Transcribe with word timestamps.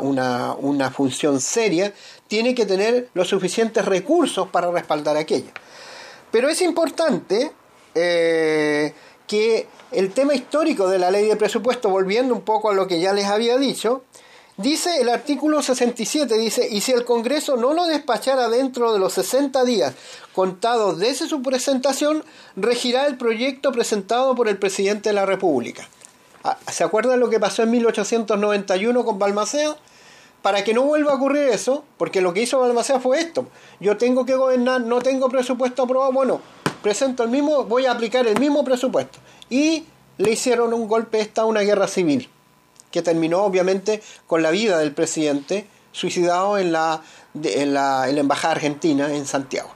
una, 0.00 0.54
una, 0.54 0.90
función 0.90 1.40
seria, 1.40 1.92
tiene 2.28 2.54
que 2.54 2.66
tener 2.66 3.08
los 3.14 3.28
suficientes 3.28 3.84
recursos 3.84 4.48
para 4.48 4.70
respaldar 4.70 5.16
aquello. 5.16 5.50
Pero 6.30 6.48
es 6.48 6.60
importante 6.62 7.52
eh, 7.94 8.92
que 9.26 9.66
el 9.92 10.12
tema 10.12 10.34
histórico 10.34 10.88
de 10.88 10.98
la 10.98 11.10
ley 11.10 11.26
de 11.26 11.36
presupuesto, 11.36 11.88
volviendo 11.88 12.34
un 12.34 12.42
poco 12.42 12.70
a 12.70 12.74
lo 12.74 12.86
que 12.86 13.00
ya 13.00 13.12
les 13.12 13.26
había 13.26 13.56
dicho, 13.58 14.02
dice 14.56 15.00
el 15.00 15.08
artículo 15.08 15.62
67, 15.62 16.36
dice, 16.36 16.68
y 16.70 16.80
si 16.80 16.92
el 16.92 17.04
Congreso 17.04 17.56
no 17.56 17.72
lo 17.72 17.86
despachara 17.86 18.48
dentro 18.48 18.92
de 18.92 18.98
los 18.98 19.12
60 19.14 19.64
días 19.64 19.94
contados 20.32 20.98
desde 20.98 21.28
su 21.28 21.42
presentación, 21.42 22.24
regirá 22.56 23.06
el 23.06 23.16
proyecto 23.16 23.72
presentado 23.72 24.34
por 24.34 24.48
el 24.48 24.58
presidente 24.58 25.10
de 25.10 25.14
la 25.14 25.26
República. 25.26 25.88
Ah, 26.44 26.58
¿Se 26.70 26.84
acuerdan 26.84 27.20
lo 27.20 27.30
que 27.30 27.40
pasó 27.40 27.62
en 27.62 27.70
1891 27.70 29.04
con 29.04 29.18
Balmacea? 29.18 29.76
Para 30.42 30.62
que 30.62 30.74
no 30.74 30.82
vuelva 30.82 31.12
a 31.12 31.14
ocurrir 31.14 31.48
eso, 31.48 31.84
porque 31.96 32.20
lo 32.20 32.34
que 32.34 32.42
hizo 32.42 32.60
Balmacea 32.60 33.00
fue 33.00 33.18
esto. 33.18 33.48
Yo 33.80 33.96
tengo 33.96 34.26
que 34.26 34.34
gobernar, 34.34 34.82
no 34.82 35.00
tengo 35.00 35.30
presupuesto 35.30 35.84
aprobado, 35.84 36.12
bueno, 36.12 36.42
presento 36.82 37.22
el 37.22 37.30
mismo, 37.30 37.64
voy 37.64 37.86
a 37.86 37.92
aplicar 37.92 38.26
el 38.26 38.38
mismo 38.38 38.62
presupuesto. 38.62 39.18
Y 39.48 39.86
le 40.18 40.32
hicieron 40.32 40.74
un 40.74 40.86
golpe 40.86 41.16
de 41.16 41.22
Estado, 41.22 41.48
una 41.48 41.62
guerra 41.62 41.88
civil, 41.88 42.28
que 42.90 43.00
terminó 43.00 43.42
obviamente 43.42 44.02
con 44.26 44.42
la 44.42 44.50
vida 44.50 44.78
del 44.78 44.92
presidente 44.92 45.66
suicidado 45.92 46.58
en 46.58 46.72
la, 46.72 47.00
en 47.42 47.72
la, 47.72 48.06
en 48.06 48.16
la 48.16 48.20
Embajada 48.20 48.52
Argentina 48.52 49.14
en 49.14 49.24
Santiago. 49.24 49.70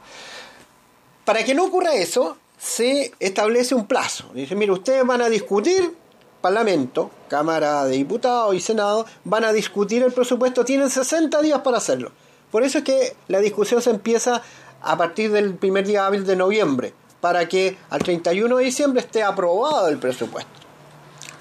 Para 1.25 1.45
que 1.45 1.55
no 1.55 1.65
ocurra 1.65 1.95
eso, 1.95 2.37
se 2.59 3.15
establece 3.21 3.75
un 3.75 3.87
plazo. 3.87 4.31
Dice, 4.35 4.55
mire, 4.55 4.73
ustedes 4.73 5.07
van 5.07 5.23
a 5.23 5.31
discutir 5.31 5.97
Parlamento, 6.41 7.11
Cámara 7.29 7.85
de 7.85 7.97
Diputados 7.97 8.55
y 8.55 8.61
Senado 8.61 9.07
van 9.25 9.45
a 9.45 9.53
discutir 9.53 10.03
el 10.03 10.13
presupuesto, 10.13 10.65
tienen 10.65 10.91
60 10.91 11.41
días 11.43 11.61
para 11.61 11.79
hacerlo. 11.79 12.13
Por 12.51 12.63
eso 12.63 12.79
es 12.79 12.85
que 12.85 13.17
la 13.29 13.41
discusión 13.41 13.83
se 13.83 13.91
empieza 13.91 14.43
a 14.81 14.97
partir 14.97 15.33
del 15.33 15.55
primer 15.55 15.87
día 15.87 16.07
hábil 16.07 16.25
de 16.25 16.37
noviembre, 16.37 16.95
para 17.21 17.49
que 17.49 17.77
al 17.91 18.03
31 18.03 18.57
de 18.57 18.65
diciembre 18.65 19.01
esté 19.01 19.23
aprobado 19.23 19.89
el 19.89 19.99
presupuesto. 19.99 20.51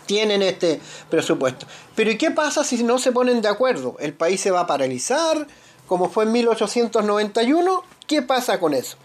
Tienen 0.06 0.42
este 0.42 0.82
presupuesto. 1.10 1.68
Pero 1.96 2.12
¿y 2.12 2.18
qué 2.18 2.32
pasa 2.32 2.64
si 2.64 2.84
no 2.84 2.98
se 2.98 3.12
ponen 3.12 3.42
de 3.42 3.50
acuerdo? 3.50 3.96
¿El 4.00 4.14
país 4.14 4.42
se 4.42 4.52
va 4.52 4.62
a 4.62 4.68
paralizar? 4.68 5.48
Como 5.86 6.10
fue 6.10 6.24
en 6.24 6.32
1891, 6.32 7.84
¿qué 8.08 8.22
pasa 8.22 8.60
con 8.60 8.74
eso? 8.74 8.98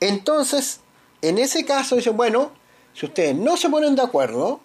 Entonces, 0.00 0.80
en 1.20 1.38
ese 1.38 1.64
caso 1.64 1.96
dicen, 1.96 2.16
bueno, 2.16 2.50
si 2.94 3.06
ustedes 3.06 3.36
no 3.36 3.56
se 3.56 3.68
ponen 3.68 3.94
de 3.94 4.02
acuerdo, 4.02 4.60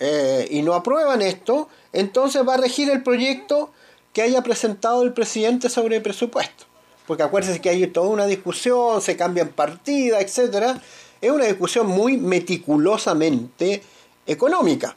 eh, 0.00 0.46
y 0.50 0.62
no 0.62 0.74
aprueban 0.74 1.22
esto, 1.22 1.68
entonces 1.92 2.46
va 2.46 2.54
a 2.54 2.58
regir 2.58 2.90
el 2.90 3.02
proyecto 3.02 3.70
que 4.12 4.22
haya 4.22 4.42
presentado 4.42 5.02
el 5.02 5.12
presidente 5.12 5.68
sobre 5.68 5.96
el 5.96 6.02
presupuesto. 6.02 6.64
Porque 7.06 7.22
acuérdense 7.22 7.60
que 7.60 7.70
hay 7.70 7.86
toda 7.86 8.08
una 8.08 8.26
discusión, 8.26 9.00
se 9.00 9.16
cambian 9.16 9.48
partidas, 9.48 10.20
etc. 10.20 10.78
Es 11.20 11.30
una 11.30 11.46
discusión 11.46 11.86
muy 11.86 12.16
meticulosamente 12.16 13.82
económica. 14.26 14.96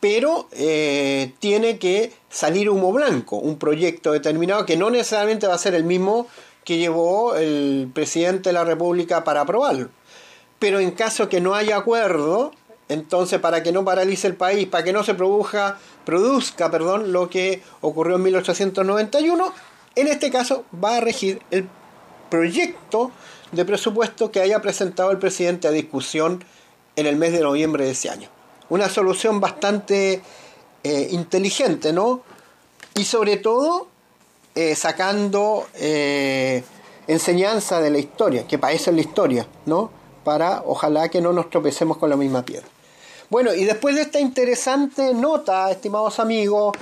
Pero 0.00 0.48
eh, 0.52 1.32
tiene 1.38 1.78
que 1.78 2.12
salir 2.28 2.68
humo 2.68 2.92
blanco, 2.92 3.36
un 3.36 3.58
proyecto 3.58 4.12
determinado 4.12 4.66
que 4.66 4.76
no 4.76 4.90
necesariamente 4.90 5.46
va 5.46 5.54
a 5.54 5.58
ser 5.58 5.74
el 5.74 5.84
mismo 5.84 6.26
que 6.64 6.78
llevó 6.78 7.36
el 7.36 7.90
presidente 7.92 8.50
de 8.50 8.54
la 8.54 8.64
República 8.64 9.24
para 9.24 9.42
aprobarlo. 9.42 9.88
Pero 10.58 10.80
en 10.80 10.92
caso 10.92 11.28
que 11.28 11.40
no 11.40 11.54
haya 11.54 11.76
acuerdo, 11.76 12.52
entonces, 12.88 13.40
para 13.40 13.62
que 13.62 13.72
no 13.72 13.84
paralice 13.84 14.26
el 14.26 14.36
país, 14.36 14.66
para 14.68 14.84
que 14.84 14.92
no 14.92 15.02
se 15.04 15.14
produzca, 15.14 15.78
produzca 16.04 16.70
perdón, 16.70 17.12
lo 17.12 17.30
que 17.30 17.62
ocurrió 17.80 18.16
en 18.16 18.22
1891, 18.22 19.52
en 19.96 20.08
este 20.08 20.30
caso 20.30 20.64
va 20.82 20.96
a 20.96 21.00
regir 21.00 21.40
el 21.50 21.68
proyecto 22.28 23.10
de 23.52 23.64
presupuesto 23.64 24.30
que 24.30 24.40
haya 24.40 24.60
presentado 24.60 25.10
el 25.10 25.18
presidente 25.18 25.68
a 25.68 25.70
discusión 25.70 26.44
en 26.96 27.06
el 27.06 27.16
mes 27.16 27.32
de 27.32 27.40
noviembre 27.40 27.84
de 27.84 27.92
ese 27.92 28.10
año. 28.10 28.28
Una 28.68 28.88
solución 28.88 29.40
bastante 29.40 30.22
eh, 30.82 31.08
inteligente, 31.12 31.92
¿no? 31.92 32.22
Y 32.94 33.04
sobre 33.04 33.36
todo 33.36 33.88
eh, 34.54 34.74
sacando 34.74 35.66
eh, 35.74 36.64
enseñanza 37.06 37.80
de 37.80 37.90
la 37.90 37.98
historia, 37.98 38.46
que 38.46 38.58
para 38.58 38.72
eso 38.72 38.90
es 38.90 38.96
la 38.96 39.02
historia, 39.02 39.46
¿no? 39.66 39.90
Para 40.24 40.62
ojalá 40.66 41.08
que 41.08 41.20
no 41.20 41.32
nos 41.32 41.50
tropecemos 41.50 41.98
con 41.98 42.10
la 42.10 42.16
misma 42.16 42.44
piedra. 42.44 42.66
Bueno, 43.30 43.54
y 43.54 43.64
después 43.64 43.94
de 43.94 44.02
esta 44.02 44.20
interesante 44.20 45.14
nota, 45.14 45.70
estimados 45.70 46.20
amigos, 46.20 46.76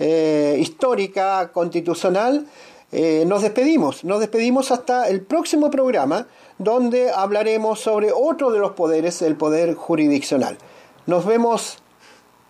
eh, 0.00 0.56
histórica, 0.58 1.52
constitucional, 1.52 2.46
eh, 2.90 3.24
nos 3.26 3.42
despedimos. 3.42 4.02
Nos 4.02 4.18
despedimos 4.18 4.72
hasta 4.72 5.08
el 5.08 5.22
próximo 5.22 5.70
programa, 5.70 6.26
donde 6.58 7.10
hablaremos 7.12 7.78
sobre 7.80 8.10
otro 8.12 8.50
de 8.50 8.58
los 8.58 8.72
poderes, 8.72 9.22
el 9.22 9.36
poder 9.36 9.74
jurisdiccional. 9.74 10.58
Nos 11.06 11.24
vemos 11.24 11.78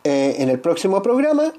eh, 0.05 0.37
en 0.39 0.49
el 0.49 0.59
próximo 0.59 1.03
programa. 1.03 1.53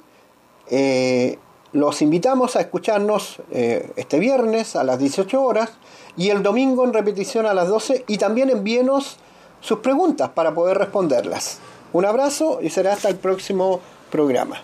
los 1.71 2.01
invitamos 2.01 2.55
a 2.55 2.61
escucharnos 2.61 3.41
este 3.51 4.17
viernes 4.17 4.75
a 4.75 4.83
las 4.83 4.97
18 4.97 5.43
horas 5.43 5.69
y 6.17 6.29
el 6.29 6.41
domingo 6.41 6.83
en 6.83 6.93
repetición 6.93 7.45
a 7.45 7.53
las 7.53 7.67
12 7.67 8.05
y 8.07 8.17
también 8.17 8.49
envíenos 8.49 9.17
sus 9.61 9.79
preguntas 9.79 10.29
para 10.29 10.53
poder 10.55 10.77
responderlas. 10.77 11.59
Un 11.95 12.03
abrazo 12.03 12.59
y 12.61 12.69
será 12.69 12.91
hasta 12.91 13.07
el 13.07 13.15
próximo 13.15 13.79
programa. 14.11 14.57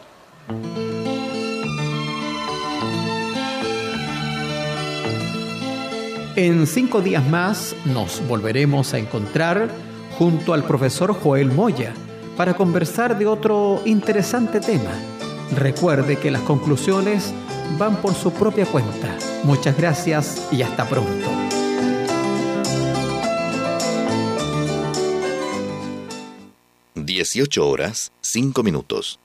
En 6.36 6.68
cinco 6.68 7.00
días 7.00 7.26
más 7.26 7.74
nos 7.86 8.22
volveremos 8.28 8.94
a 8.94 8.98
encontrar 8.98 9.70
junto 10.18 10.54
al 10.54 10.66
profesor 10.66 11.14
Joel 11.14 11.54
Moya 11.54 11.94
para 12.36 12.54
conversar 12.54 13.18
de 13.18 13.28
otro 13.28 13.82
interesante 13.86 14.60
tema. 14.60 14.92
Recuerde 15.56 16.18
que 16.18 16.32
las 16.32 16.42
conclusiones 16.42 17.34
van 17.78 17.96
por 18.02 18.14
su 18.14 18.34
propia 18.34 18.66
cuenta. 18.66 19.18
Muchas 19.46 19.78
gracias 19.78 20.50
y 20.52 20.64
hasta 20.64 20.84
pronto. 20.84 21.61
18 27.22 27.68
horas, 27.68 28.12
5 28.22 28.64
minutos. 28.64 29.20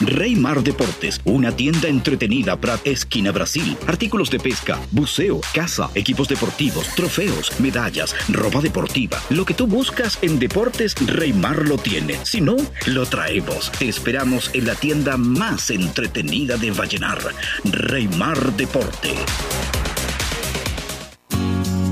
Reymar 0.00 0.62
Deportes, 0.62 1.20
una 1.26 1.54
tienda 1.54 1.88
entretenida 1.88 2.58
para 2.58 2.80
esquina 2.84 3.30
Brasil. 3.30 3.76
Artículos 3.86 4.30
de 4.30 4.40
pesca, 4.40 4.80
buceo, 4.90 5.42
caza, 5.52 5.90
equipos 5.94 6.28
deportivos, 6.28 6.88
trofeos, 6.94 7.60
medallas, 7.60 8.14
ropa 8.30 8.62
deportiva. 8.62 9.20
Lo 9.28 9.44
que 9.44 9.52
tú 9.52 9.66
buscas 9.66 10.18
en 10.22 10.38
deportes, 10.38 10.94
Reymar 11.06 11.68
lo 11.68 11.76
tiene. 11.76 12.16
Si 12.24 12.40
no, 12.40 12.56
lo 12.86 13.04
traemos. 13.04 13.70
Te 13.72 13.90
esperamos 13.90 14.50
en 14.54 14.66
la 14.66 14.74
tienda 14.74 15.18
más 15.18 15.68
entretenida 15.68 16.56
de 16.56 16.70
Vallenar. 16.70 17.18
Reymar 17.64 18.56
Deporte. 18.56 19.14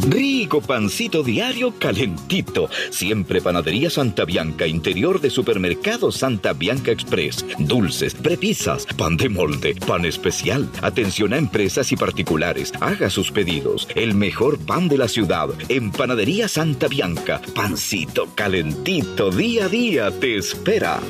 Rico 0.08 0.62
pancito 0.62 1.22
diario 1.22 1.74
calentito. 1.78 2.70
Siempre 2.90 3.42
Panadería 3.42 3.90
Santa 3.90 4.24
Bianca, 4.24 4.66
interior 4.66 5.20
de 5.20 5.28
Supermercado 5.28 6.10
Santa 6.10 6.54
Bianca 6.54 6.90
Express. 6.90 7.44
Dulces, 7.58 8.14
prepisas, 8.14 8.86
pan 8.96 9.18
de 9.18 9.28
molde, 9.28 9.74
pan 9.74 10.06
especial. 10.06 10.68
Atención 10.80 11.34
a 11.34 11.36
empresas 11.36 11.92
y 11.92 11.96
particulares. 11.96 12.72
Haga 12.80 13.10
sus 13.10 13.30
pedidos. 13.30 13.86
El 13.94 14.14
mejor 14.14 14.58
pan 14.58 14.88
de 14.88 14.96
la 14.96 15.08
ciudad. 15.08 15.50
En 15.68 15.90
Panadería 15.90 16.48
Santa 16.48 16.88
Bianca. 16.88 17.42
Pancito 17.54 18.28
calentito, 18.34 19.30
día 19.30 19.66
a 19.66 19.68
día 19.68 20.10
te 20.10 20.38
espera. 20.38 21.00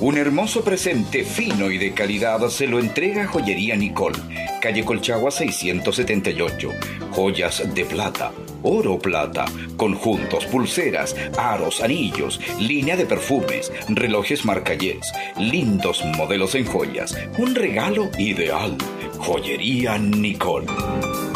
Un 0.00 0.16
hermoso 0.16 0.62
presente 0.62 1.24
fino 1.24 1.72
y 1.72 1.78
de 1.78 1.92
calidad 1.92 2.48
se 2.50 2.68
lo 2.68 2.78
entrega 2.78 3.26
Joyería 3.26 3.74
Nicole, 3.74 4.16
calle 4.60 4.84
Colchagua 4.84 5.32
678. 5.32 6.70
Joyas 7.10 7.74
de 7.74 7.84
plata, 7.84 8.30
oro 8.62 8.96
plata, 9.00 9.46
conjuntos, 9.76 10.46
pulseras, 10.46 11.16
aros, 11.36 11.82
anillos, 11.82 12.40
línea 12.60 12.96
de 12.96 13.06
perfumes, 13.06 13.72
relojes 13.88 14.44
marcallés, 14.44 15.12
lindos 15.36 16.04
modelos 16.16 16.54
en 16.54 16.64
joyas. 16.64 17.16
Un 17.36 17.56
regalo 17.56 18.08
ideal. 18.18 18.78
Joyería 19.18 19.98
Nicole. 19.98 21.27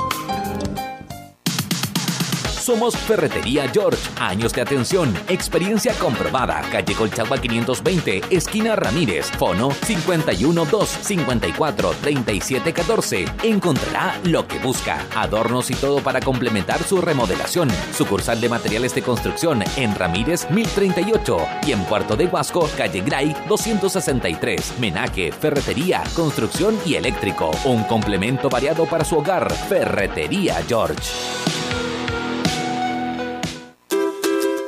Somos 2.62 2.96
Ferretería 2.96 3.68
George. 3.74 3.98
Años 4.20 4.52
de 4.52 4.62
atención, 4.62 5.12
experiencia 5.28 5.94
comprobada. 5.94 6.60
Calle 6.70 6.94
Colchagua 6.94 7.38
520, 7.38 8.20
esquina 8.30 8.76
Ramírez. 8.76 9.32
Fono 9.32 9.70
512 9.84 11.02
54 11.02 11.90
37 12.00 12.72
14. 12.72 13.24
Encontrará 13.42 14.16
lo 14.22 14.46
que 14.46 14.60
busca. 14.60 15.04
Adornos 15.16 15.72
y 15.72 15.74
todo 15.74 15.98
para 16.04 16.20
complementar 16.20 16.84
su 16.84 17.00
remodelación. 17.00 17.68
Sucursal 17.92 18.40
de 18.40 18.48
materiales 18.48 18.94
de 18.94 19.02
construcción 19.02 19.64
en 19.76 19.96
Ramírez 19.96 20.48
1038 20.48 21.38
y 21.66 21.72
en 21.72 21.84
Puerto 21.86 22.14
de 22.14 22.26
Huasco, 22.26 22.70
calle 22.76 23.00
Gray 23.00 23.34
263. 23.48 24.74
Menaje, 24.78 25.32
ferretería, 25.32 26.04
construcción 26.14 26.78
y 26.86 26.94
eléctrico. 26.94 27.50
Un 27.64 27.82
complemento 27.82 28.48
variado 28.48 28.86
para 28.86 29.04
su 29.04 29.18
hogar. 29.18 29.52
Ferretería 29.52 30.62
George. 30.68 31.10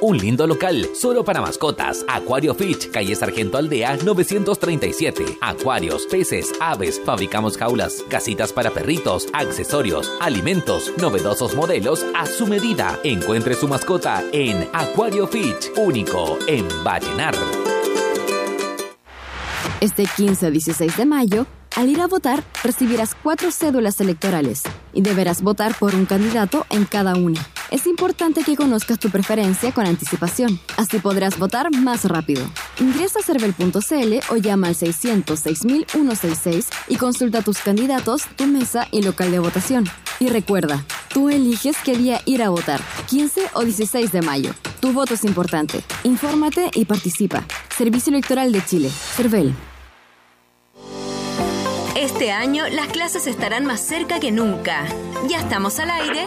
Un 0.04 0.18
lindo 0.18 0.46
local 0.46 0.90
solo 0.94 1.24
para 1.24 1.40
mascotas. 1.40 2.04
Acuario 2.08 2.54
Fish, 2.54 2.90
calle 2.90 3.14
Sargento 3.14 3.56
Aldea 3.56 3.96
937. 4.04 5.38
Acuarios, 5.40 6.06
peces, 6.06 6.52
aves, 6.60 7.00
fabricamos 7.04 7.56
jaulas, 7.56 8.04
casitas 8.10 8.52
para 8.52 8.70
perritos, 8.70 9.26
accesorios, 9.32 10.12
alimentos, 10.20 10.92
novedosos 11.00 11.54
modelos 11.54 12.04
a 12.14 12.26
su 12.26 12.46
medida. 12.46 13.00
Encuentre 13.02 13.54
su 13.54 13.66
mascota 13.66 14.22
en 14.32 14.68
Acuario 14.74 15.26
Fish, 15.26 15.72
único 15.76 16.38
en 16.46 16.68
Vallenar. 16.84 17.34
Este 19.80 20.04
15 20.04 20.46
a 20.46 20.50
16 20.50 20.96
de 20.98 21.06
mayo, 21.06 21.46
al 21.76 21.88
ir 21.88 22.00
a 22.00 22.06
votar, 22.06 22.44
recibirás 22.62 23.16
cuatro 23.20 23.50
cédulas 23.50 24.00
electorales 24.00 24.62
y 24.92 25.02
deberás 25.02 25.42
votar 25.42 25.76
por 25.76 25.94
un 25.94 26.06
candidato 26.06 26.66
en 26.70 26.84
cada 26.84 27.14
una. 27.16 27.44
Es 27.70 27.86
importante 27.86 28.44
que 28.44 28.54
conozcas 28.54 29.00
tu 29.00 29.10
preferencia 29.10 29.72
con 29.72 29.86
anticipación, 29.86 30.60
así 30.76 31.00
podrás 31.00 31.38
votar 31.38 31.74
más 31.74 32.04
rápido. 32.04 32.44
Ingresa 32.78 33.18
a 33.18 33.22
cervel.cl 33.22 34.32
o 34.32 34.36
llama 34.36 34.68
al 34.68 34.76
600 34.76 35.38
6166 35.40 36.68
y 36.88 36.96
consulta 36.96 37.42
tus 37.42 37.58
candidatos, 37.58 38.22
tu 38.36 38.46
mesa 38.46 38.86
y 38.92 39.02
local 39.02 39.32
de 39.32 39.40
votación. 39.40 39.84
Y 40.20 40.28
recuerda, 40.28 40.84
tú 41.12 41.28
eliges 41.28 41.76
qué 41.84 41.96
día 41.96 42.20
ir 42.24 42.42
a 42.44 42.50
votar, 42.50 42.80
15 43.08 43.48
o 43.54 43.64
16 43.64 44.12
de 44.12 44.22
mayo. 44.22 44.54
Tu 44.80 44.92
voto 44.92 45.14
es 45.14 45.24
importante. 45.24 45.82
Infórmate 46.04 46.70
y 46.74 46.84
participa. 46.84 47.44
Servicio 47.76 48.10
Electoral 48.10 48.52
de 48.52 48.64
Chile, 48.64 48.90
CERVEL. 48.90 49.52
Este 51.96 52.32
año 52.32 52.64
las 52.68 52.88
clases 52.88 53.28
estarán 53.28 53.66
más 53.66 53.80
cerca 53.80 54.18
que 54.18 54.32
nunca. 54.32 54.84
Ya 55.28 55.38
estamos 55.38 55.78
al 55.78 55.90
aire. 55.90 56.26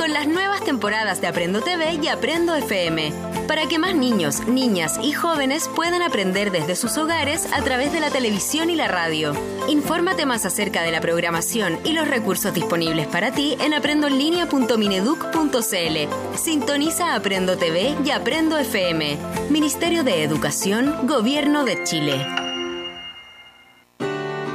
Con 0.00 0.12
las 0.14 0.26
nuevas 0.26 0.64
temporadas 0.64 1.20
de 1.20 1.26
Aprendo 1.26 1.60
TV 1.60 1.98
y 2.02 2.08
Aprendo 2.08 2.54
FM, 2.54 3.12
para 3.46 3.66
que 3.66 3.78
más 3.78 3.94
niños, 3.94 4.46
niñas 4.46 4.98
y 5.02 5.12
jóvenes 5.12 5.68
puedan 5.68 6.00
aprender 6.00 6.50
desde 6.50 6.74
sus 6.74 6.96
hogares 6.96 7.46
a 7.52 7.60
través 7.60 7.92
de 7.92 8.00
la 8.00 8.08
televisión 8.08 8.70
y 8.70 8.76
la 8.76 8.88
radio. 8.88 9.34
Infórmate 9.68 10.24
más 10.24 10.46
acerca 10.46 10.80
de 10.80 10.90
la 10.90 11.02
programación 11.02 11.78
y 11.84 11.92
los 11.92 12.08
recursos 12.08 12.54
disponibles 12.54 13.08
para 13.08 13.32
ti 13.32 13.58
en 13.60 13.74
aprendoenlinea.mineduc.cl. 13.74 16.34
Sintoniza 16.34 17.14
Aprendo 17.14 17.58
TV 17.58 17.94
y 18.02 18.10
Aprendo 18.10 18.56
FM. 18.56 19.18
Ministerio 19.50 20.02
de 20.02 20.22
Educación, 20.22 21.06
Gobierno 21.06 21.64
de 21.64 21.84
Chile. 21.84 22.39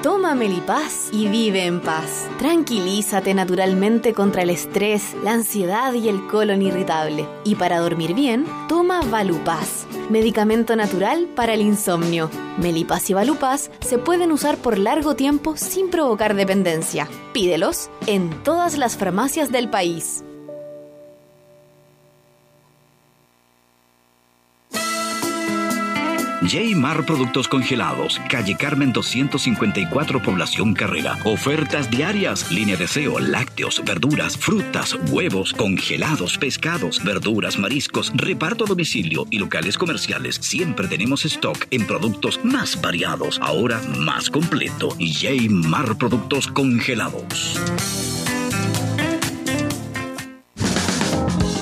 Toma 0.06 0.36
Melipaz 0.36 1.10
y 1.12 1.28
vive 1.30 1.66
en 1.66 1.82
paz. 1.82 2.30
Tranquilízate 2.38 3.34
naturalmente 3.34 4.14
contra 4.14 4.44
el 4.44 4.52
estrés, 4.52 5.16
la 5.24 5.32
ansiedad 5.32 5.94
y 5.94 6.10
el 6.10 6.28
colon 6.28 6.62
irritable. 6.62 7.28
Y 7.44 7.56
para 7.56 7.80
dormir 7.80 8.14
bien, 8.14 8.46
toma 8.70 9.02
Valupaz, 9.02 9.88
medicamento 10.12 10.76
natural 10.76 11.28
para 11.36 11.56
el 11.56 11.62
insomnio. 11.62 12.30
Melipaz 12.60 13.10
y 13.10 13.16
Valupaz 13.16 13.72
se 13.80 13.98
pueden 13.98 14.32
usar 14.32 14.58
por 14.58 14.78
largo 14.78 15.16
tiempo 15.16 15.58
sin 15.58 15.90
provocar 15.90 16.36
dependencia. 16.36 17.10
Pídelos 17.34 17.90
en 18.06 18.30
todas 18.44 18.78
las 18.78 18.98
farmacias 18.98 19.52
del 19.52 19.72
país. 19.72 20.24
J-Mar 26.48 27.06
Productos 27.06 27.48
Congelados, 27.48 28.22
calle 28.30 28.56
Carmen 28.56 28.94
254, 28.94 30.22
Población 30.22 30.74
Carrera. 30.74 31.18
Ofertas 31.24 31.90
diarias, 31.90 32.52
línea 32.52 32.78
de 32.78 32.88
SEO, 32.88 33.20
lácteos, 33.20 33.82
verduras, 33.84 34.38
frutas, 34.38 34.96
huevos, 35.10 35.54
congelados, 35.54 36.38
pescados, 36.38 37.04
verduras, 37.04 37.58
mariscos, 37.58 38.12
reparto 38.16 38.66
a 38.66 38.68
domicilio 38.68 39.26
y 39.32 39.40
locales 39.40 39.78
comerciales. 39.78 40.36
Siempre 40.36 40.88
tenemos 40.88 41.26
stock 41.26 41.66
en 41.72 41.88
productos 41.88 42.40
más 42.44 42.80
variados, 42.80 43.40
ahora 43.42 43.82
más 44.00 44.30
completo. 44.30 44.90
J-Mar 45.00 45.98
Productos 45.98 46.48
Congelados. 46.48 48.15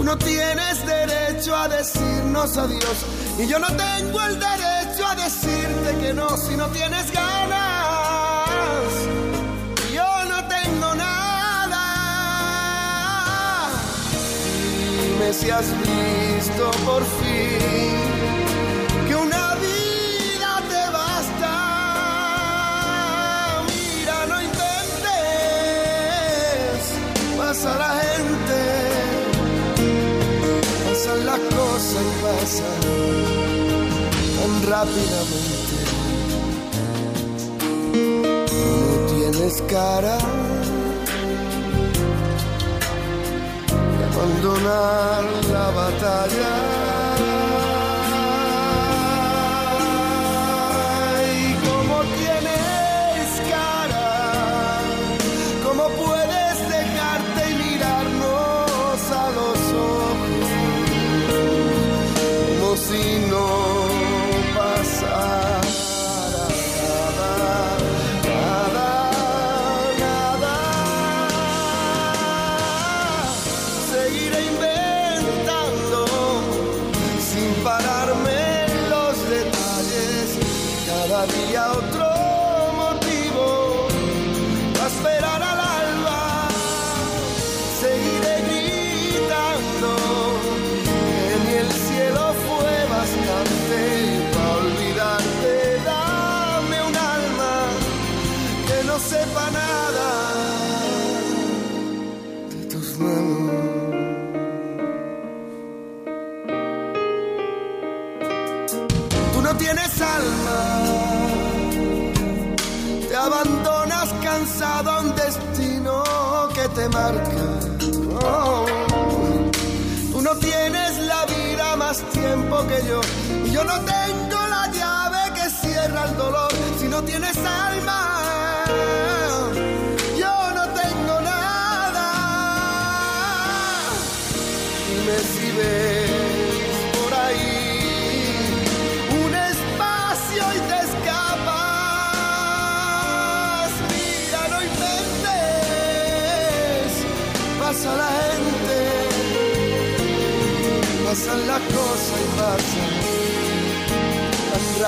Tú 0.00 0.06
no 0.06 0.16
tienes 0.16 0.86
derecho 0.86 1.54
a 1.54 1.68
decirnos 1.68 2.56
adiós 2.56 3.04
y 3.38 3.46
yo 3.46 3.58
no 3.58 3.66
tengo 3.66 4.18
el 4.22 4.40
derecho 4.40 5.06
a 5.06 5.14
decirte 5.14 5.94
que 6.00 6.14
no 6.14 6.38
si 6.38 6.56
no 6.56 6.68
tienes 6.68 7.12
ganas. 7.12 8.88
Yo 9.92 10.24
no 10.24 10.42
tengo 10.48 10.94
nada. 10.94 11.84
Dime 15.02 15.34
si 15.34 15.50
has 15.50 15.66
visto 15.82 16.70
por 16.86 17.04
fin 17.04 17.98
que 19.06 19.16
una 19.16 19.54
vida 19.56 20.62
te 20.66 20.90
basta. 20.96 21.52
Mira, 23.68 24.24
no 24.28 24.40
intentes 24.40 24.80
pasar 27.36 27.82
a 27.82 28.00
las 31.06 31.38
cosas 31.38 32.04
pasan 32.22 32.80
tan 34.36 34.52
rápidamente. 34.70 35.76
No 38.52 39.06
tienes 39.14 39.62
cara, 39.62 40.18
no 43.70 44.04
abandonar 44.12 45.24
la 45.52 45.70
batalla. 45.70 46.99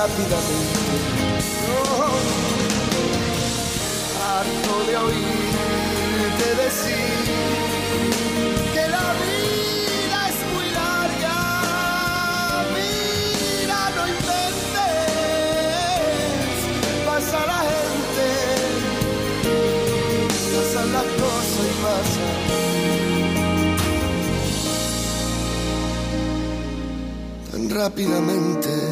Rápidamente. 0.02 0.80
Harto 4.21 4.75
de 4.88 4.94
oírte 4.97 6.47
decir 6.64 7.14
que 8.75 8.85
la 8.97 9.06
vida 9.23 10.18
es 10.32 10.38
muy 10.52 10.68
larga. 10.80 11.38
Mira, 12.75 13.80
no 13.97 14.02
inventes, 14.16 14.92
pasa 17.06 17.38
la 17.52 17.61
gente, 17.71 18.28
pasan 20.52 20.88
las 20.92 21.06
cosas 21.23 21.64
y 21.71 21.75
pasan. 21.85 22.32
rápidamente. 27.73 28.91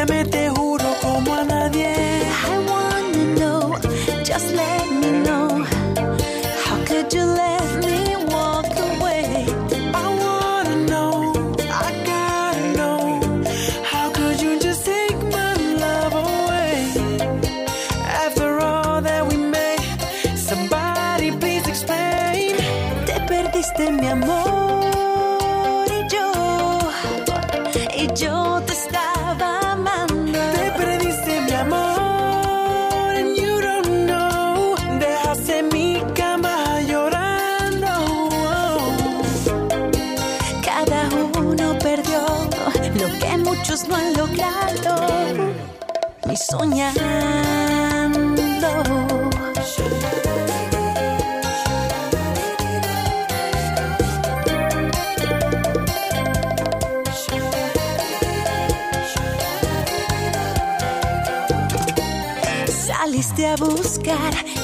A 0.00 0.37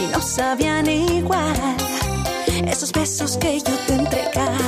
y 0.05 0.07
no 0.13 0.21
sabían 0.21 0.87
igual 0.87 1.57
esos 2.67 2.93
besos 2.93 3.37
que 3.37 3.59
yo 3.59 3.75
te 3.87 3.95
entregaba. 3.95 4.59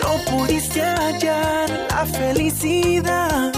No 0.00 0.10
pudiste 0.30 0.80
hallar 0.82 1.70
la 1.90 2.06
felicidad, 2.06 3.52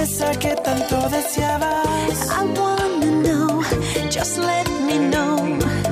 esa 0.00 0.30
que 0.32 0.54
tanto 0.56 1.08
deseabas. 1.08 2.28
I 2.30 2.44
wanna 2.58 3.22
know, 3.22 3.62
just 4.10 4.38
let 4.38 4.68
me 4.86 4.98
know. 5.10 5.85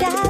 No 0.00 0.29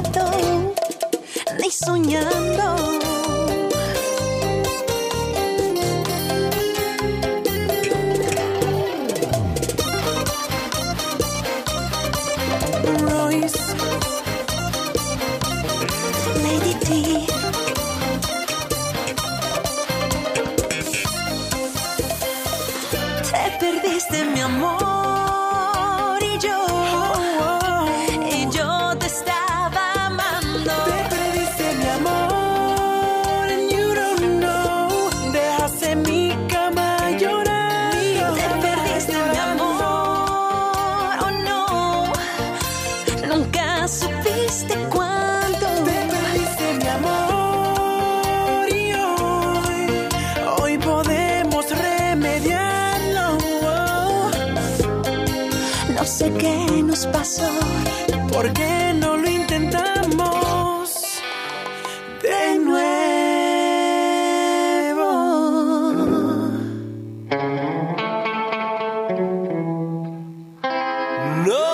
No 71.47 71.70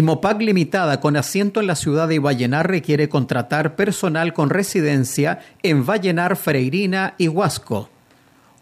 Imopac 0.00 0.40
Limitada, 0.40 0.98
con 0.98 1.18
asiento 1.18 1.60
en 1.60 1.66
la 1.66 1.76
ciudad 1.76 2.08
de 2.08 2.18
Vallenar, 2.18 2.70
requiere 2.70 3.10
contratar 3.10 3.76
personal 3.76 4.32
con 4.32 4.48
residencia 4.48 5.40
en 5.62 5.84
Vallenar, 5.84 6.36
Freirina 6.36 7.14
y 7.18 7.28
Huasco. 7.28 7.90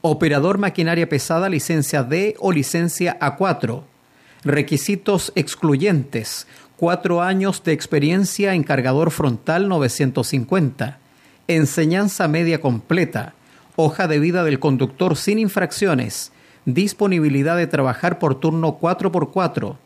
Operador 0.00 0.58
maquinaria 0.58 1.08
pesada, 1.08 1.48
licencia 1.48 2.02
D 2.02 2.34
o 2.40 2.50
licencia 2.50 3.16
A4. 3.20 3.82
Requisitos 4.42 5.30
excluyentes. 5.36 6.48
Cuatro 6.76 7.22
años 7.22 7.62
de 7.62 7.70
experiencia 7.70 8.54
en 8.54 8.64
cargador 8.64 9.12
frontal 9.12 9.68
950. 9.68 10.98
Enseñanza 11.46 12.26
media 12.26 12.60
completa. 12.60 13.34
Hoja 13.76 14.08
de 14.08 14.18
vida 14.18 14.42
del 14.42 14.58
conductor 14.58 15.16
sin 15.16 15.38
infracciones. 15.38 16.32
Disponibilidad 16.64 17.56
de 17.56 17.68
trabajar 17.68 18.18
por 18.18 18.40
turno 18.40 18.80
4x4. 18.80 19.76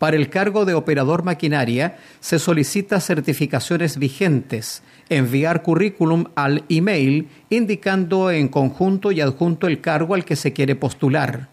Para 0.00 0.16
el 0.16 0.30
cargo 0.30 0.64
de 0.64 0.72
operador 0.72 1.24
maquinaria 1.24 1.98
se 2.20 2.38
solicita 2.38 3.00
certificaciones 3.00 3.98
vigentes, 3.98 4.82
enviar 5.10 5.62
currículum 5.62 6.24
al 6.36 6.64
email 6.70 7.28
indicando 7.50 8.30
en 8.30 8.48
conjunto 8.48 9.12
y 9.12 9.20
adjunto 9.20 9.66
el 9.66 9.82
cargo 9.82 10.14
al 10.14 10.24
que 10.24 10.36
se 10.36 10.54
quiere 10.54 10.74
postular. 10.74 11.50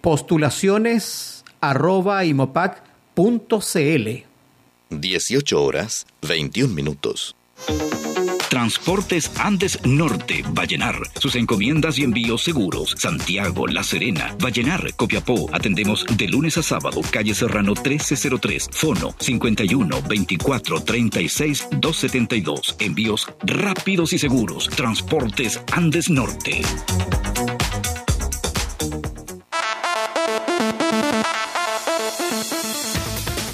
Postulaciones 0.00 1.44
arroba 1.60 2.24
imopac.cl 2.24 4.08
18 4.90 5.62
horas 5.62 6.04
21 6.22 6.74
minutos. 6.74 7.36
Transportes 8.48 9.30
Andes 9.38 9.78
Norte, 9.84 10.42
Vallenar. 10.52 10.96
Sus 11.20 11.36
encomiendas 11.36 11.98
y 11.98 12.04
envíos 12.04 12.42
seguros. 12.42 12.94
Santiago, 12.96 13.66
La 13.66 13.82
Serena, 13.82 14.34
Vallenar, 14.42 14.94
Copiapó. 14.94 15.50
Atendemos 15.52 16.06
de 16.16 16.28
lunes 16.28 16.56
a 16.56 16.62
sábado. 16.62 17.02
Calle 17.10 17.34
Serrano 17.34 17.74
1303. 17.74 18.70
Fono 18.72 19.14
51 19.18 20.02
24 20.08 20.80
36 20.80 21.68
272. 21.72 22.76
Envíos 22.78 23.26
rápidos 23.42 24.12
y 24.14 24.18
seguros. 24.18 24.68
Transportes 24.70 25.60
Andes 25.72 26.08
Norte. 26.08 26.62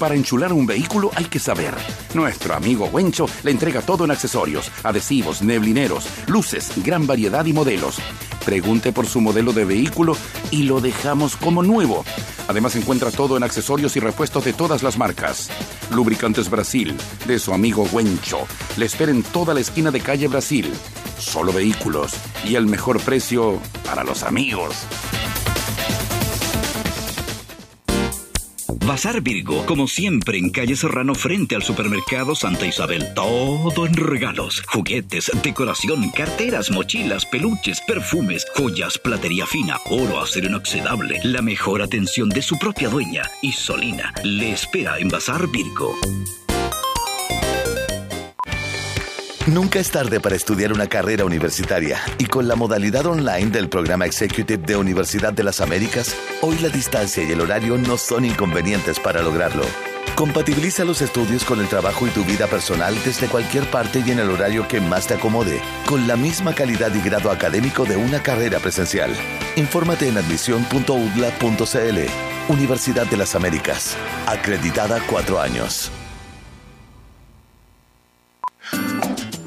Para 0.05 0.13
enchular 0.13 0.53
un 0.53 0.67
vehículo 0.67 1.09
hay 1.15 1.25
que 1.25 1.39
saber. 1.39 1.73
Nuestro 2.13 2.53
amigo 2.53 2.85
Wencho 2.93 3.25
le 3.41 3.49
entrega 3.49 3.81
todo 3.81 4.05
en 4.05 4.11
accesorios, 4.11 4.71
adhesivos, 4.83 5.41
neblineros, 5.41 6.05
luces, 6.27 6.71
gran 6.83 7.07
variedad 7.07 7.43
y 7.43 7.53
modelos. 7.53 7.97
Pregunte 8.45 8.93
por 8.93 9.07
su 9.07 9.19
modelo 9.19 9.51
de 9.51 9.65
vehículo 9.65 10.15
y 10.51 10.61
lo 10.61 10.79
dejamos 10.79 11.35
como 11.35 11.63
nuevo. 11.63 12.05
Además 12.47 12.75
encuentra 12.75 13.09
todo 13.09 13.35
en 13.35 13.41
accesorios 13.41 13.95
y 13.95 13.99
repuestos 13.99 14.45
de 14.45 14.53
todas 14.53 14.83
las 14.83 14.99
marcas. 14.99 15.49
Lubricantes 15.89 16.51
Brasil, 16.51 16.95
de 17.25 17.39
su 17.39 17.51
amigo 17.51 17.87
Wencho. 17.91 18.45
Le 18.77 18.85
espera 18.85 19.09
en 19.09 19.23
toda 19.23 19.55
la 19.55 19.61
esquina 19.61 19.89
de 19.89 20.01
calle 20.01 20.27
Brasil. 20.27 20.71
Solo 21.17 21.51
vehículos 21.51 22.13
y 22.47 22.53
el 22.53 22.67
mejor 22.67 23.01
precio 23.01 23.59
para 23.83 24.03
los 24.03 24.21
amigos. 24.21 24.85
Bazar 28.85 29.21
Virgo, 29.21 29.65
como 29.65 29.87
siempre 29.87 30.37
en 30.37 30.49
calle 30.49 30.75
Serrano 30.75 31.15
frente 31.15 31.55
al 31.55 31.63
supermercado 31.63 32.35
Santa 32.35 32.65
Isabel. 32.65 33.13
Todo 33.13 33.85
en 33.85 33.93
regalos, 33.93 34.61
juguetes, 34.67 35.31
decoración, 35.43 36.09
carteras, 36.11 36.71
mochilas, 36.71 37.25
peluches, 37.25 37.81
perfumes, 37.81 38.45
joyas, 38.55 38.97
platería 38.97 39.45
fina, 39.45 39.77
oro, 39.89 40.19
acero 40.19 40.47
inoxidable. 40.47 41.19
La 41.23 41.41
mejor 41.41 41.81
atención 41.81 42.29
de 42.29 42.41
su 42.41 42.57
propia 42.57 42.89
dueña, 42.89 43.23
Isolina, 43.41 44.13
le 44.23 44.51
espera 44.51 44.99
en 44.99 45.09
Bazar 45.09 45.47
Virgo. 45.47 45.95
Nunca 49.47 49.77
es 49.77 49.91
tarde 49.91 50.19
para 50.19 50.35
estudiar 50.35 50.73
una 50.73 50.87
carrera 50.87 51.23
universitaria 51.23 52.01
y 52.17 52.25
con 52.25 52.47
la 52.47 52.55
modalidad 52.55 53.05
online 53.05 53.51
del 53.51 53.69
programa 53.69 54.07
Executive 54.07 54.57
de 54.57 54.75
Universidad 54.75 55.33
de 55.33 55.43
las 55.43 55.61
Américas, 55.61 56.15
hoy 56.41 56.57
la 56.57 56.69
distancia 56.69 57.23
y 57.23 57.31
el 57.31 57.41
horario 57.41 57.77
no 57.77 57.95
son 57.97 58.25
inconvenientes 58.25 58.99
para 58.99 59.21
lograrlo. 59.21 59.63
Compatibiliza 60.15 60.83
los 60.83 61.03
estudios 61.03 61.43
con 61.43 61.59
el 61.59 61.67
trabajo 61.67 62.07
y 62.07 62.09
tu 62.09 62.23
vida 62.23 62.47
personal 62.47 62.97
desde 63.05 63.27
cualquier 63.27 63.69
parte 63.69 64.01
y 64.03 64.09
en 64.09 64.17
el 64.17 64.31
horario 64.31 64.67
que 64.67 64.81
más 64.81 65.05
te 65.05 65.13
acomode, 65.13 65.61
con 65.85 66.07
la 66.07 66.15
misma 66.15 66.55
calidad 66.55 66.91
y 66.95 67.01
grado 67.01 67.29
académico 67.29 67.85
de 67.85 67.97
una 67.97 68.23
carrera 68.23 68.57
presencial. 68.57 69.11
Infórmate 69.57 70.07
en 70.07 70.17
admisión.udla.cl. 70.17 72.51
Universidad 72.51 73.05
de 73.05 73.17
las 73.17 73.35
Américas. 73.35 73.95
Acreditada 74.25 75.03
cuatro 75.07 75.39
años. 75.39 75.91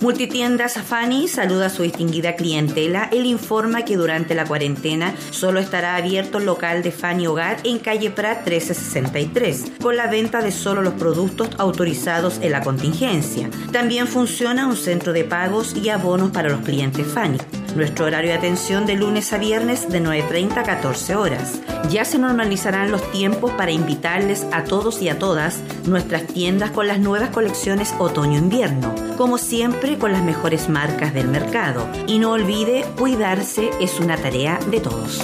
Multitiendas 0.01 0.75
Fanny 0.75 1.27
saluda 1.27 1.67
a 1.67 1.71
su 1.71 1.83
distinguida 1.83 2.37
clientela. 2.37 3.09
Él 3.11 3.27
informa 3.27 3.85
que 3.85 3.97
durante 3.97 4.37
la 4.37 4.45
cuarentena 4.45 5.13
solo 5.33 5.59
estará 5.59 5.97
abierto 5.97 6.39
el 6.39 6.47
local 6.47 6.85
de 6.85 6.93
Fanny 6.93 7.27
Hogar 7.27 7.57
en 7.65 7.81
calle 7.81 8.09
Prat 8.11 8.47
1363, 8.47 9.73
con 9.83 9.97
la 9.97 10.07
venta 10.07 10.41
de 10.41 10.53
solo 10.53 10.83
los 10.83 10.95
productos 10.95 11.51
autorizados 11.59 12.39
en 12.43 12.53
la 12.53 12.61
contingencia. 12.61 13.51
También 13.73 14.07
funciona 14.07 14.69
un 14.69 14.77
centro 14.77 15.13
de 15.13 15.25
pagos 15.25 15.75
y 15.75 15.89
abonos 15.89 16.31
para 16.31 16.49
los 16.49 16.61
clientes 16.61 17.05
Fanny. 17.05 17.39
Nuestro 17.75 18.07
horario 18.07 18.31
de 18.31 18.39
atención 18.39 18.87
de 18.87 18.95
lunes 18.95 19.33
a 19.33 19.39
viernes 19.39 19.89
de 19.89 20.01
9.30 20.01 20.59
a 20.59 20.63
14 20.63 21.17
horas. 21.17 21.61
Ya 21.91 22.05
se 22.05 22.21
normalizarán 22.21 22.93
los 22.93 23.11
tiempos 23.11 23.51
para 23.53 23.73
invitarles 23.73 24.47
a 24.53 24.63
todos 24.63 25.03
y 25.03 25.09
a 25.09 25.19
todas 25.19 25.59
nuestras 25.87 26.25
tiendas 26.29 26.71
con 26.71 26.87
las 26.87 27.01
nuevas 27.01 27.31
colecciones 27.31 27.93
otoño-invierno. 27.99 29.08
Como 29.19 29.37
siempre, 29.37 29.99
con 29.99 30.13
las 30.13 30.23
mejores 30.23 30.69
marcas 30.69 31.13
del 31.13 31.27
mercado. 31.27 31.89
Y 32.07 32.21
no 32.21 32.31
olvide, 32.31 32.85
cuidarse 32.97 33.71
es 33.81 33.99
una 33.99 34.17
tarea 34.17 34.61
de 34.71 34.79
todos. 34.79 35.19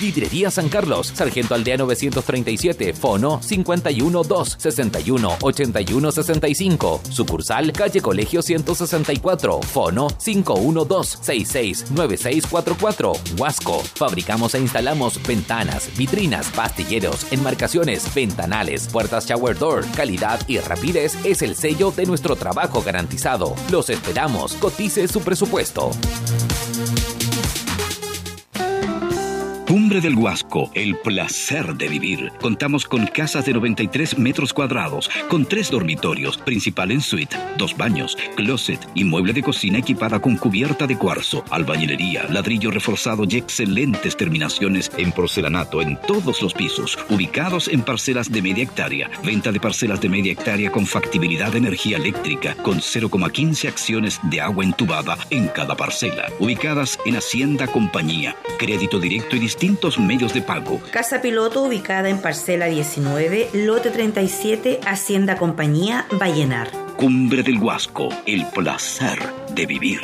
Vidrería 0.00 0.50
San 0.50 0.68
Carlos, 0.68 1.12
Sargento 1.14 1.54
Aldea 1.54 1.76
937, 1.78 2.94
Fono 2.94 3.40
512 3.40 4.56
61 4.58 5.36
81 5.40 6.12
65. 6.12 7.00
Sucursal 7.10 7.72
Calle 7.72 8.00
Colegio 8.00 8.42
164, 8.42 9.60
Fono 9.62 10.08
512 10.08 11.18
66 11.22 11.90
9644. 11.90 13.12
Huasco. 13.38 13.80
Fabricamos 13.94 14.54
e 14.54 14.60
instalamos 14.60 15.20
ventanas, 15.26 15.88
vitrinas, 15.96 16.48
pastilleros, 16.48 17.26
enmarcaciones, 17.32 18.14
ventanales, 18.14 18.88
puertas 18.88 19.26
shower 19.26 19.58
door. 19.58 19.84
Calidad 19.96 20.40
y 20.46 20.58
rapidez 20.58 21.16
es 21.24 21.42
el 21.42 21.56
sello 21.56 21.90
de 21.90 22.06
nuestro 22.06 22.36
trabajo 22.36 22.82
garantizado. 22.82 23.54
Los 23.70 23.90
esperamos. 23.90 24.54
Cotice 24.54 25.08
su 25.08 25.20
presupuesto. 25.22 25.90
Cumbre 29.78 30.00
del 30.00 30.16
Huasco, 30.16 30.72
el 30.74 30.96
placer 30.96 31.76
de 31.76 31.86
vivir. 31.86 32.32
Contamos 32.40 32.84
con 32.84 33.06
casas 33.06 33.46
de 33.46 33.52
93 33.52 34.18
metros 34.18 34.52
cuadrados, 34.52 35.08
con 35.28 35.46
tres 35.46 35.70
dormitorios, 35.70 36.36
principal 36.36 36.90
en 36.90 37.00
suite, 37.00 37.36
dos 37.56 37.76
baños, 37.76 38.18
closet 38.34 38.84
y 38.96 39.04
mueble 39.04 39.32
de 39.32 39.44
cocina 39.44 39.78
equipada 39.78 40.18
con 40.18 40.36
cubierta 40.36 40.88
de 40.88 40.98
cuarzo, 40.98 41.44
albañilería, 41.50 42.24
ladrillo 42.24 42.72
reforzado 42.72 43.22
y 43.30 43.36
excelentes 43.36 44.16
terminaciones 44.16 44.90
en 44.96 45.12
porcelanato 45.12 45.80
en 45.80 45.96
todos 46.08 46.42
los 46.42 46.54
pisos, 46.54 46.98
ubicados 47.08 47.68
en 47.68 47.82
parcelas 47.82 48.32
de 48.32 48.42
media 48.42 48.64
hectárea. 48.64 49.08
Venta 49.22 49.52
de 49.52 49.60
parcelas 49.60 50.00
de 50.00 50.08
media 50.08 50.32
hectárea 50.32 50.72
con 50.72 50.86
factibilidad 50.86 51.52
de 51.52 51.58
energía 51.58 51.98
eléctrica, 51.98 52.56
con 52.64 52.80
0,15 52.80 53.68
acciones 53.68 54.18
de 54.24 54.40
agua 54.40 54.64
entubada 54.64 55.16
en 55.30 55.46
cada 55.46 55.76
parcela. 55.76 56.26
Ubicadas 56.40 56.98
en 57.06 57.14
Hacienda 57.14 57.68
Compañía, 57.68 58.34
crédito 58.58 58.98
directo 58.98 59.36
y 59.36 59.38
distintos 59.68 59.98
medios 59.98 60.32
de 60.32 60.40
pago. 60.40 60.80
Casa 60.90 61.20
Piloto 61.20 61.62
ubicada 61.62 62.08
en 62.08 62.22
parcela 62.22 62.66
19, 62.66 63.50
lote 63.52 63.90
37, 63.90 64.80
Hacienda 64.86 65.36
Compañía, 65.36 66.06
Vallenar. 66.12 66.70
Cumbre 66.96 67.42
del 67.42 67.58
Huasco, 67.58 68.08
el 68.24 68.46
placer 68.46 69.18
de 69.50 69.66
vivir. 69.66 70.00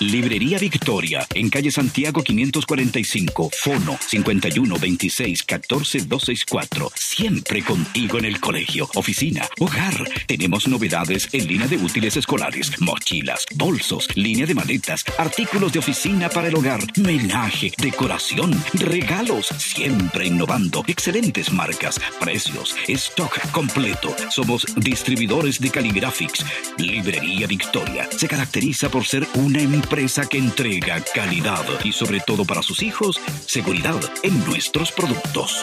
Librería 0.00 0.58
Victoria, 0.58 1.26
en 1.34 1.50
calle 1.50 1.72
Santiago 1.72 2.22
545, 2.22 3.50
Fono 3.52 3.98
51 4.00 4.78
26 4.78 5.42
14 5.42 5.98
264. 6.02 6.92
Siempre 6.94 7.64
contigo 7.64 8.18
en 8.18 8.24
el 8.24 8.38
colegio, 8.38 8.88
oficina, 8.94 9.48
hogar. 9.58 10.08
Tenemos 10.28 10.68
novedades 10.68 11.28
en 11.32 11.48
línea 11.48 11.66
de 11.66 11.78
útiles 11.78 12.16
escolares, 12.16 12.80
mochilas, 12.80 13.44
bolsos, 13.56 14.06
línea 14.14 14.46
de 14.46 14.54
maletas, 14.54 15.04
artículos 15.18 15.72
de 15.72 15.80
oficina 15.80 16.28
para 16.28 16.46
el 16.46 16.54
hogar, 16.54 16.80
menaje, 16.96 17.72
decoración, 17.78 18.52
regalos. 18.74 19.48
Siempre 19.58 20.26
innovando. 20.26 20.84
Excelentes 20.86 21.52
marcas, 21.52 22.00
precios, 22.20 22.76
stock 22.86 23.50
completo. 23.50 24.14
Somos 24.30 24.64
distribuidores 24.76 25.58
de 25.58 25.70
Caligraphics. 25.70 26.44
Librería 26.78 27.48
Victoria 27.48 28.08
se 28.16 28.28
caracteriza 28.28 28.88
por 28.90 29.04
ser 29.04 29.26
una 29.34 29.60
empresa 29.60 29.87
empresa 29.88 30.26
que 30.28 30.36
entrega 30.36 31.02
calidad 31.14 31.64
y 31.82 31.92
sobre 31.92 32.20
todo 32.20 32.44
para 32.44 32.62
sus 32.62 32.82
hijos, 32.82 33.18
seguridad 33.46 33.98
en 34.22 34.44
nuestros 34.44 34.92
productos. 34.92 35.62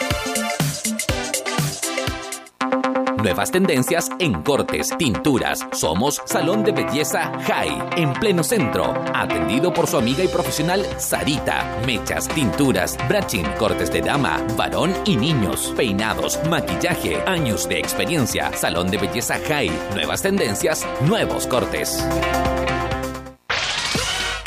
Nuevas 3.22 3.52
tendencias 3.52 4.10
en 4.18 4.42
cortes, 4.42 4.98
tinturas. 4.98 5.68
Somos 5.74 6.24
Salón 6.26 6.64
de 6.64 6.72
Belleza 6.72 7.34
High, 7.40 8.02
en 8.02 8.14
pleno 8.14 8.44
centro. 8.44 8.96
Atendido 9.14 9.72
por 9.72 9.86
su 9.86 9.98
amiga 9.98 10.24
y 10.24 10.28
profesional 10.28 10.84
Sarita. 10.98 11.80
Mechas, 11.86 12.28
tinturas, 12.28 12.98
braching, 13.08 13.46
cortes 13.60 13.92
de 13.92 14.02
dama, 14.02 14.44
varón 14.58 14.92
y 15.06 15.18
niños. 15.18 15.72
Peinados, 15.78 16.40
maquillaje, 16.50 17.22
años 17.28 17.70
de 17.70 17.78
experiencia. 17.78 18.52
Salón 18.54 18.90
de 18.90 18.98
Belleza 18.98 19.38
High. 19.48 19.72
Nuevas 19.94 20.24
tendencias, 20.24 20.84
nuevos 21.02 21.46
cortes 21.46 22.04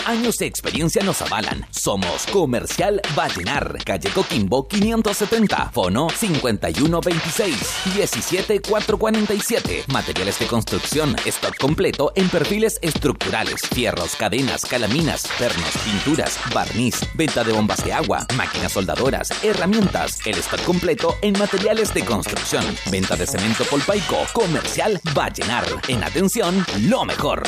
años 0.09 0.39
de 0.39 0.47
experiencia 0.47 1.03
nos 1.05 1.21
avalan. 1.21 1.67
Somos 1.71 2.27
Comercial 2.33 3.01
Vallenar, 3.15 3.77
calle 3.85 4.09
Coquimbo 4.09 4.67
570, 4.67 5.71
fono 5.71 6.09
5126 6.09 7.57
17447. 7.85 9.85
Materiales 9.89 10.39
de 10.39 10.47
construcción, 10.47 11.15
stock 11.27 11.57
completo 11.59 12.13
en 12.15 12.29
perfiles 12.31 12.79
estructurales, 12.81 13.61
fierros, 13.69 14.17
cadenas, 14.17 14.65
calaminas, 14.65 15.29
pernos, 15.39 15.77
pinturas, 15.85 16.39
barniz, 16.55 17.01
venta 17.15 17.45
de 17.45 17.53
bombas 17.53 17.85
de 17.85 17.93
agua, 17.93 18.27
máquinas 18.35 18.73
soldadoras, 18.73 19.31
herramientas, 19.45 20.21
el 20.25 20.39
stock 20.39 20.63
completo 20.65 21.17
en 21.21 21.39
materiales 21.39 21.93
de 21.93 22.05
construcción, 22.05 22.65
venta 22.91 23.15
de 23.15 23.27
cemento 23.27 23.65
polpaico, 23.65 24.17
Comercial 24.33 24.99
Vallenar. 25.15 25.67
En 25.89 26.03
atención, 26.03 26.65
lo 26.81 27.05
mejor. 27.05 27.43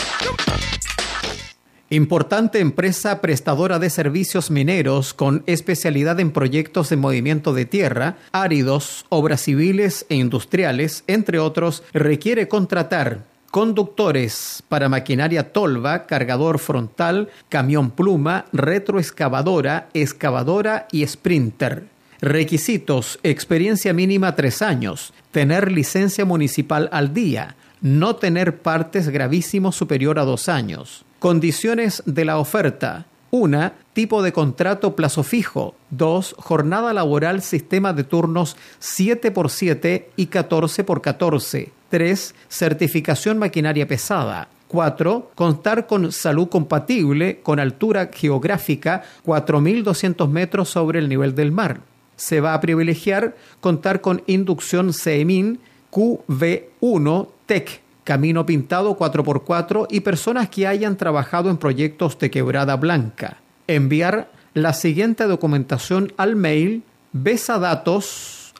Importante 1.92 2.60
empresa 2.60 3.20
prestadora 3.20 3.80
de 3.80 3.90
servicios 3.90 4.52
mineros 4.52 5.12
con 5.12 5.42
especialidad 5.46 6.20
en 6.20 6.30
proyectos 6.30 6.88
de 6.88 6.96
movimiento 6.96 7.52
de 7.52 7.64
tierra, 7.64 8.16
áridos, 8.30 9.06
obras 9.08 9.40
civiles 9.40 10.06
e 10.08 10.14
industriales, 10.14 11.02
entre 11.08 11.40
otros, 11.40 11.82
requiere 11.92 12.46
contratar 12.46 13.28
Conductores 13.50 14.62
para 14.68 14.88
maquinaria 14.88 15.52
tolva, 15.52 16.06
cargador 16.06 16.60
frontal, 16.60 17.30
camión 17.48 17.90
pluma, 17.90 18.44
retroexcavadora, 18.52 19.88
excavadora 19.92 20.86
y 20.92 21.04
sprinter. 21.04 21.86
Requisitos: 22.20 23.18
experiencia 23.24 23.92
mínima 23.92 24.36
tres 24.36 24.62
años, 24.62 25.12
tener 25.32 25.72
licencia 25.72 26.24
municipal 26.24 26.88
al 26.92 27.12
día, 27.12 27.56
no 27.80 28.14
tener 28.14 28.58
partes 28.58 29.08
gravísimos 29.08 29.74
superior 29.74 30.20
a 30.20 30.24
dos 30.24 30.48
años. 30.48 31.04
Condiciones 31.20 32.02
de 32.06 32.24
la 32.24 32.38
oferta. 32.38 33.04
1. 33.30 33.72
Tipo 33.92 34.22
de 34.22 34.32
contrato 34.32 34.96
plazo 34.96 35.22
fijo. 35.22 35.74
2. 35.90 36.36
Jornada 36.38 36.94
laboral 36.94 37.42
sistema 37.42 37.92
de 37.92 38.04
turnos 38.04 38.56
7 38.78 39.30
por 39.30 39.50
7 39.50 40.12
y 40.16 40.26
14 40.28 40.82
por 40.82 41.02
14. 41.02 41.72
3. 41.90 42.34
Certificación 42.48 43.36
maquinaria 43.36 43.86
pesada. 43.86 44.48
4. 44.68 45.32
Contar 45.34 45.86
con 45.86 46.10
salud 46.10 46.48
compatible 46.48 47.40
con 47.42 47.60
altura 47.60 48.08
geográfica 48.14 49.04
4.200 49.26 50.26
metros 50.26 50.70
sobre 50.70 51.00
el 51.00 51.10
nivel 51.10 51.34
del 51.34 51.52
mar. 51.52 51.82
Se 52.16 52.40
va 52.40 52.54
a 52.54 52.60
privilegiar 52.62 53.36
contar 53.60 54.00
con 54.00 54.22
inducción 54.26 54.94
CEMIN 54.94 55.60
QV1 55.92 57.28
TEC 57.44 57.82
Camino 58.04 58.46
Pintado 58.46 58.96
4x4 58.96 59.86
y 59.90 60.00
personas 60.00 60.48
que 60.48 60.66
hayan 60.66 60.96
trabajado 60.96 61.50
en 61.50 61.58
proyectos 61.58 62.18
de 62.18 62.30
quebrada 62.30 62.76
blanca. 62.76 63.38
Enviar 63.66 64.30
la 64.54 64.72
siguiente 64.72 65.24
documentación 65.24 66.12
al 66.16 66.36
mail 66.36 66.82
besadatos 67.12 68.52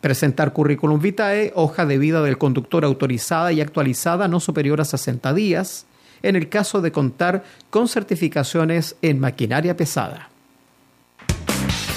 Presentar 0.00 0.52
currículum 0.52 1.00
vitae, 1.00 1.52
hoja 1.54 1.86
de 1.86 1.98
vida 1.98 2.22
del 2.22 2.38
conductor 2.38 2.84
autorizada 2.84 3.52
y 3.52 3.60
actualizada 3.60 4.28
no 4.28 4.40
superior 4.40 4.80
a 4.80 4.84
60 4.84 5.32
días, 5.34 5.86
en 6.22 6.36
el 6.36 6.48
caso 6.48 6.80
de 6.80 6.92
contar 6.92 7.44
con 7.70 7.88
certificaciones 7.88 8.96
en 9.02 9.20
maquinaria 9.20 9.76
pesada 9.76 10.31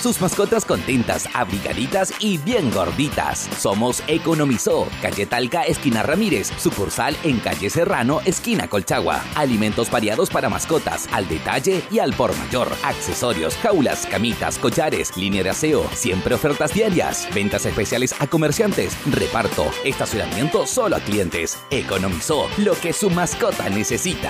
sus 0.05 0.21
mascotas 0.21 0.65
contentas, 0.65 1.27
abrigaditas 1.33 2.13
y 2.19 2.37
bien 2.37 2.69
gorditas. 2.69 3.49
Somos 3.57 4.03
Economizó, 4.05 4.87
calle 5.01 5.25
Talca, 5.25 5.63
esquina 5.63 6.03
Ramírez, 6.03 6.51
sucursal 6.59 7.17
en 7.23 7.39
calle 7.39 7.71
Serrano, 7.71 8.21
esquina 8.23 8.67
Colchagua. 8.67 9.23
Alimentos 9.33 9.89
variados 9.89 10.29
para 10.29 10.47
mascotas, 10.47 11.09
al 11.11 11.27
detalle 11.27 11.81
y 11.89 11.97
al 11.97 12.13
por 12.13 12.37
mayor. 12.37 12.67
Accesorios, 12.83 13.55
jaulas, 13.55 14.05
camitas, 14.05 14.59
collares, 14.59 15.17
línea 15.17 15.41
de 15.41 15.49
aseo, 15.49 15.89
siempre 15.95 16.35
ofertas 16.35 16.71
diarias. 16.71 17.27
Ventas 17.33 17.65
especiales 17.65 18.13
a 18.19 18.27
comerciantes, 18.27 18.95
reparto, 19.07 19.71
estacionamiento 19.83 20.67
solo 20.67 20.97
a 20.97 20.99
clientes. 20.99 21.57
Economizó 21.71 22.47
lo 22.59 22.75
que 22.79 22.93
su 22.93 23.09
mascota 23.09 23.71
necesita. 23.71 24.29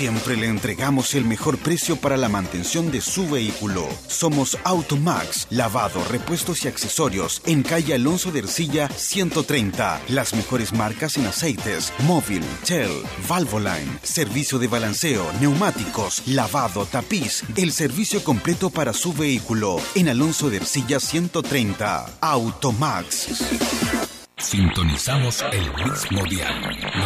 Siempre 0.00 0.34
le 0.34 0.46
entregamos 0.46 1.14
el 1.14 1.26
mejor 1.26 1.58
precio 1.58 1.94
para 1.94 2.16
la 2.16 2.30
mantención 2.30 2.90
de 2.90 3.02
su 3.02 3.28
vehículo. 3.28 3.86
Somos 4.08 4.56
Automax, 4.64 5.46
lavado, 5.50 6.02
repuestos 6.08 6.64
y 6.64 6.68
accesorios 6.68 7.42
en 7.44 7.62
calle 7.62 7.92
Alonso 7.92 8.32
de 8.32 8.38
Ercilla 8.38 8.88
130. 8.88 10.00
Las 10.08 10.32
mejores 10.32 10.72
marcas 10.72 11.18
en 11.18 11.26
aceites, 11.26 11.92
móvil, 12.06 12.42
Shell, 12.64 13.02
Valvoline, 13.28 13.98
servicio 14.02 14.58
de 14.58 14.68
balanceo, 14.68 15.30
neumáticos, 15.38 16.22
lavado, 16.28 16.86
tapiz, 16.86 17.42
el 17.56 17.70
servicio 17.70 18.24
completo 18.24 18.70
para 18.70 18.94
su 18.94 19.12
vehículo 19.12 19.82
en 19.94 20.08
Alonso 20.08 20.48
de 20.48 20.56
Ercilla 20.56 20.98
130. 20.98 22.06
Automax. 22.22 24.19
Sintonizamos 24.40 25.44
el 25.52 25.70
mismo 25.84 26.24
dial. 26.24 26.54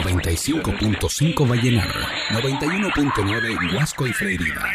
95.5 0.04 1.50
Vallenar, 1.50 1.90
91.9 2.30 3.74
Huasco 3.74 4.06
y 4.06 4.12
Freirina. 4.12 4.72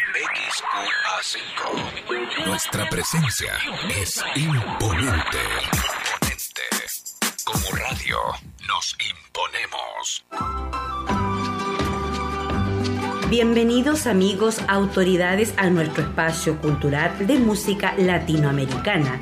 XQA5. 0.52 2.46
Nuestra 2.46 2.90
presencia 2.90 3.54
es 4.02 4.22
imponente. 4.36 5.40
Imponente. 5.72 6.62
Como 7.46 7.72
radio, 7.78 8.18
nos 8.68 8.98
imponemos. 9.10 10.26
Bienvenidos 13.30 14.06
amigos, 14.06 14.60
autoridades 14.68 15.54
a 15.56 15.70
nuestro 15.70 16.04
espacio 16.04 16.60
cultural 16.60 17.26
de 17.26 17.40
música 17.40 17.94
latinoamericana, 17.98 19.18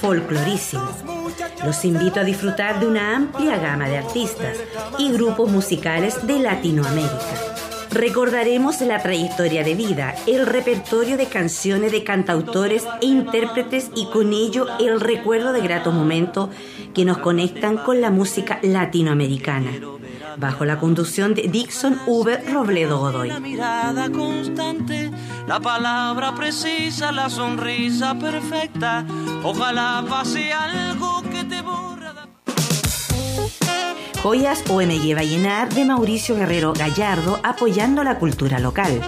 folclorísimo 0.00 1.17
los 1.64 1.84
invito 1.84 2.20
a 2.20 2.24
disfrutar 2.24 2.80
de 2.80 2.86
una 2.86 3.16
amplia 3.16 3.58
gama 3.58 3.88
de 3.88 3.98
artistas 3.98 4.58
y 4.98 5.12
grupos 5.12 5.50
musicales 5.50 6.26
de 6.26 6.38
Latinoamérica. 6.38 7.16
Recordaremos 7.90 8.80
la 8.82 9.02
trayectoria 9.02 9.64
de 9.64 9.74
vida, 9.74 10.14
el 10.26 10.46
repertorio 10.46 11.16
de 11.16 11.26
canciones 11.26 11.90
de 11.90 12.04
cantautores 12.04 12.84
e 13.00 13.06
intérpretes 13.06 13.90
y 13.96 14.06
con 14.06 14.32
ello 14.32 14.66
el 14.78 15.00
recuerdo 15.00 15.52
de 15.52 15.62
gratos 15.62 15.94
momentos 15.94 16.50
que 16.94 17.04
nos 17.04 17.18
conectan 17.18 17.78
con 17.78 18.00
la 18.00 18.10
música 18.10 18.58
latinoamericana 18.62 19.70
bajo 20.36 20.64
la 20.64 20.78
conducción 20.78 21.34
de 21.34 21.42
Dixon 21.42 21.98
V. 22.06 22.38
Robledo 22.52 22.98
Godoy. 22.98 23.28
La 23.28 23.40
mirada 23.40 24.10
constante, 24.10 25.10
la 25.46 25.60
palabra 25.60 26.34
precisa, 26.34 27.12
la 27.12 27.30
sonrisa 27.30 28.14
perfecta. 28.18 29.04
Ojalá 29.42 30.04
pase 30.08 30.52
algo 30.52 31.22
que 31.22 31.44
te 31.44 31.62
borra. 31.62 31.98
Joyas 34.22 34.64
OMG 34.68 35.14
Vallenar 35.14 35.68
de 35.68 35.84
Mauricio 35.84 36.34
Guerrero 36.34 36.72
Gallardo 36.72 37.38
apoyando 37.44 38.02
la 38.02 38.18
cultura 38.18 38.58
local. 38.58 39.00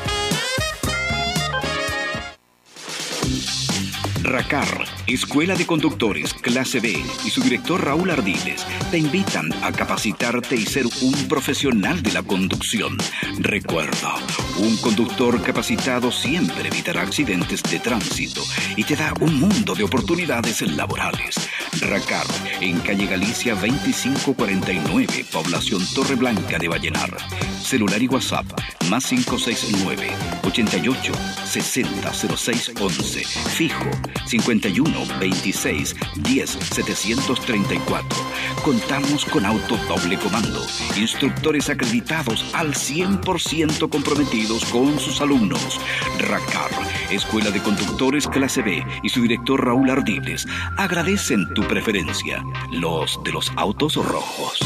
RACAR, 4.22 4.84
Escuela 5.08 5.54
de 5.54 5.66
Conductores 5.66 6.34
Clase 6.34 6.80
B 6.80 7.02
y 7.24 7.30
su 7.30 7.40
director 7.40 7.82
Raúl 7.82 8.10
Ardiles 8.10 8.66
te 8.90 8.98
invitan 8.98 9.50
a 9.62 9.72
capacitarte 9.72 10.54
y 10.54 10.66
ser 10.66 10.84
un 11.00 11.28
profesional 11.28 12.02
de 12.02 12.12
la 12.12 12.22
conducción. 12.22 12.98
Recuerda, 13.38 14.16
un 14.58 14.76
conductor 14.76 15.40
capacitado 15.42 16.12
siempre 16.12 16.68
evitará 16.68 17.02
accidentes 17.02 17.62
de 17.62 17.78
tránsito 17.78 18.42
y 18.76 18.84
te 18.84 18.96
da 18.96 19.14
un 19.20 19.40
mundo 19.40 19.74
de 19.74 19.84
oportunidades 19.84 20.60
laborales. 20.60 21.36
RACAR, 21.80 22.26
en 22.60 22.78
calle 22.80 23.06
Galicia 23.06 23.54
2549, 23.54 25.24
población 25.32 25.82
Torre 25.94 26.16
Blanca 26.16 26.58
de 26.58 26.68
Vallenar. 26.68 27.16
Celular 27.62 28.02
y 28.02 28.08
WhatsApp 28.08 28.46
más 28.88 29.06
569 29.06 30.10
88 30.44 31.12
60 31.44 32.12
06 32.12 32.72
11. 32.80 33.24
Fijo 33.24 33.90
51 34.26 34.97
26 35.18 35.96
10 36.16 36.50
734. 36.50 38.18
Contamos 38.64 39.24
con 39.24 39.44
auto 39.46 39.76
doble 39.88 40.18
comando, 40.18 40.64
instructores 40.96 41.68
acreditados 41.70 42.44
al 42.54 42.74
100% 42.74 43.88
comprometidos 43.88 44.64
con 44.66 44.98
sus 44.98 45.20
alumnos. 45.20 45.80
RACAR, 46.18 46.70
Escuela 47.10 47.50
de 47.50 47.62
Conductores 47.62 48.26
Clase 48.26 48.62
B 48.62 48.84
y 49.02 49.08
su 49.08 49.22
director 49.22 49.64
Raúl 49.64 49.90
Ardiles 49.90 50.46
agradecen 50.76 51.52
tu 51.54 51.62
preferencia, 51.62 52.42
los 52.72 53.22
de 53.24 53.32
los 53.32 53.52
autos 53.56 53.96
rojos. 53.96 54.58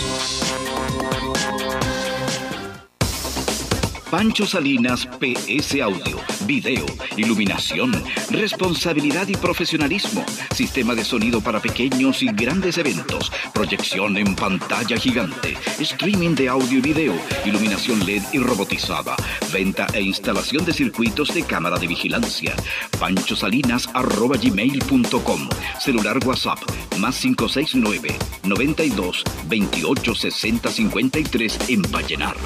Pancho 4.12 4.46
Salinas 4.46 5.06
PS 5.06 5.80
Audio, 5.80 6.20
Video, 6.44 6.84
Iluminación, 7.16 7.90
Responsabilidad 8.28 9.26
y 9.28 9.36
Profesionalismo, 9.36 10.22
Sistema 10.54 10.94
de 10.94 11.02
sonido 11.02 11.40
para 11.40 11.60
pequeños 11.60 12.22
y 12.22 12.26
grandes 12.26 12.76
eventos, 12.76 13.32
Proyección 13.54 14.18
en 14.18 14.36
pantalla 14.36 14.98
gigante, 14.98 15.56
Streaming 15.78 16.34
de 16.34 16.50
audio 16.50 16.80
y 16.80 16.82
video, 16.82 17.14
Iluminación 17.46 18.04
LED 18.04 18.22
y 18.34 18.38
robotizada, 18.38 19.16
Venta 19.50 19.86
e 19.94 20.02
instalación 20.02 20.66
de 20.66 20.74
circuitos 20.74 21.32
de 21.32 21.44
cámara 21.44 21.78
de 21.78 21.86
vigilancia. 21.86 22.54
panchosalinas.gmail.com 23.00 25.48
Celular 25.80 26.18
WhatsApp 26.26 26.58
más 26.98 27.18
569 27.18 28.18
92 28.42 29.24
28 29.48 30.14
60 30.14 30.70
53 30.70 31.58
en 31.70 31.80
Vallenar. 31.90 32.36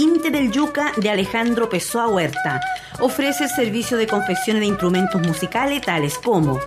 Inte 0.00 0.30
del 0.30 0.50
Yuca 0.50 0.92
de 0.96 1.10
Alejandro 1.10 1.68
Pessoa 1.68 2.08
Huerta. 2.08 2.58
Ofrece 3.00 3.44
el 3.44 3.50
servicio 3.50 3.98
de 3.98 4.06
confecciones 4.06 4.60
de 4.62 4.68
instrumentos 4.68 5.20
musicales 5.20 5.82
tales 5.82 6.16
como 6.16 6.58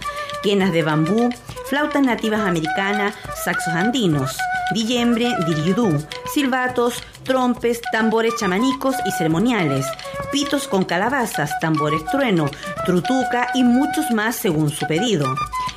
quenas 0.44 0.72
de 0.72 0.84
bambú, 0.84 1.32
flautas 1.68 2.02
nativas 2.02 2.42
americanas, 2.42 3.14
saxos 3.44 3.74
andinos, 3.74 4.38
dillembre, 4.74 5.36
diriudú, 5.46 6.06
silbatos, 6.34 7.04
trompes, 7.24 7.82
tambores 7.92 8.34
chamanicos 8.40 8.96
y 9.06 9.12
ceremoniales, 9.12 9.86
pitos 10.32 10.68
con 10.68 10.84
calabazas, 10.84 11.58
tambores 11.60 12.04
trueno, 12.06 12.50
trutuca 12.86 13.50
y 13.54 13.64
muchos 13.64 14.12
más 14.12 14.36
según 14.36 14.70
su 14.70 14.86
pedido. 14.88 15.36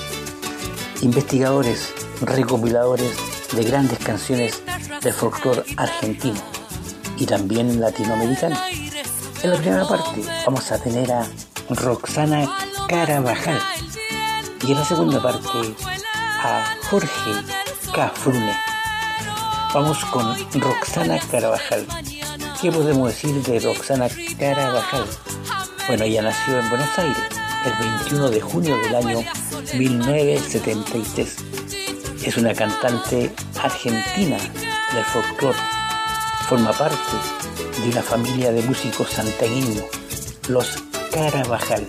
investigadores, 1.01 1.93
recopiladores 2.21 3.11
de 3.55 3.63
grandes 3.63 3.99
canciones 3.99 4.61
de 5.01 5.13
folclore 5.13 5.63
argentino 5.77 6.41
y 7.17 7.25
también 7.25 7.79
latinoamericano. 7.79 8.57
En 9.41 9.49
la 9.49 9.57
primera 9.57 9.87
parte 9.87 10.21
vamos 10.45 10.71
a 10.71 10.79
tener 10.79 11.11
a 11.11 11.27
Roxana 11.69 12.49
Carabajal 12.87 13.59
y 14.65 14.71
en 14.71 14.77
la 14.77 14.85
segunda 14.85 15.21
parte 15.21 15.75
a 16.15 16.63
Jorge 16.89 17.31
Cafrune. 17.93 18.55
Vamos 19.73 20.05
con 20.05 20.35
Roxana 20.53 21.19
Carabajal. 21.31 21.85
¿Qué 22.61 22.71
podemos 22.71 23.09
decir 23.09 23.41
de 23.43 23.59
Roxana 23.59 24.07
Carabajal? 24.39 25.05
Bueno, 25.87 26.05
ella 26.05 26.21
nació 26.21 26.59
en 26.59 26.69
Buenos 26.69 26.97
Aires 26.97 27.17
el 27.65 27.73
21 27.89 28.29
de 28.29 28.41
junio 28.41 28.77
del 28.77 28.95
año 28.95 29.23
1973. 29.73 31.35
Es 32.23 32.37
una 32.37 32.53
cantante 32.53 33.33
argentina 33.61 34.37
del 34.93 35.03
folclore. 35.05 35.59
Forma 36.47 36.71
parte 36.71 36.97
de 37.81 37.89
una 37.89 38.01
familia 38.01 38.51
de 38.51 38.61
músicos 38.61 39.09
santagueños, 39.09 39.83
los 40.47 40.83
Carabajal. 41.11 41.87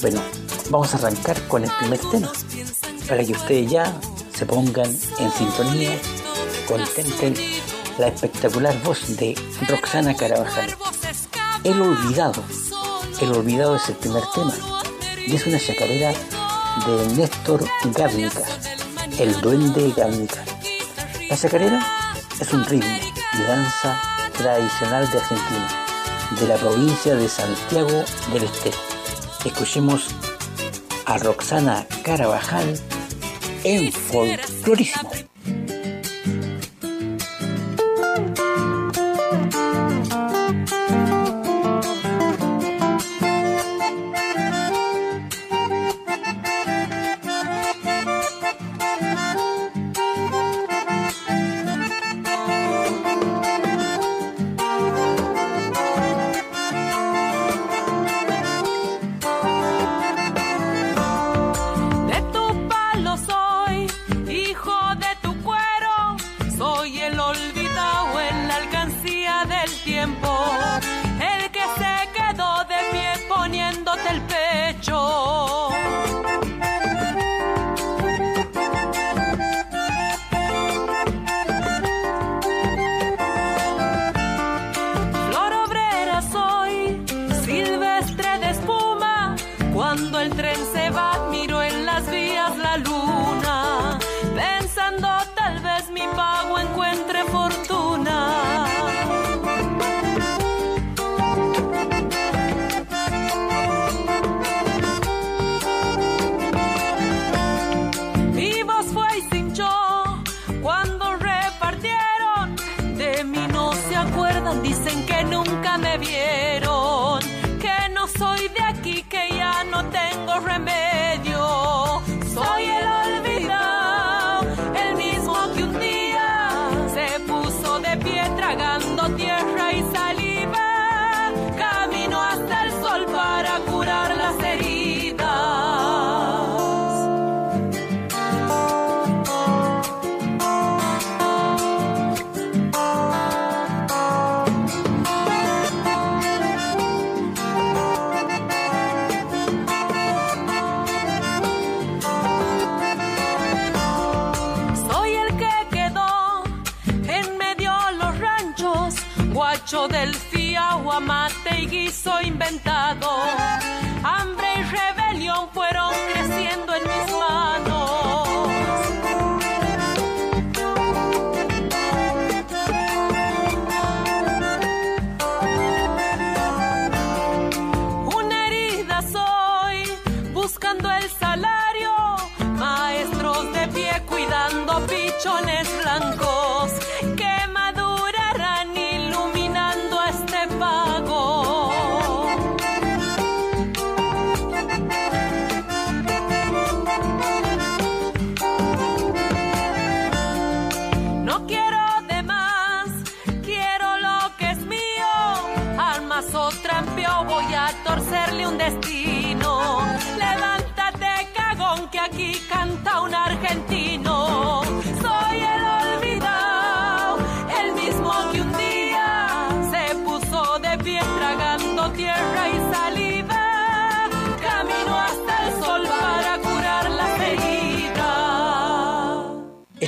Bueno, 0.00 0.20
vamos 0.72 0.94
a 0.94 0.96
arrancar 0.96 1.38
con 1.48 1.62
el 1.62 1.70
primer 1.78 2.00
tema, 2.10 2.32
para 3.06 3.22
que 3.22 3.32
ustedes 3.32 3.70
ya 3.70 3.94
se 4.34 4.46
pongan 4.46 4.90
en 5.18 5.30
sintonía, 5.32 6.00
contemplen 6.66 7.34
la 7.98 8.08
espectacular 8.08 8.82
voz 8.82 9.16
de 9.18 9.38
Roxana 9.68 10.16
Carabajal. 10.16 10.74
El 11.62 11.82
olvidado, 11.82 12.42
el 13.20 13.32
olvidado 13.32 13.76
es 13.76 13.86
el 13.90 13.96
primer 13.96 14.22
tema, 14.34 14.54
y 15.26 15.34
es 15.36 15.46
una 15.46 15.58
chacarera 15.58 16.14
de 16.86 17.14
Néstor 17.16 17.62
Gárnica, 17.94 18.42
el 19.18 19.38
duende 19.42 19.92
Gárnica. 19.94 20.42
La 21.28 21.36
chacarera 21.36 21.86
es 22.40 22.50
un 22.50 22.64
ritmo 22.64 22.98
y 23.38 23.42
danza 23.42 24.00
tradicional 24.38 25.10
de 25.10 25.18
Argentina, 25.18 25.68
de 26.40 26.48
la 26.48 26.56
provincia 26.56 27.14
de 27.14 27.28
Santiago 27.28 28.04
del 28.32 28.44
Estero. 28.44 28.78
Escuchemos 29.44 30.06
a 31.12 31.18
Roxana 31.18 31.86
Carabajal 32.02 32.80
en 33.64 33.92
Folclorísimo. 33.92 35.31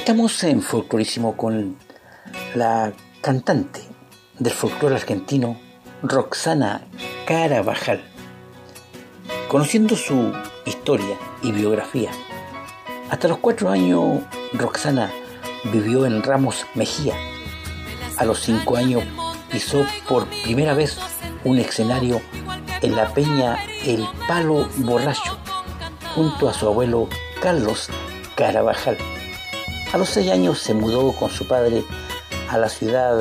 Estamos 0.04 0.44
en 0.44 0.60
Folclorísimo 0.60 1.34
con 1.34 1.78
la 2.54 2.92
cantante 3.22 3.80
del 4.38 4.52
folclore 4.52 4.96
argentino, 4.96 5.58
Roxana 6.02 6.82
Carabajal. 7.24 8.04
Conociendo 9.48 9.96
su 9.96 10.30
historia 10.66 11.16
y 11.40 11.52
biografía, 11.52 12.10
hasta 13.08 13.28
los 13.28 13.38
cuatro 13.38 13.70
años 13.70 14.20
Roxana 14.52 15.10
vivió 15.72 16.04
en 16.04 16.22
Ramos 16.22 16.66
Mejía. 16.74 17.16
A 18.18 18.26
los 18.26 18.40
cinco 18.40 18.76
años 18.76 19.04
pisó 19.50 19.86
por 20.06 20.26
primera 20.42 20.74
vez 20.74 20.98
un 21.44 21.56
escenario 21.56 22.20
en 22.82 22.94
la 22.94 23.08
peña 23.14 23.56
El 23.86 24.06
Palo 24.28 24.68
Borracho, 24.76 25.38
junto 26.14 26.50
a 26.50 26.52
su 26.52 26.66
abuelo 26.66 27.08
Carlos 27.40 27.88
Carabajal. 28.36 28.98
A 29.94 29.96
los 29.96 30.08
seis 30.08 30.28
años 30.32 30.58
se 30.58 30.74
mudó 30.74 31.12
con 31.12 31.30
su 31.30 31.46
padre 31.46 31.84
a 32.48 32.58
la 32.58 32.68
ciudad 32.68 33.16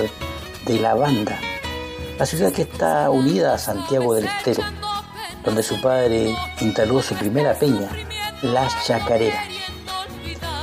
de 0.65 0.79
La 0.79 0.95
Banda, 0.95 1.39
la 2.17 2.25
ciudad 2.25 2.51
que 2.51 2.63
está 2.63 3.11
unida 3.11 3.53
a 3.53 3.59
Santiago 3.59 4.15
del 4.15 4.25
Estero, 4.25 4.63
donde 5.45 5.61
su 5.61 5.79
padre 5.79 6.35
instaló 6.61 6.99
su 7.03 7.13
primera 7.13 7.53
peña, 7.53 7.91
La 8.41 8.67
Chacarera. 8.83 9.43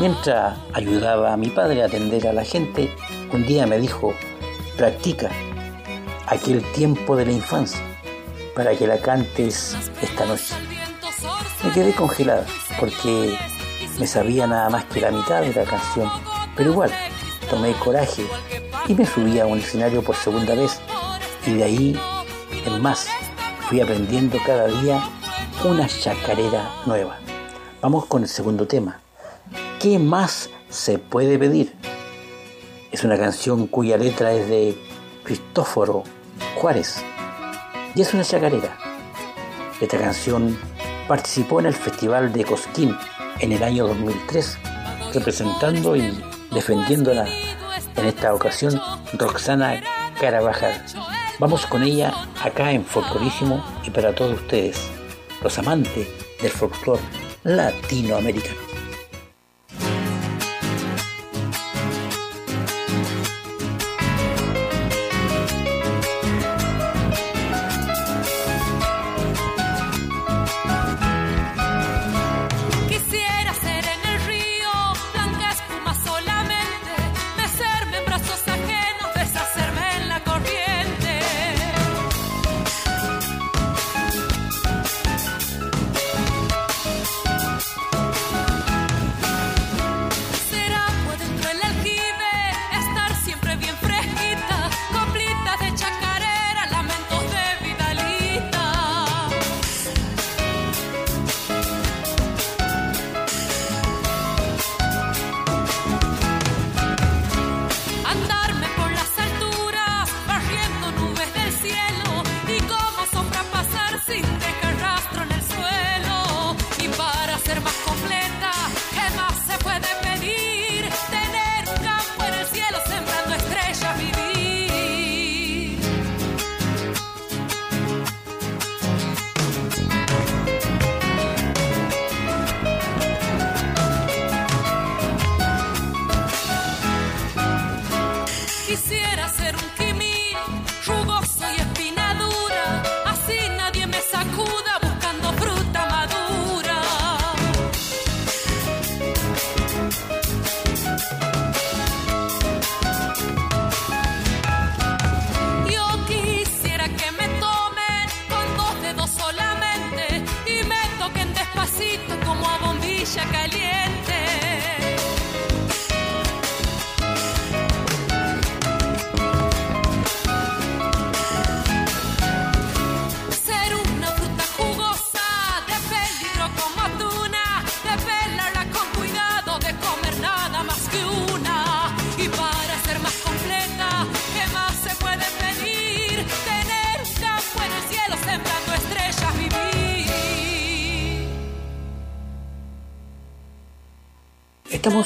Mientras 0.01 0.59
ayudaba 0.73 1.33
a 1.33 1.37
mi 1.37 1.51
padre 1.51 1.85
a 1.85 1.87
atender 1.87 2.27
a 2.27 2.33
la 2.33 2.43
gente, 2.43 2.93
un 3.33 3.47
día 3.47 3.69
me 3.69 3.79
dijo, 3.79 4.13
practica 4.77 5.31
aquel 6.27 6.61
tiempo 6.73 7.15
de 7.15 7.27
la 7.27 7.33
infancia 7.33 7.83
para 8.57 8.75
que 8.75 8.89
la 8.89 8.99
cantes 8.99 9.77
esta 10.03 10.27
noche. 10.27 10.57
Me 11.63 11.71
quedé 11.71 11.95
congelada 11.95 12.47
porque 12.81 13.39
me 14.01 14.07
sabía 14.07 14.47
nada 14.47 14.71
más 14.71 14.87
que 14.87 14.99
la 14.99 15.11
mitad 15.11 15.43
de 15.43 15.53
la 15.53 15.65
canción, 15.65 16.11
pero 16.57 16.71
igual 16.71 16.91
tomé 17.51 17.75
coraje 17.75 18.25
y 18.89 18.95
me 18.95 19.05
subí 19.05 19.39
a 19.39 19.45
un 19.45 19.59
escenario 19.59 20.03
por 20.03 20.17
segunda 20.17 20.55
vez 20.55 20.81
y 21.47 21.53
de 21.53 21.65
ahí 21.65 22.01
en 22.65 22.81
más 22.81 23.09
fui 23.69 23.83
aprendiendo 23.83 24.39
cada 24.47 24.69
día 24.69 25.03
una 25.65 25.87
chacarera 25.87 26.77
nueva. 26.87 27.19
Vamos 27.83 28.07
con 28.07 28.23
el 28.23 28.29
segundo 28.31 28.67
tema. 28.67 29.01
¿Qué 29.79 29.99
más 29.99 30.49
se 30.71 30.99
puede 30.99 31.39
pedir? 31.39 31.75
Es 32.91 33.05
una 33.05 33.19
canción 33.19 33.67
cuya 33.67 33.99
letra 33.99 34.33
es 34.33 34.49
de 34.49 34.79
Cristóforo 35.25 36.05
Juárez 36.57 37.05
y 37.95 38.01
es 38.01 38.15
una 38.15 38.25
chacarera. 38.25 38.79
Esta 39.79 39.99
canción 39.99 40.59
participó 41.07 41.61
en 41.61 41.67
el 41.67 41.75
Festival 41.75 42.33
de 42.33 42.45
Cosquín 42.45 42.97
en 43.41 43.53
el 43.53 43.63
año 43.63 43.87
2003, 43.87 44.59
representando 45.15 45.97
y 45.97 46.23
defendiéndola 46.53 47.27
en 47.97 48.07
esta 48.07 48.35
ocasión 48.35 48.81
Roxana 49.15 49.83
Carabajal. 50.21 50.85
Vamos 51.39 51.67
con 51.67 51.83
ella 51.83 52.13
acá 52.43 52.73
en 52.73 52.85
Folclorísimo 52.85 53.65
y 53.85 53.91
para 53.91 54.15
todos 54.15 54.41
ustedes, 54.41 54.91
los 55.43 55.59
amantes 55.59 56.07
del 56.41 56.51
folclore 56.51 57.03
latinoamericano. 57.45 58.70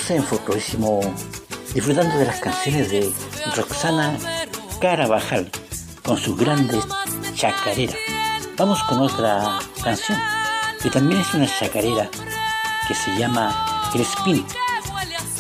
Folclorísimo 0.05 1.01
disfrutando 1.73 2.19
de 2.19 2.27
las 2.27 2.39
canciones 2.39 2.91
de 2.91 3.11
Roxana 3.57 4.15
Carabajal 4.79 5.51
con 6.03 6.19
sus 6.19 6.37
grandes 6.37 6.85
chacareras. 7.35 7.97
Vamos 8.59 8.83
con 8.85 8.99
otra 8.99 9.59
canción 9.83 10.19
que 10.83 10.91
también 10.91 11.23
es 11.23 11.33
una 11.33 11.47
chacarera 11.47 12.11
que 12.87 12.95
se 12.95 13.17
llama 13.17 13.89
Crespín. 13.95 14.45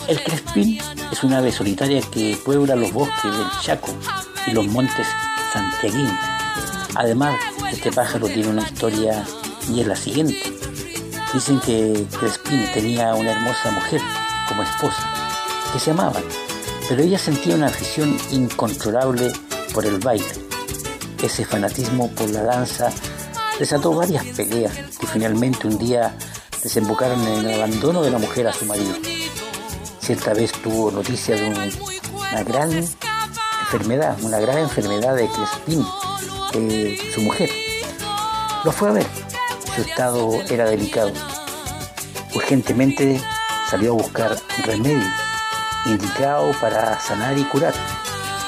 El 0.09 0.23
crespín 0.23 0.79
es 1.13 1.23
una 1.23 1.39
ave 1.39 1.53
solitaria 1.53 2.01
que 2.01 2.39
puebla 2.43 2.75
los 2.75 2.91
bosques 2.91 3.37
del 3.37 3.51
Chaco 3.61 3.95
y 4.47 4.53
los 4.53 4.67
montes 4.67 5.07
santiaguinos. 5.53 6.19
Además, 6.95 7.35
este 7.71 7.93
pájaro 7.93 8.29
tiene 8.29 8.49
una 8.49 8.63
historia 8.63 9.27
y 9.69 9.81
es 9.83 9.87
la 9.87 9.97
siguiente. 9.97 10.55
Dicen 11.35 11.61
que 11.61 12.07
Crespín 12.19 12.65
tenía 12.73 13.15
una 13.15 13.33
hermosa 13.33 13.71
mujer 13.71 14.01
como 14.55 14.63
esposa, 14.63 15.03
que 15.73 15.81
se 15.81 15.91
amaban, 15.91 16.23
pero 16.89 17.03
ella 17.03 17.19
sentía 17.19 17.57
una 17.57 17.67
afición 17.67 18.17
incontrolable 18.31 19.33
por 19.73 19.85
el 19.85 19.99
baile. 19.99 20.25
Ese 21.21 21.45
fanatismo 21.45 22.09
por 22.11 22.31
la 22.31 22.43
danza 22.43 22.91
desató 23.59 23.93
varias 23.95 24.25
peleas 24.25 24.73
que 25.01 25.07
finalmente 25.07 25.67
un 25.67 25.77
día 25.79 26.17
desembocaron 26.63 27.21
en 27.27 27.47
el 27.47 27.55
abandono 27.55 28.03
de 28.03 28.11
la 28.11 28.19
mujer 28.19 28.47
a 28.47 28.53
su 28.53 28.65
marido. 28.65 28.95
Cierta 30.01 30.35
vez 30.35 30.53
tuvo 30.53 30.93
noticia 30.93 31.35
de 31.35 31.49
una 31.49 32.43
gran 32.45 32.71
enfermedad, 33.61 34.17
una 34.23 34.39
grave 34.39 34.61
enfermedad 34.61 35.17
de 35.17 35.29
Crespín, 35.29 35.85
de 36.53 37.13
su 37.13 37.23
mujer. 37.23 37.51
Lo 38.65 38.71
fue 38.71 38.91
a 38.91 38.93
ver, 38.93 39.07
su 39.75 39.83
estado 39.83 40.31
era 40.49 40.71
delicado. 40.71 41.13
Urgentemente 42.35 43.21
salió 43.71 43.93
a 43.93 43.97
buscar 43.97 44.37
remedio 44.63 45.07
indicado 45.87 46.53
para 46.61 46.99
sanar 47.01 47.37
y 47.39 47.45
curar 47.45 47.75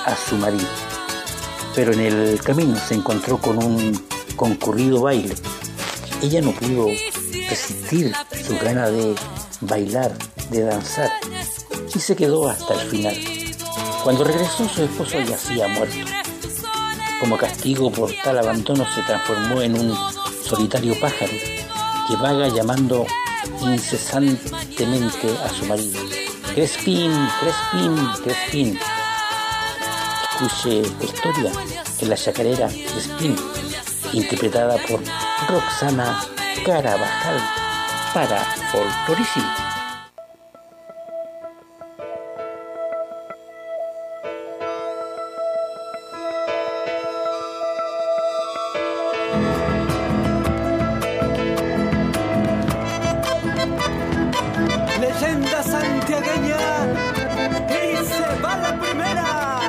a 0.05 0.17
su 0.17 0.37
marido. 0.37 0.69
Pero 1.75 1.93
en 1.93 2.01
el 2.01 2.41
camino 2.43 2.79
se 2.79 2.95
encontró 2.95 3.39
con 3.39 3.63
un 3.63 4.07
concurrido 4.37 5.03
baile. 5.03 5.35
Ella 6.23 6.41
no 6.41 6.53
pudo 6.53 6.89
resistir 7.49 8.13
su 8.47 8.59
gana 8.59 8.89
de 8.89 9.15
bailar, 9.61 10.13
de 10.51 10.63
danzar, 10.63 11.11
y 11.95 11.99
se 11.99 12.17
quedó 12.17 12.49
hasta 12.49 12.75
el 12.75 12.89
final. 12.89 13.17
Cuando 14.03 14.25
regresó 14.25 14.69
su 14.69 14.85
esposo 14.85 15.21
yacía 15.21 15.69
muerto. 15.69 15.97
Como 17.21 17.37
castigo 17.37 17.91
por 17.91 18.13
tal 18.23 18.39
abandono 18.39 18.87
se 18.95 19.03
transformó 19.03 19.63
en 19.63 19.79
un 19.79 19.97
solitario 20.45 20.99
pájaro 21.01 21.33
que 22.07 22.17
vaga 22.17 22.49
llamando 22.49 23.07
incesantemente 24.77 25.29
a 25.45 25.49
su 25.49 25.65
marido. 25.67 26.01
Crespín, 26.55 27.13
Crespín, 27.41 27.97
Crespín. 28.23 28.79
Escuche 30.33 30.81
esta 30.81 31.05
historia 31.05 31.53
en 32.01 32.09
la 32.11 32.17
chacarera 32.17 32.69
Crespín, 32.69 33.37
interpretada 34.13 34.77
por 34.89 35.01
Roxana 35.49 36.21
Carabajal 36.65 37.41
para 38.13 38.45
Folclorísimo. 38.71 39.66
Y 57.69 57.97
se 58.07 58.21
va 58.43 58.57
la 58.57 58.79
primera. 58.81 59.61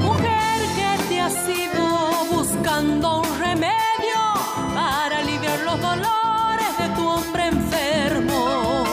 Mujer 0.00 0.60
que 0.76 0.90
te 1.08 1.20
has 1.20 1.48
ido 1.48 2.24
buscando 2.30 3.20
un 3.20 3.38
remedio 3.38 4.20
para 4.74 5.18
aliviar 5.18 5.58
los 5.60 5.80
dolores 5.80 6.78
de 6.78 6.88
tu 6.96 7.08
hombre 7.08 7.46
enfermo. 7.46 8.84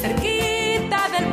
Cerquita 0.00 1.08
del 1.10 1.32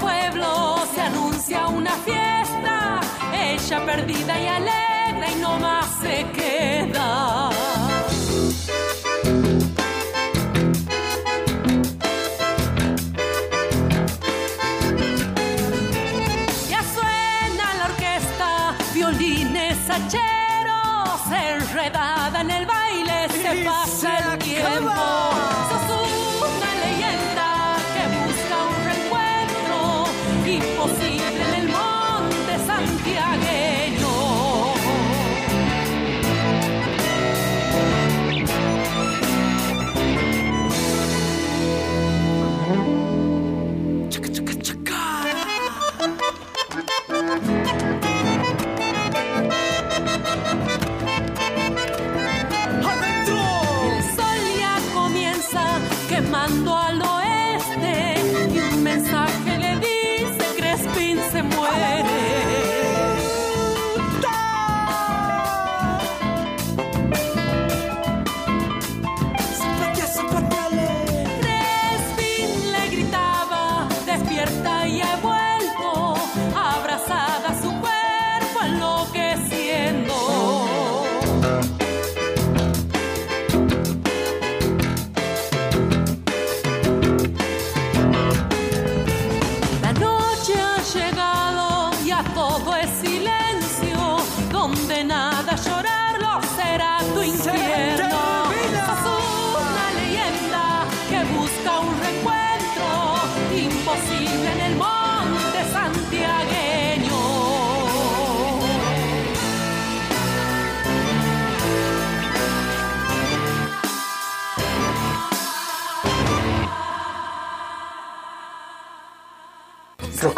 se 24.06 24.35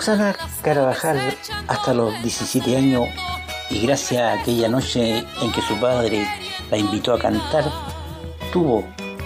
Roxana 0.07 0.37
Carabajal, 0.61 1.19
hasta 1.67 1.93
los 1.93 2.13
17 2.23 2.77
años, 2.77 3.09
y 3.69 3.81
gracias 3.81 4.21
a 4.21 4.39
aquella 4.39 4.69
noche 4.69 5.25
en 5.41 5.51
que 5.51 5.61
su 5.61 5.77
padre 5.81 6.25
la 6.71 6.77
invitó 6.77 7.13
a 7.13 7.19
cantar, 7.19 7.65
tuvo 8.53 8.85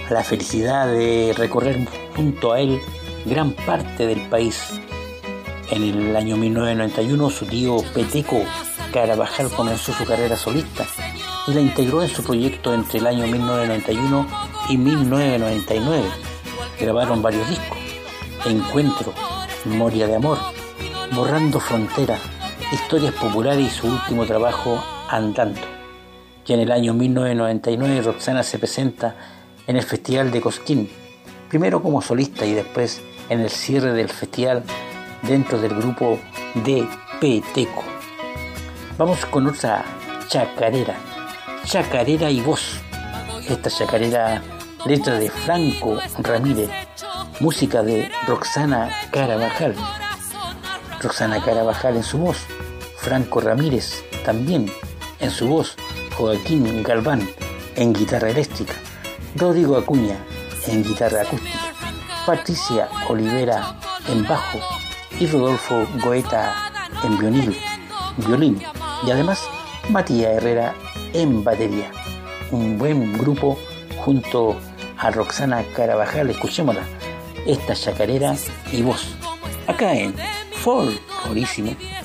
la 0.09 0.23
felicidad 0.23 0.87
de 0.87 1.35
recorrer 1.37 1.87
junto 2.15 2.51
a 2.51 2.61
él 2.61 2.81
gran 3.25 3.51
parte 3.51 4.07
del 4.07 4.27
país. 4.27 4.59
En 5.69 5.83
el 5.83 6.15
año 6.15 6.35
1991 6.35 7.29
su 7.29 7.45
tío 7.45 7.77
Peteco 7.93 8.41
Carabajal 8.91 9.51
comenzó 9.51 9.93
su 9.93 10.03
carrera 10.03 10.35
solista 10.35 10.87
y 11.45 11.53
la 11.53 11.61
integró 11.61 12.01
en 12.01 12.09
su 12.09 12.23
proyecto 12.23 12.73
entre 12.73 12.97
el 12.97 13.05
año 13.05 13.27
1991 13.27 14.27
y 14.69 14.77
1999. 14.77 16.05
Grabaron 16.79 17.21
varios 17.21 17.47
discos, 17.47 17.77
Encuentro, 18.47 19.13
Memoria 19.65 20.07
de 20.07 20.15
Amor, 20.15 20.39
Borrando 21.11 21.59
Frontera, 21.59 22.17
Historias 22.71 23.13
Populares 23.13 23.67
y 23.67 23.69
su 23.69 23.87
último 23.87 24.25
trabajo, 24.25 24.81
Andando. 25.09 25.59
Ya 26.45 26.55
en 26.55 26.61
el 26.61 26.71
año 26.71 26.93
1999 26.93 28.01
Roxana 28.01 28.43
se 28.43 28.57
presenta 28.57 29.15
en 29.67 29.75
el 29.75 29.83
Festival 29.83 30.31
de 30.31 30.39
Cosquín, 30.39 30.89
primero 31.49 31.83
como 31.83 32.01
solista 32.01 32.45
y 32.45 32.53
después 32.53 33.01
en 33.27 33.41
el 33.41 33.49
cierre 33.49 33.91
del 33.91 34.07
festival 34.07 34.63
dentro 35.23 35.59
del 35.59 35.75
grupo 35.75 36.17
de 36.55 36.87
Peteco. 37.19 37.83
Vamos 38.97 39.25
con 39.25 39.47
otra 39.47 39.83
chacarera, 40.29 40.95
chacarera 41.65 42.31
y 42.31 42.39
voz. 42.39 42.79
Esta 43.49 43.69
chacarera, 43.69 44.41
letra 44.85 45.15
de 45.15 45.29
Franco 45.29 45.97
Ramírez, 46.19 46.69
música 47.41 47.83
de 47.83 48.09
Roxana 48.25 48.89
Carabajal. 49.11 49.75
Roxana 51.01 51.41
Carabajal 51.43 51.97
en 51.97 52.03
su 52.03 52.19
voz, 52.19 52.37
Franco 52.95 53.41
Ramírez 53.41 54.03
también 54.23 54.71
en 55.19 55.31
su 55.31 55.47
voz, 55.47 55.75
Joaquín 56.15 56.83
Galván 56.83 57.27
en 57.75 57.93
guitarra 57.93 58.29
eléctrica, 58.29 58.73
Rodrigo 59.35 59.77
Acuña 59.77 60.17
en 60.67 60.83
guitarra 60.83 61.21
acústica, 61.21 61.73
Patricia 62.25 62.87
Olivera 63.09 63.79
en 64.07 64.27
bajo 64.27 64.59
y 65.19 65.25
Rodolfo 65.25 65.87
Goeta 66.03 66.71
en 67.03 67.17
violín, 67.17 67.55
violín 68.17 68.61
y 69.05 69.11
además 69.11 69.41
Matías 69.89 70.35
Herrera 70.35 70.75
en 71.13 71.43
batería. 71.43 71.91
Un 72.51 72.77
buen 72.77 73.17
grupo 73.17 73.57
junto 74.03 74.55
a 74.97 75.09
Roxana 75.09 75.63
Carabajal, 75.75 76.29
escuchémosla, 76.29 76.83
esta 77.47 77.73
chacarera 77.73 78.35
y 78.71 78.83
voz, 78.83 79.15
acá 79.67 79.93
en 79.93 80.13
Folclorísimo 80.61 81.75
Que 81.75 82.00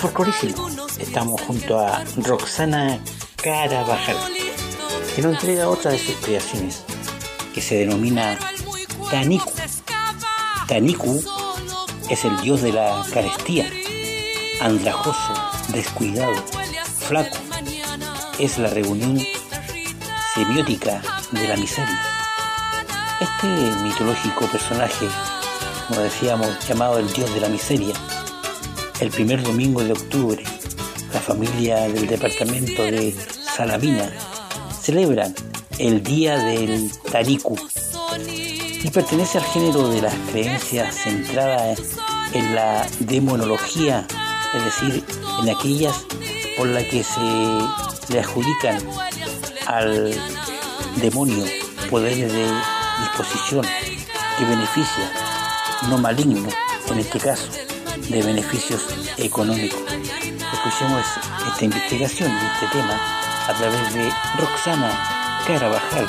Folclorísimo 0.00 0.66
estamos 0.98 1.38
junto 1.42 1.78
a 1.78 2.02
Roxana 2.16 2.98
Carabajal, 3.36 4.16
que 5.14 5.20
nos 5.20 5.34
entrega 5.34 5.68
otra 5.68 5.90
de 5.90 5.98
sus 5.98 6.14
creaciones, 6.16 6.84
que 7.52 7.60
se 7.60 7.80
denomina 7.80 8.38
Taniku. 9.10 9.52
Taniku 10.66 11.22
es 12.08 12.24
el 12.24 12.40
dios 12.40 12.62
de 12.62 12.72
la 12.72 13.04
carestía, 13.12 13.70
andrajoso, 14.62 15.34
descuidado, 15.68 16.34
flaco. 17.06 17.36
Es 18.38 18.56
la 18.56 18.70
reunión 18.70 19.20
semiótica 20.34 21.02
de 21.30 21.46
la 21.46 21.56
miseria. 21.56 22.02
Este 23.20 23.46
mitológico 23.82 24.46
personaje, 24.46 25.08
como 25.88 26.00
decíamos, 26.00 26.66
llamado 26.66 26.98
el 26.98 27.12
dios 27.12 27.34
de 27.34 27.40
la 27.42 27.50
miseria, 27.50 27.94
el 29.00 29.10
primer 29.10 29.42
domingo 29.42 29.82
de 29.82 29.92
octubre, 29.92 30.42
la 31.14 31.20
familia 31.20 31.88
del 31.88 32.06
departamento 32.06 32.82
de 32.82 33.14
Salamina 33.56 34.10
celebra 34.78 35.32
el 35.78 36.02
Día 36.02 36.36
del 36.36 36.90
Tariku 37.10 37.56
y 38.28 38.90
pertenece 38.90 39.38
al 39.38 39.44
género 39.44 39.88
de 39.88 40.02
las 40.02 40.14
creencias 40.30 40.94
centradas 40.94 41.80
en 42.34 42.54
la 42.54 42.86
demonología, 43.00 44.06
es 44.54 44.64
decir, 44.64 45.04
en 45.42 45.48
aquellas 45.48 46.04
por 46.58 46.66
las 46.68 46.84
que 46.84 47.02
se 47.02 48.12
le 48.12 48.20
adjudican 48.20 48.78
al 49.66 50.14
demonio 51.00 51.44
poderes 51.88 52.30
de 52.30 52.46
disposición 53.00 53.64
y 54.40 54.44
beneficia, 54.44 55.10
no 55.88 55.96
maligno 55.96 56.48
en 56.90 56.98
este 56.98 57.18
caso, 57.18 57.50
de 58.10 58.22
beneficios 58.22 58.82
económicos. 59.18 59.80
Escuchemos 60.52 61.06
esta 61.52 61.64
investigación 61.64 62.30
de 62.30 62.46
este 62.46 62.66
tema 62.78 62.98
a 63.46 63.54
través 63.54 63.94
de 63.94 64.10
Roxana 64.38 65.42
Carabajal, 65.46 66.06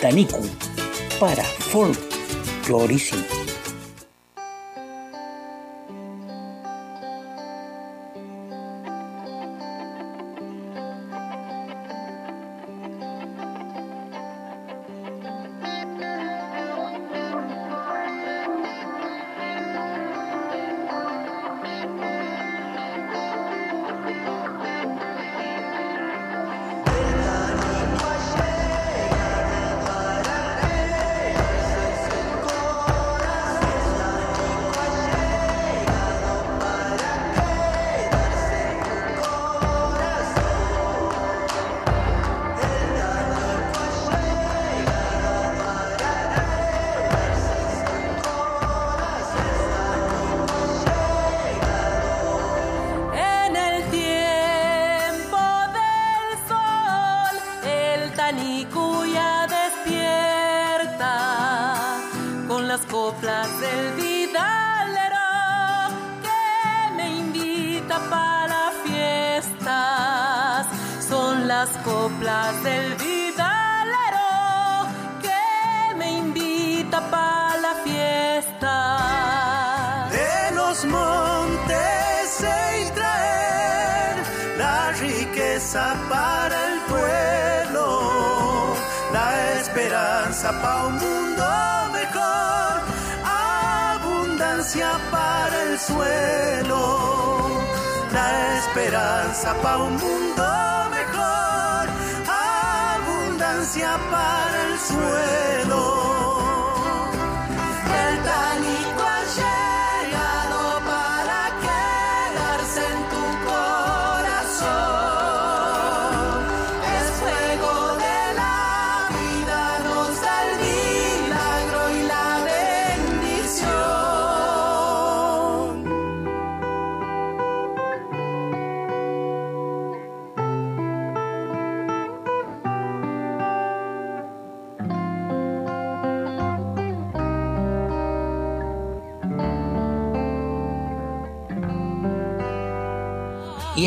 Taniku, 0.00 0.44
para 1.20 1.44
Folclorísimo. 1.44 3.35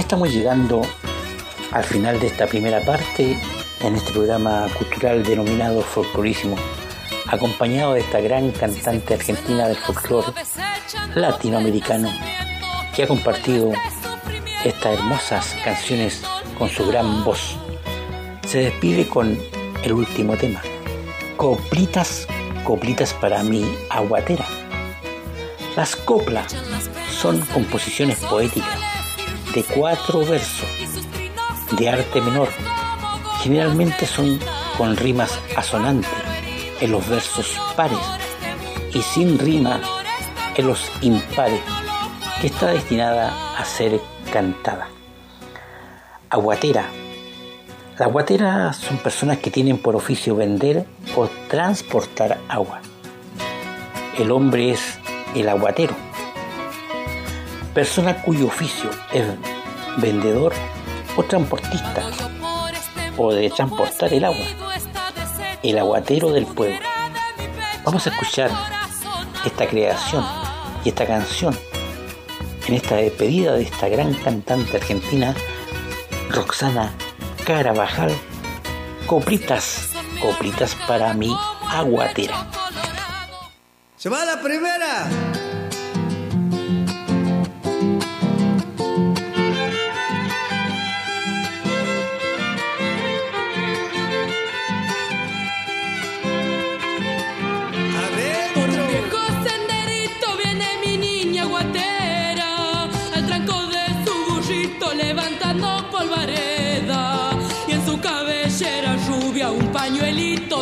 Estamos 0.10 0.34
llegando 0.34 0.82
al 1.72 1.84
final 1.84 2.20
de 2.20 2.26
esta 2.26 2.48
primera 2.48 2.84
parte 2.84 3.40
en 3.80 3.96
este 3.96 4.12
programa 4.12 4.66
cultural 4.76 5.24
denominado 5.24 5.84
Folclorísimo, 5.84 6.56
acompañado 7.28 7.94
de 7.94 8.00
esta 8.00 8.20
gran 8.20 8.50
cantante 8.50 9.14
argentina 9.14 9.68
del 9.68 9.78
folclore 9.78 10.34
latinoamericano 11.14 12.12
que 12.96 13.04
ha 13.04 13.08
compartido 13.08 13.72
estas 14.66 14.98
hermosas 14.98 15.56
canciones 15.64 16.24
con 16.58 16.70
su 16.70 16.88
gran 16.88 17.24
voz. 17.24 17.56
Se 18.48 18.62
despide 18.62 19.08
con 19.08 19.38
el 19.84 19.94
último 19.94 20.36
tema, 20.38 20.64
Coplitas, 21.38 22.26
coplitas 22.64 23.14
para 23.14 23.44
mi 23.44 23.64
aguatera. 23.92 24.48
Las 25.76 25.96
coplas 25.96 26.56
son 27.12 27.42
composiciones 27.54 28.18
poéticas 28.22 28.79
de 29.54 29.64
cuatro 29.64 30.26
versos 30.26 30.68
de 31.78 31.90
arte 31.90 32.22
menor. 32.22 32.50
Generalmente 33.42 34.06
son 34.06 34.40
con 34.78 34.96
rimas 34.96 35.40
asonantes 35.56 36.10
en 36.82 36.92
los 36.92 37.08
versos 37.08 37.60
pares 37.76 38.00
y 38.94 39.02
sin 39.02 39.40
rima 39.40 39.82
en 40.56 40.68
los 40.68 40.92
impares, 41.02 41.62
que 42.42 42.48
está 42.48 42.68
destinada 42.68 43.58
a 43.58 43.66
ser 43.66 44.00
cantada. 44.32 44.90
Aguatera. 46.30 46.86
Las 47.94 48.08
aguateras 48.08 48.78
son 48.78 48.98
personas 48.98 49.40
que 49.40 49.52
tienen 49.52 49.78
por 49.78 49.96
oficio 49.96 50.36
vender 50.36 50.86
o 51.16 51.28
transportar 51.50 52.38
agua. 52.48 52.82
El 54.18 54.32
hombre 54.32 54.72
es 54.72 55.00
el 55.36 55.50
aguatero 55.50 56.09
persona 57.80 58.22
cuyo 58.22 58.48
oficio 58.48 58.90
es 59.14 59.26
vendedor 60.02 60.52
o 61.16 61.24
transportista 61.24 62.04
o 63.16 63.32
de 63.32 63.50
transportar 63.52 64.14
el 64.14 64.26
agua, 64.26 64.46
el 65.64 65.80
aguatero 65.80 66.34
del 66.34 66.46
pueblo. 66.46 66.78
Vamos 67.86 68.06
a 68.06 68.10
escuchar 68.10 68.52
esta 69.46 69.66
creación 69.66 70.26
y 70.84 70.90
esta 70.90 71.08
canción 71.08 71.58
en 72.68 72.74
esta 72.74 72.98
despedida 72.98 73.54
de 73.54 73.64
esta 73.64 73.88
gran 73.88 74.14
cantante 74.14 74.76
argentina, 74.76 75.34
Roxana 76.32 76.92
Carabajal, 77.46 78.12
coplitas, 79.08 79.92
coplitas 80.22 80.76
para 80.86 81.14
mi 81.14 81.34
aguatera. 81.70 82.46
¡Se 83.96 84.10
va 84.10 84.26
la 84.26 84.42
primera! 84.42 85.39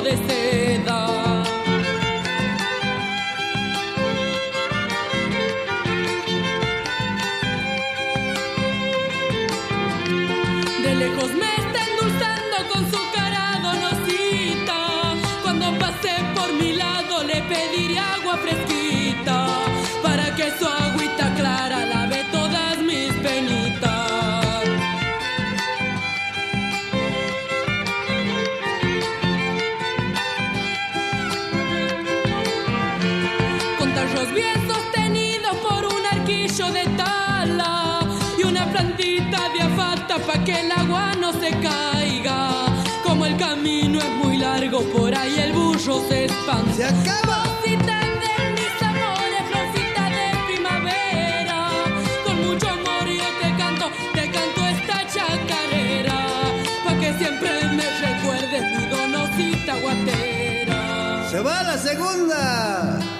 florecer. 0.07 0.66
El 45.87 45.93
burro 45.93 46.07
se 46.09 46.25
espanta. 46.25 46.73
¡Se 46.75 46.85
acaba! 46.85 47.43
de 47.61 48.51
mis 48.55 48.81
amores, 48.81 49.43
florcita 49.49 50.09
de 50.09 50.53
primavera. 50.53 51.69
Con 52.25 52.45
mucho 52.45 52.69
amor 52.69 53.07
yo 53.07 53.29
te 53.41 53.57
canto, 53.57 53.91
te 54.13 54.31
canto 54.31 54.67
esta 54.67 55.07
chacarera. 55.07 56.27
Pa' 56.83 56.99
que 56.99 57.13
siempre 57.17 57.49
me 57.69 57.85
recuerdes 58.07 58.63
mi 58.77 58.85
donosita 58.87 59.75
guatera. 59.81 61.29
¡Se 61.29 61.39
va 61.39 61.63
la 61.63 61.77
segunda! 61.77 63.16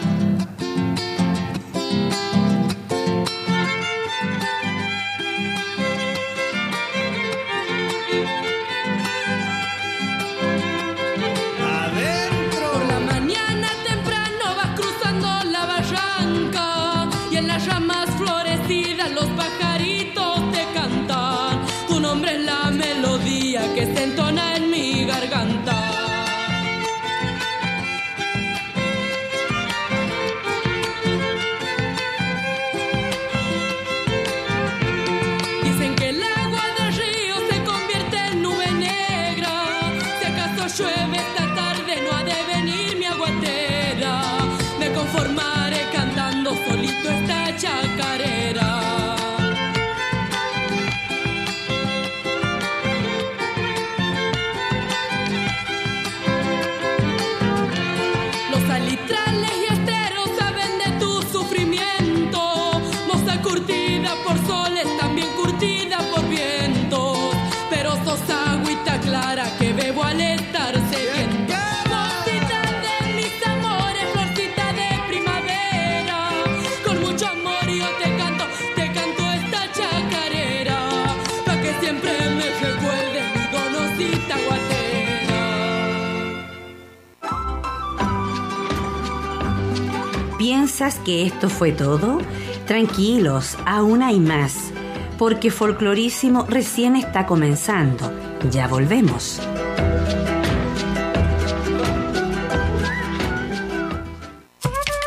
¿Piensas 90.77 90.99
que 91.03 91.25
esto 91.25 91.49
fue 91.49 91.71
todo? 91.71 92.19
Tranquilos, 92.67 93.57
aún 93.65 94.03
hay 94.03 94.19
más, 94.19 94.71
porque 95.17 95.49
Folclorísimo 95.49 96.45
recién 96.47 96.95
está 96.95 97.25
comenzando. 97.25 98.13
Ya 98.51 98.67
volvemos. 98.67 99.41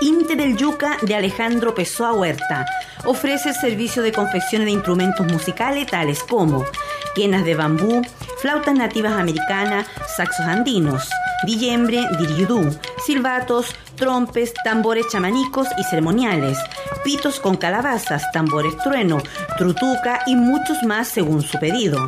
Inte 0.01 0.35
del 0.35 0.57
Yuca 0.57 0.97
de 1.03 1.15
Alejandro 1.15 1.73
Pessoa 1.73 2.15
Huerta 2.15 2.67
ofrece 3.05 3.51
el 3.51 3.55
servicio 3.55 4.03
de 4.03 4.11
confección 4.11 4.65
de 4.65 4.73
instrumentos 4.73 5.25
musicales 5.31 5.87
tales 5.87 6.25
como 6.25 6.65
quenas 7.15 7.45
de 7.45 7.55
bambú, 7.55 8.03
flautas 8.39 8.75
nativas 8.75 9.13
americanas, 9.13 9.87
saxos 10.17 10.47
andinos, 10.47 11.09
dillembre, 11.45 12.07
diriudú, 12.19 12.77
silbatos, 13.05 13.75
trompes, 13.97 14.53
tambores 14.65 15.07
chamanicos 15.09 15.69
y 15.79 15.85
ceremoniales, 15.85 16.59
pitos 17.05 17.41
con 17.41 17.57
calabazas, 17.57 18.23
tambores 18.33 18.77
trueno, 18.79 19.23
trutuca 19.59 20.21
y 20.27 20.37
muchos 20.37 20.83
más 20.83 21.09
según 21.09 21.43
su 21.43 21.59
pedido. 21.59 22.07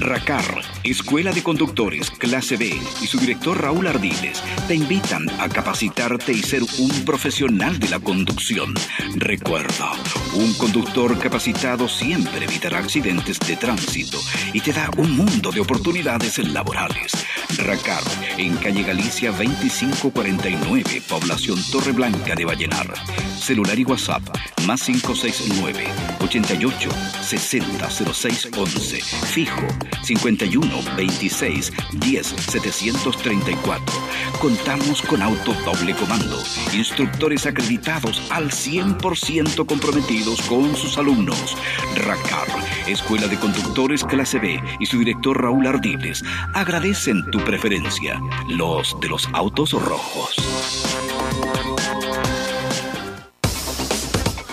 RACAR, 0.03 0.72
Escuela 0.83 1.31
de 1.31 1.41
Conductores, 1.41 2.11
clase 2.11 2.57
B, 2.57 2.77
y 3.01 3.07
su 3.07 3.17
director 3.17 3.61
Raúl 3.61 3.87
Ardiles 3.87 4.43
te 4.67 4.75
invitan 4.75 5.29
a 5.39 5.47
capacitarte 5.47 6.33
y 6.33 6.43
ser 6.43 6.61
un 6.61 7.05
profesional 7.05 7.79
de 7.79 7.87
la 7.87 7.99
conducción. 7.99 8.73
Recuerda, 9.15 9.93
un 10.33 10.53
conductor 10.55 11.17
capacitado 11.19 11.87
siempre 11.87 12.43
evitará 12.43 12.79
accidentes 12.79 13.39
de 13.39 13.55
tránsito 13.55 14.19
y 14.51 14.59
te 14.59 14.73
da 14.73 14.89
un 14.97 15.15
mundo 15.15 15.51
de 15.51 15.61
oportunidades 15.61 16.37
laborales. 16.39 17.13
RACAR, 17.57 18.03
en 18.37 18.57
calle 18.57 18.83
Galicia 18.83 19.31
2549, 19.31 21.01
población 21.07 21.59
Torre 21.71 21.93
Blanca 21.93 22.35
de 22.35 22.43
Vallenar. 22.43 22.93
Celular 23.39 23.77
y 23.79 23.85
WhatsApp, 23.85 24.23
más 24.65 24.83
569 24.83 25.85
88 26.19 26.89
60 27.21 27.89
06 27.89 28.49
11. 28.57 29.01
Fijo 29.01 29.67
51 30.03 30.72
26 30.95 31.71
10 31.93 32.27
734. 32.27 33.95
Contamos 34.39 35.01
con 35.01 35.21
auto 35.21 35.53
doble 35.65 35.93
comando, 35.95 36.41
instructores 36.73 37.45
acreditados 37.45 38.21
al 38.31 38.49
100% 38.49 39.65
comprometidos 39.65 40.41
con 40.43 40.75
sus 40.75 40.97
alumnos. 40.97 41.57
RACAR, 41.95 42.47
Escuela 42.87 43.27
de 43.27 43.37
Conductores 43.37 44.03
Clase 44.03 44.39
B 44.39 44.61
y 44.79 44.85
su 44.85 44.99
director 44.99 45.41
Raúl 45.41 45.67
Ardiles 45.67 46.23
agradecen 46.53 47.29
tu 47.31 47.39
preferencia, 47.39 48.19
los 48.47 48.99
de 48.99 49.09
los 49.09 49.27
autos 49.33 49.71
rojos. 49.73 51.02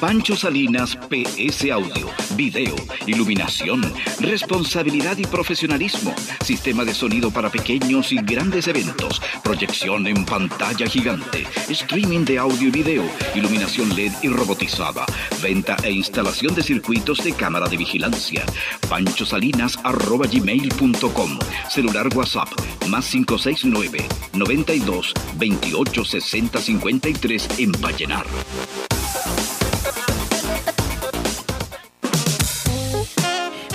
Pancho 0.01 0.34
Salinas 0.34 0.96
PS 0.96 1.70
Audio, 1.70 2.09
Video, 2.34 2.74
Iluminación, 3.07 3.80
Responsabilidad 4.18 5.16
y 5.18 5.26
Profesionalismo, 5.26 6.14
Sistema 6.42 6.86
de 6.86 6.94
sonido 6.94 7.30
para 7.30 7.51
pequeños 7.51 8.11
y 8.11 8.16
grandes 8.16 8.66
eventos, 8.66 9.20
Proyección 9.44 10.07
en 10.07 10.24
pantalla 10.24 10.86
gigante, 10.86 11.46
Streaming 11.68 12.24
de 12.24 12.38
audio 12.38 12.68
y 12.68 12.70
video, 12.70 13.05
Iluminación 13.34 13.94
LED 13.94 14.12
y 14.22 14.28
robotizada, 14.28 15.05
Venta 15.42 15.76
e 15.82 15.90
instalación 15.90 16.55
de 16.55 16.62
circuitos 16.62 17.22
de 17.22 17.34
cámara 17.34 17.68
de 17.68 17.76
vigilancia, 17.76 18.46
panchosalinas.gmail.com, 18.88 21.38
Celular 21.68 22.09
WhatsApp, 22.16 22.48
más 22.88 23.07
569 23.11 24.09
92 24.32 25.12
28 25.36 26.05
60 26.07 26.59
53 26.59 27.48
en 27.59 27.72
Vallenar. 27.72 28.24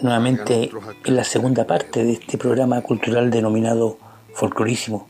nuevamente 0.00 0.70
en 1.04 1.16
la 1.16 1.24
segunda 1.24 1.66
parte 1.66 2.02
de 2.02 2.12
este 2.12 2.38
programa 2.38 2.80
cultural 2.80 3.30
denominado 3.30 3.98
Folclorísimo. 4.32 5.06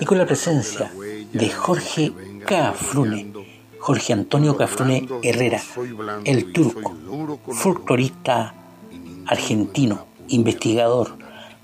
Y 0.00 0.04
con 0.04 0.18
la 0.18 0.26
presencia 0.26 0.92
de 1.32 1.48
Jorge 1.48 2.12
Cafrune, 2.46 3.32
Jorge 3.78 4.12
Antonio 4.12 4.56
Cafrune 4.56 5.08
Herrera, 5.22 5.60
el 6.24 6.52
turco, 6.52 6.94
folclorista 7.48 8.54
argentino, 9.26 10.06
investigador, 10.28 11.16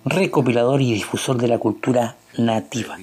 recopilador 0.04 0.80
y 0.80 0.94
difusor 0.94 1.36
de 1.36 1.48
la 1.48 1.58
cultura 1.58 2.16
nativa. 2.38 2.96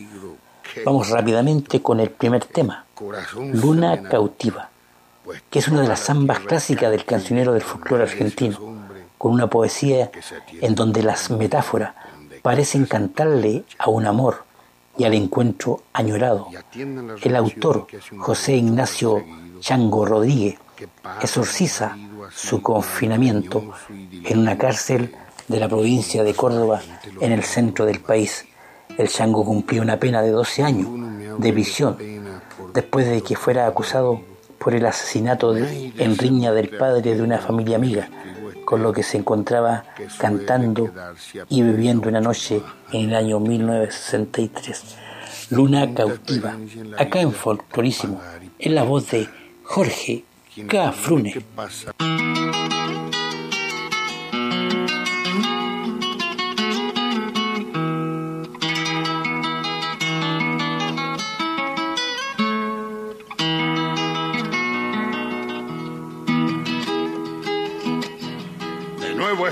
Vamos 0.86 1.10
rápidamente 1.10 1.82
con 1.82 2.00
el 2.00 2.10
primer 2.10 2.46
tema, 2.46 2.86
Luna 3.54 4.02
Cautiva 4.04 4.71
que 5.50 5.60
es 5.60 5.68
una 5.68 5.82
de 5.82 5.88
las 5.88 6.06
zambas 6.06 6.40
clásicas 6.40 6.92
del 6.92 7.06
cancionero 7.06 7.54
del 7.54 7.62
folclore 7.62 8.04
argentino, 8.04 8.58
con 9.18 9.34
una 9.34 9.48
poesía 9.48 10.12
en 10.62 10.76
donde 10.76 11.04
las 11.04 11.30
metáforas 11.30 11.94
parecen 12.42 12.86
cantarle 12.86 13.64
a 13.78 13.90
un 13.90 14.06
amor 14.06 14.46
y 14.98 15.04
al 15.04 15.14
encuentro 15.14 15.84
añorado. 15.94 16.48
El 17.22 17.36
autor, 17.36 17.88
José 18.18 18.56
Ignacio 18.56 19.24
Chango 19.60 20.06
Rodríguez, 20.06 20.58
exorciza 21.22 21.96
su 22.34 22.62
confinamiento 22.62 23.74
en 23.90 24.40
una 24.40 24.58
cárcel 24.58 25.16
de 25.48 25.60
la 25.60 25.68
provincia 25.68 26.24
de 26.24 26.34
Córdoba 26.34 26.82
en 27.20 27.32
el 27.32 27.44
centro 27.44 27.86
del 27.86 28.00
país. 28.00 28.46
El 28.98 29.08
Chango 29.08 29.46
cumplió 29.46 29.82
una 29.82 29.98
pena 29.98 30.22
de 30.22 30.32
12 30.32 30.64
años 30.64 30.90
de 31.38 31.54
prisión 31.54 31.98
después 32.74 33.08
de 33.08 33.22
que 33.22 33.36
fuera 33.36 33.68
acusado 33.68 34.22
por 34.62 34.76
el 34.76 34.86
asesinato 34.86 35.54
de, 35.54 35.92
en 35.98 36.18
riña 36.18 36.54
del 36.54 36.70
padre 36.70 37.16
de 37.16 37.22
una 37.24 37.40
familia 37.40 37.78
amiga, 37.78 38.08
con 38.64 38.84
lo 38.84 38.94
que 38.94 39.02
se 39.02 39.18
encontraba 39.18 39.86
cantando 40.20 40.92
y 41.50 41.64
viviendo 41.64 42.08
una 42.08 42.22
noche 42.22 42.62
en 42.92 43.10
el 43.10 43.16
año 43.16 43.40
1963. 43.40 44.98
Luna 45.50 45.94
cautiva, 45.94 46.56
acá 46.98 47.22
en 47.22 47.34
Folclorísimo, 47.34 48.22
en 48.60 48.76
la 48.76 48.84
voz 48.84 49.10
de 49.10 49.28
Jorge 49.64 50.24
Cafrune. 50.68 51.34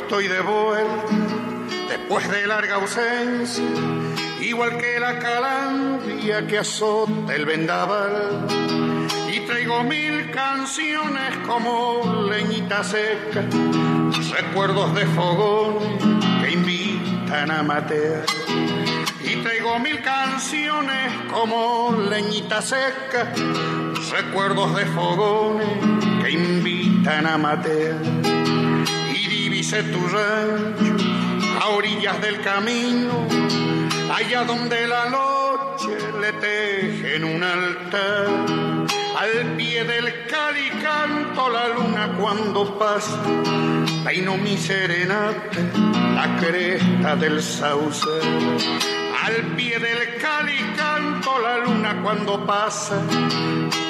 Estoy 0.09 0.27
de 0.27 0.41
vuelta, 0.41 1.05
después 1.87 2.27
de 2.31 2.47
larga 2.47 2.75
ausencia, 2.75 3.63
igual 4.41 4.75
que 4.79 4.99
la 4.99 5.19
calandria 5.19 6.47
que 6.47 6.57
azota 6.57 7.35
el 7.35 7.45
vendaval. 7.45 8.47
Y 9.31 9.41
traigo 9.41 9.83
mil 9.83 10.31
canciones 10.31 11.37
como 11.45 12.27
leñita 12.27 12.83
seca, 12.83 13.45
recuerdos 14.31 14.95
de 14.95 15.05
fogón 15.05 16.19
que 16.41 16.53
invitan 16.53 17.51
a 17.51 17.61
matear. 17.61 18.25
Y 19.23 19.35
traigo 19.43 19.77
mil 19.77 20.01
canciones 20.01 21.13
como 21.31 21.95
leñita 22.09 22.63
seca, 22.63 23.31
recuerdos 24.11 24.75
de 24.75 24.85
fogones 24.87 25.69
que 26.23 26.31
invitan 26.31 27.27
a 27.27 27.37
matear. 27.37 28.28
Tu 29.69 30.07
rancho 30.07 30.95
a 31.61 31.69
orillas 31.69 32.19
del 32.21 32.41
camino, 32.41 33.27
allá 34.11 34.43
donde 34.43 34.87
la 34.87 35.07
noche 35.09 35.95
le 36.19 36.33
tejen 36.33 37.23
un 37.23 37.43
altar. 37.43 38.27
Al 39.15 39.55
pie 39.57 39.83
del 39.83 40.25
cali 40.25 40.69
canto 40.81 41.49
la 41.49 41.67
luna 41.67 42.15
cuando 42.19 42.79
pasa, 42.79 43.21
peino 44.03 44.37
mi 44.37 44.57
serenata, 44.57 45.59
la 46.15 46.35
cresta 46.39 47.15
del 47.15 47.39
sauce. 47.39 48.09
Al 49.23 49.53
pie 49.55 49.77
del 49.77 50.15
cali 50.19 50.57
canto 50.75 51.37
la 51.37 51.57
luna 51.59 52.01
cuando 52.01 52.43
pasa, 52.43 52.99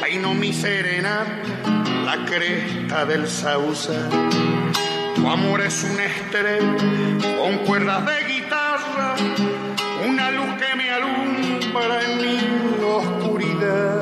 peino 0.02 0.34
mi 0.34 0.52
serenata, 0.52 1.72
la 2.04 2.26
cresta 2.26 3.06
del 3.06 3.30
sauce. 3.30 4.49
Tu 5.20 5.28
amor 5.30 5.60
es 5.60 5.84
una 5.84 6.06
estrella 6.06 6.78
con 7.38 7.58
cuerdas 7.66 8.06
de 8.06 8.34
guitarra, 8.34 9.16
una 10.08 10.32
luz 10.32 10.56
que 10.58 10.76
me 10.78 10.90
alumbra 10.90 12.04
en 12.06 12.22
mi 12.22 12.86
oscuridad. 12.86 14.02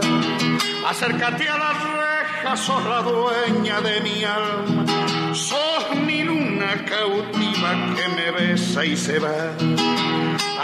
Acércate 0.88 1.50
a 1.50 1.58
las 1.58 1.84
rejas, 1.84 2.60
sos 2.60 2.86
la 2.86 3.02
dueña 3.02 3.82
de 3.82 4.02
mi 4.02 4.24
alma, 4.24 4.86
sos 5.34 5.96
mi 6.06 6.22
luna 6.22 6.86
cautiva 6.86 7.72
que 7.96 8.08
me 8.10 8.32
besa 8.32 8.86
y 8.86 8.96
se 8.96 9.18
va. 9.18 9.56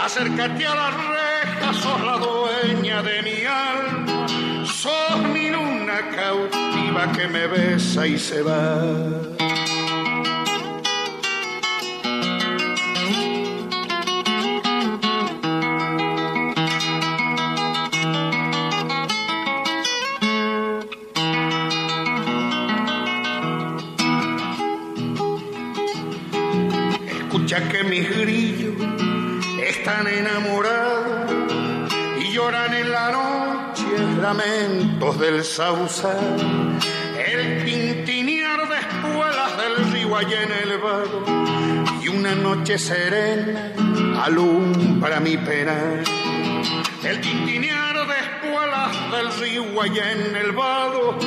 Acércate 0.04 0.66
a 0.66 0.74
las 0.76 0.94
rejas, 0.94 1.76
sos 1.78 2.00
la 2.00 2.16
dueña 2.18 3.02
de 3.02 3.22
mi 3.22 3.44
alma, 3.44 4.28
sos 4.64 5.18
mi 5.32 5.50
luna 5.50 6.10
cautiva 6.14 7.10
que 7.10 7.26
me 7.26 7.48
besa 7.48 8.06
y 8.06 8.16
se 8.16 8.40
va. 8.42 9.43
Escucha 27.54 27.68
que 27.68 27.84
mis 27.84 28.08
grillos 28.10 28.74
están 29.62 30.08
enamorados 30.08 31.30
y 32.18 32.32
lloran 32.32 32.74
en 32.74 32.90
la 32.90 33.12
noche 33.12 33.84
lamentos 34.20 35.18
del 35.20 35.44
sausal. 35.44 36.78
El 37.16 37.64
tintinear 37.64 38.68
de 38.68 38.76
espuelas 38.76 39.56
del 39.56 39.92
río 39.92 40.16
allá 40.16 40.42
en 40.42 40.52
el 40.68 40.78
vado 40.78 41.24
y 42.02 42.08
una 42.08 42.34
noche 42.34 42.76
serena 42.76 43.72
alumbra 44.24 45.20
mi 45.20 45.36
pena. 45.36 46.02
El 47.04 47.20
tintinear 47.20 48.06
de 48.06 48.14
espuelas 48.18 49.12
del 49.12 49.32
río 49.40 49.80
allá 49.80 50.12
en 50.12 50.36
el 50.36 50.52
vado 50.52 51.18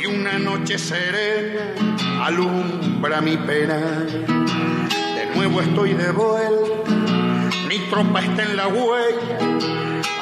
y 0.00 0.06
una 0.06 0.38
noche 0.38 0.78
serena 0.78 1.74
alumbra 2.24 3.20
mi 3.20 3.36
pena. 3.36 4.06
Nuevo 5.40 5.62
estoy 5.62 5.94
de 5.94 6.12
vuelta, 6.12 6.92
mi 7.66 7.78
tropa 7.88 8.20
está 8.20 8.42
en 8.42 8.56
la 8.56 8.68
huella, 8.68 9.38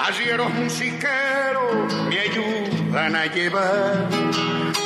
arrieros 0.07 0.55
musiqueros 0.55 1.93
me 2.09 2.21
ayudan 2.21 3.17
a 3.17 3.27
llevar. 3.27 4.09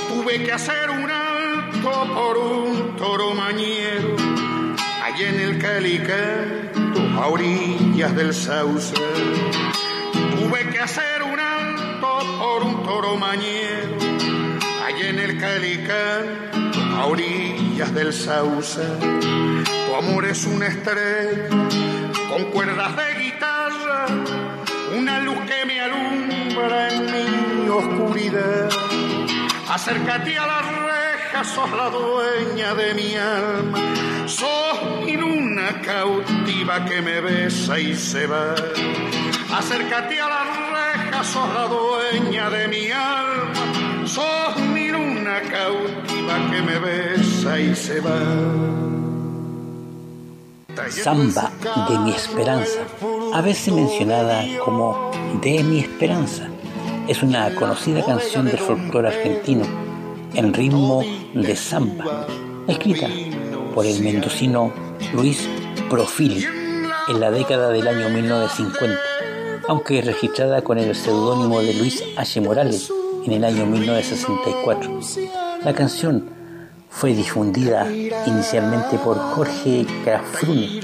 Tuve 0.09 0.43
que 0.43 0.53
hacer 0.53 0.89
un 0.89 1.11
alto 1.11 2.15
por 2.15 2.39
un 2.39 2.97
toro 2.97 3.35
mañero, 3.35 4.17
allá 5.05 5.29
en 5.29 5.39
el 5.39 5.59
Calicanto, 5.59 7.21
a 7.21 7.27
orillas 7.27 8.17
del 8.17 8.33
Sauce. 8.33 8.95
Tuve 8.95 10.71
que 10.71 10.79
hacer 10.79 11.25
un 11.25 11.39
alto 11.39 12.19
por 12.39 12.63
un 12.63 12.83
toro 12.85 13.19
mañero, 13.19 13.99
allá 14.83 15.11
en 15.11 15.19
el 15.19 15.39
Calicanto, 15.39 16.72
a 16.95 17.07
orillas 17.07 17.95
del 17.95 18.13
Sauce. 18.13 18.81
Tu 18.81 19.95
amor 19.95 20.25
es 20.25 20.45
una 20.47 20.67
estrella 20.67 21.49
con 22.29 22.45
cuerdas 22.51 22.97
de 22.97 23.23
guitarra, 23.23 24.07
una 24.97 25.21
luz 25.21 25.39
que 25.47 25.67
me 25.67 25.81
alumbra 25.81 26.93
en 26.93 27.07
mi 27.07 27.69
oscuridad. 27.69 28.71
Acércate 29.69 30.39
a 30.39 30.47
las 30.47 30.65
rejas, 30.67 31.49
sos 31.49 31.71
la 31.73 31.89
dueña 31.91 32.75
de 32.75 32.95
mi 32.95 33.15
alma, 33.17 33.79
sos 34.27 35.05
mi 35.05 35.17
luna 35.17 35.81
cautiva 35.81 36.85
que 36.85 37.01
me 37.01 37.21
besa 37.21 37.79
y 37.79 37.95
se 37.95 38.27
va. 38.27 38.55
Acércate 39.57 40.21
a 40.21 40.29
las 40.29 40.47
rejas, 40.57 41.27
sos 41.27 41.49
la 41.55 41.67
dueña 41.67 42.51
de 42.51 42.69
mi 42.69 42.91
alma, 42.91 44.07
sos 44.07 44.59
mi 44.59 44.89
luna 44.89 45.41
cautiva 45.51 46.12
que 46.51 46.63
me 46.63 46.79
besa 46.79 47.61
y 47.61 47.75
se 47.75 48.01
va. 48.01 48.19
Samba 50.91 51.51
de 51.89 51.99
mi 51.99 52.13
esperanza, 52.13 52.81
a 53.35 53.41
veces 53.41 53.73
mencionada 53.75 54.45
como 54.65 55.11
de 55.43 55.63
mi 55.63 55.81
esperanza, 55.81 56.49
es 57.09 57.23
una 57.23 57.55
conocida 57.55 58.05
canción 58.05 58.47
del 58.47 58.59
folclore 58.59 59.09
argentino 59.09 59.65
en 60.35 60.55
ritmo 60.55 61.03
de 61.35 61.57
samba, 61.57 62.27
escrita 62.67 63.09
por 63.75 63.87
el 63.87 64.03
mendocino 64.03 64.73
Luis 65.13 65.49
Profili 65.91 66.47
en 67.09 67.21
la 67.21 67.31
década 67.31 67.71
del 67.71 67.87
año 67.89 68.09
1950, 68.09 68.99
aunque 69.69 70.01
registrada 70.01 70.63
con 70.63 70.79
el 70.79 70.95
seudónimo 70.95 71.61
de 71.61 71.75
Luis 71.75 72.03
H. 72.17 72.41
Morales 72.41 72.91
en 73.25 73.33
el 73.33 73.45
año 73.45 73.67
1964. 73.67 75.42
La 75.65 75.73
canción 75.75 76.29
fue 76.91 77.15
difundida 77.15 77.87
inicialmente 78.27 78.99
por 78.99 79.17
Jorge 79.17 79.87
Cafrune 80.05 80.81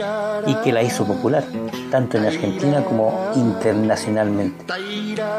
y 0.46 0.54
que 0.62 0.72
la 0.72 0.84
hizo 0.84 1.04
popular, 1.04 1.42
tanto 1.90 2.16
en 2.16 2.26
Argentina 2.26 2.84
como 2.84 3.32
internacionalmente. 3.34 4.64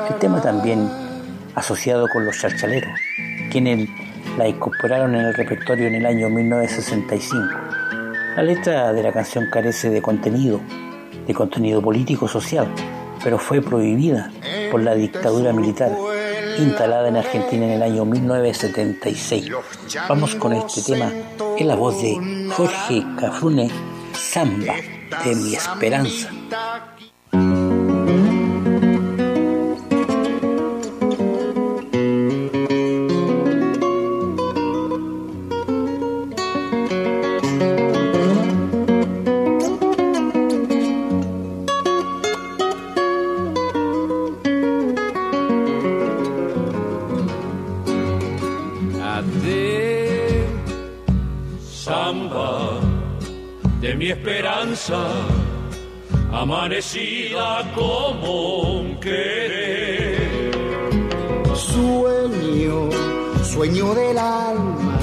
El 0.10 0.16
tema 0.20 0.42
también 0.42 0.90
asociado 1.56 2.08
con 2.10 2.26
los 2.26 2.38
charchaleros, 2.38 2.92
quienes 3.50 3.88
la 4.38 4.46
incorporaron 4.46 5.16
en 5.16 5.28
el 5.28 5.34
repertorio 5.34 5.88
en 5.88 5.96
el 5.96 6.06
año 6.06 6.30
1965. 6.30 7.46
La 8.36 8.44
letra 8.44 8.92
de 8.92 9.04
la 9.04 9.14
canción 9.14 9.46
carece 9.50 9.90
de 9.90 10.02
contenido, 10.02 10.60
de 11.26 11.34
contenido 11.34 11.82
político-social, 11.82 12.68
pero 13.24 13.40
fue 13.40 13.62
prohibida 13.62 14.32
por 14.70 14.82
la 14.82 14.96
dictadura 14.96 15.54
militar 15.54 15.92
instalada 16.60 17.08
en 17.08 17.18
Argentina 17.18 17.66
en 17.66 17.72
el 17.72 17.84
año 17.84 18.06
1976. 18.06 19.50
Vamos 20.08 20.36
con 20.36 20.54
este 20.54 20.82
tema 20.82 21.12
en 21.58 21.68
la 21.68 21.76
voz 21.76 22.02
de 22.02 22.50
Jorge 22.56 23.04
Cafrune, 23.20 23.70
Samba 24.14 24.76
de 25.24 25.36
mi 25.36 25.56
esperanza. 25.56 26.30
Amanecida 56.42 57.70
como 57.76 58.80
un 58.80 58.96
querer. 59.00 60.52
Sueño, 61.54 62.90
sueño 63.44 63.94
del 63.94 64.18
alma, 64.18 64.98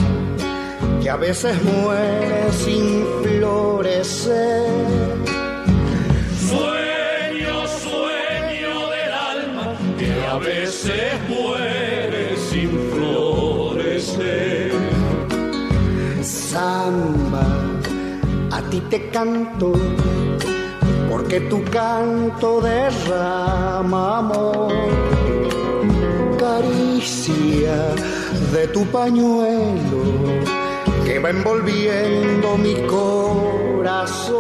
que 1.02 1.10
a 1.10 1.16
veces 1.16 1.54
muere 1.62 2.52
sin 2.52 3.04
florecer. 3.22 4.66
Sueño, 6.48 7.56
sueño 7.84 8.74
del 8.96 9.12
alma 9.12 9.76
que 9.98 10.10
a 10.24 10.38
veces 10.38 11.12
muere 11.28 12.36
sin 12.36 12.46
sin 12.56 12.70
florecer. 12.92 14.72
Samba, 16.22 17.46
a 18.50 18.60
ti 18.70 18.80
te 18.90 19.10
canto, 19.10 19.72
porque 21.26 21.40
tu 21.48 21.60
canto 21.64 22.60
derrama 22.60 24.18
amor. 24.18 24.72
Caricia 26.38 27.92
de 28.52 28.68
tu 28.68 28.84
pañuelo 28.86 30.04
que 31.04 31.18
va 31.18 31.30
envolviendo 31.30 32.56
mi 32.56 32.74
corazón. 32.86 34.36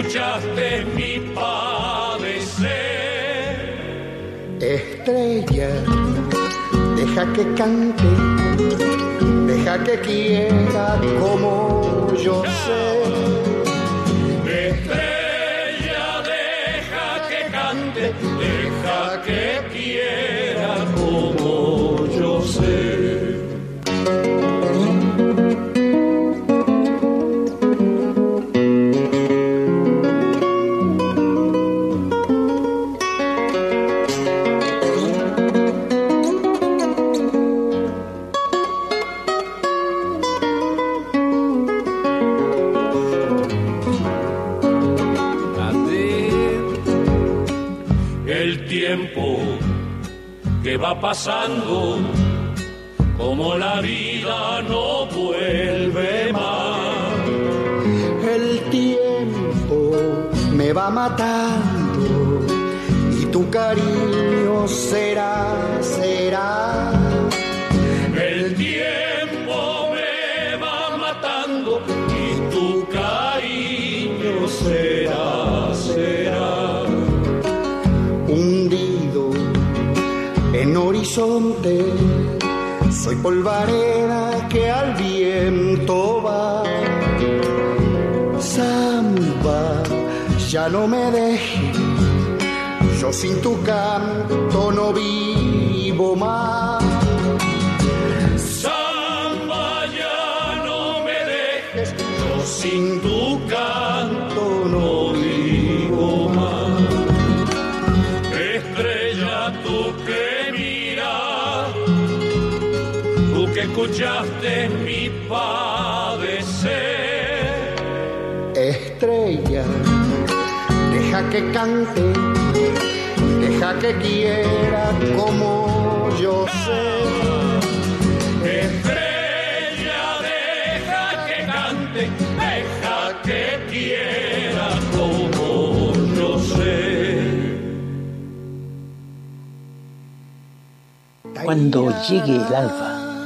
Escuchaste 0.00 0.84
mi 0.96 1.20
padecer. 1.34 2.68
Estrella, 4.60 5.68
deja 6.96 7.32
que 7.32 7.54
cante, 7.54 8.04
deja 9.46 9.84
que 9.84 10.00
quiera 10.00 10.98
como 11.20 12.12
yo 12.16 12.42
sé. 12.44 13.49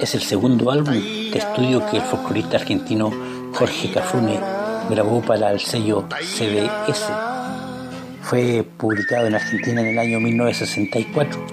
Es 0.05 0.15
el 0.15 0.21
segundo 0.21 0.71
álbum 0.71 0.93
de 0.93 1.39
estudio 1.39 1.83
que 1.87 1.97
el 1.97 2.03
folclorista 2.03 2.59
argentino 2.59 3.11
Jorge 3.55 3.91
Cafrune 3.91 4.39
grabó 4.91 5.23
para 5.23 5.51
el 5.51 5.61
sello 5.61 6.07
CBS. 6.21 7.07
Fue 8.21 8.69
publicado 8.77 9.27
en 9.27 9.35
Argentina 9.35 9.81
en 9.81 9.87
el 9.87 9.99
año 9.99 10.21
1964 10.21 11.47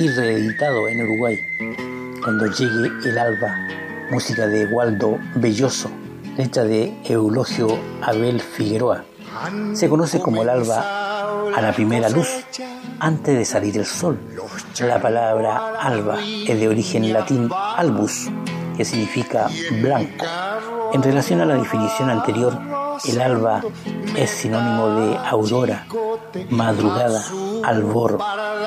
y 0.00 0.08
reeditado 0.08 0.88
en 0.88 1.02
Uruguay. 1.02 1.38
Cuando 2.24 2.46
llegue 2.46 2.90
el 3.08 3.16
alba, 3.16 3.68
música 4.10 4.48
de 4.48 4.66
Waldo 4.66 5.20
Belloso, 5.36 5.88
letra 6.36 6.64
de 6.64 6.92
Eulogio 7.04 7.78
Abel 8.00 8.40
Figueroa. 8.40 9.04
Se 9.74 9.88
conoce 9.88 10.18
como 10.18 10.42
el 10.42 10.48
alba 10.48 11.20
a 11.54 11.62
la 11.62 11.72
primera 11.72 12.08
luz, 12.08 12.28
antes 12.98 13.38
de 13.38 13.44
salir 13.44 13.78
el 13.78 13.86
sol. 13.86 14.18
La 14.80 15.00
palabra 15.00 15.71
alba 15.82 16.18
es 16.46 16.60
de 16.60 16.68
origen 16.68 17.12
latín 17.12 17.50
albus, 17.52 18.30
que 18.76 18.84
significa 18.84 19.48
blanco. 19.80 20.24
En 20.92 21.02
relación 21.02 21.40
a 21.40 21.44
la 21.44 21.56
definición 21.56 22.08
anterior, 22.08 22.56
el 23.04 23.20
alba 23.20 23.62
es 24.16 24.30
sinónimo 24.30 24.88
de 24.90 25.16
aurora, 25.16 25.86
madrugada, 26.50 27.24
albor, 27.64 28.18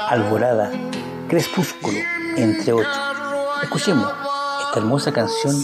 alborada, 0.09 0.71
crepúsculo, 1.29 1.99
entre 2.35 2.73
otros. 2.73 2.99
Escuchemos 3.63 4.11
esta 4.65 4.79
hermosa 4.79 5.13
canción 5.13 5.55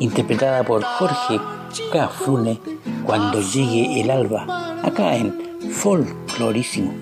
interpretada 0.00 0.64
por 0.64 0.82
Jorge 0.82 1.40
Cafrune 1.92 2.60
cuando 3.04 3.40
llegue 3.40 4.00
el 4.00 4.10
alba, 4.10 4.74
acá 4.82 5.14
en 5.14 5.70
Folclorísimo. 5.70 6.92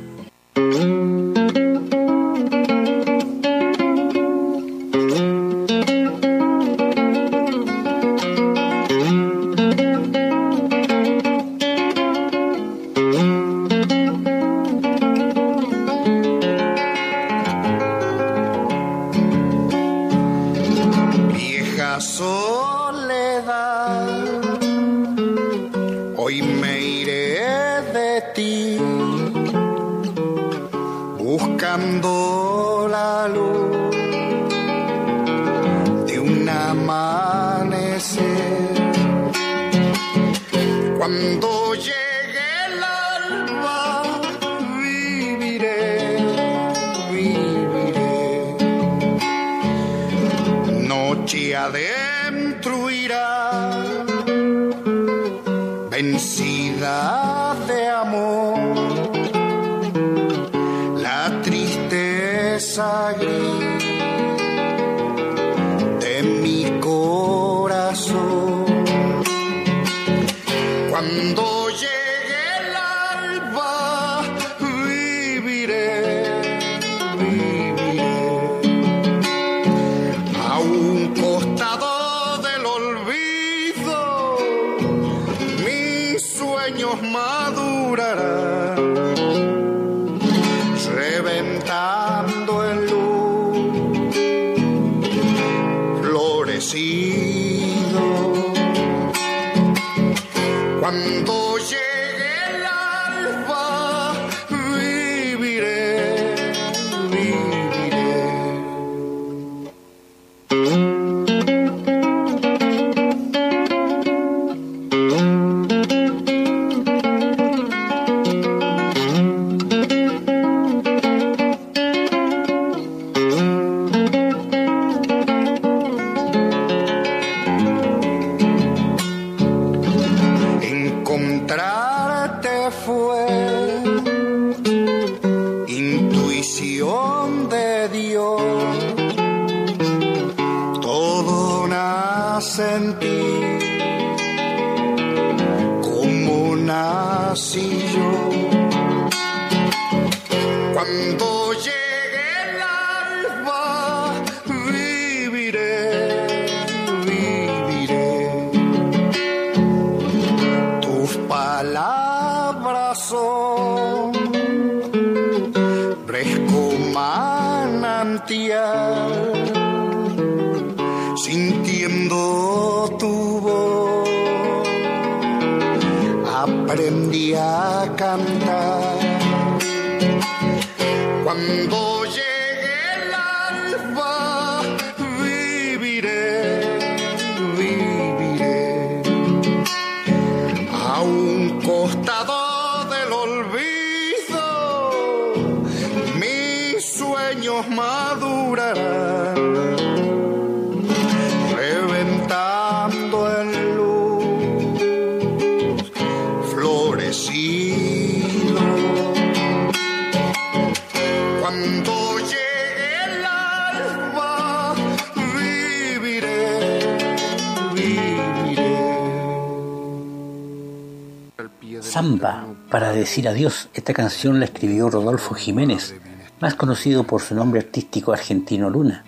Samba, 221.98 222.46
para 222.70 222.92
decir 222.92 223.26
adiós. 223.26 223.70
Esta 223.74 223.92
canción 223.92 224.38
la 224.38 224.44
escribió 224.44 224.88
Rodolfo 224.88 225.34
Jiménez, 225.34 225.96
más 226.38 226.54
conocido 226.54 227.02
por 227.02 227.20
su 227.20 227.34
nombre 227.34 227.58
artístico 227.58 228.12
argentino 228.12 228.70
Luna. 228.70 229.02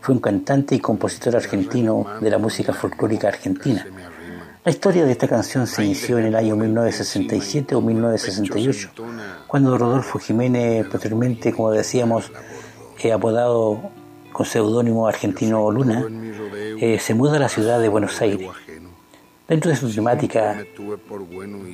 Fue 0.00 0.12
un 0.12 0.20
cantante 0.20 0.74
y 0.74 0.80
compositor 0.80 1.36
argentino 1.36 2.04
de 2.20 2.30
la 2.30 2.38
música 2.38 2.72
folclórica 2.72 3.28
argentina. 3.28 3.86
La 4.64 4.72
historia 4.72 5.04
de 5.04 5.12
esta 5.12 5.28
canción 5.28 5.68
se 5.68 5.84
inició 5.84 6.18
en 6.18 6.24
el 6.24 6.34
año 6.34 6.56
1967 6.56 7.76
o 7.76 7.80
1968, 7.80 8.90
cuando 9.46 9.78
Rodolfo 9.78 10.18
Jiménez, 10.18 10.88
posteriormente, 10.90 11.52
como 11.52 11.70
decíamos, 11.70 12.32
eh, 13.04 13.12
apodado 13.12 13.92
con 14.32 14.46
seudónimo 14.46 15.06
argentino 15.06 15.70
Luna, 15.70 16.06
eh, 16.80 16.98
se 16.98 17.14
muda 17.14 17.36
a 17.36 17.38
la 17.38 17.48
ciudad 17.48 17.78
de 17.78 17.88
Buenos 17.88 18.20
Aires. 18.20 18.50
Dentro 19.48 19.70
de 19.70 19.76
su 19.76 19.92
temática 19.92 20.64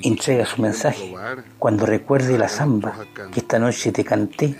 entrega 0.02 0.46
su 0.46 0.60
mensaje. 0.62 1.14
Cuando 1.58 1.86
recuerde 1.86 2.38
la 2.38 2.48
samba 2.48 3.06
que 3.32 3.40
esta 3.40 3.58
noche 3.58 3.92
te 3.92 4.04
canté, 4.04 4.56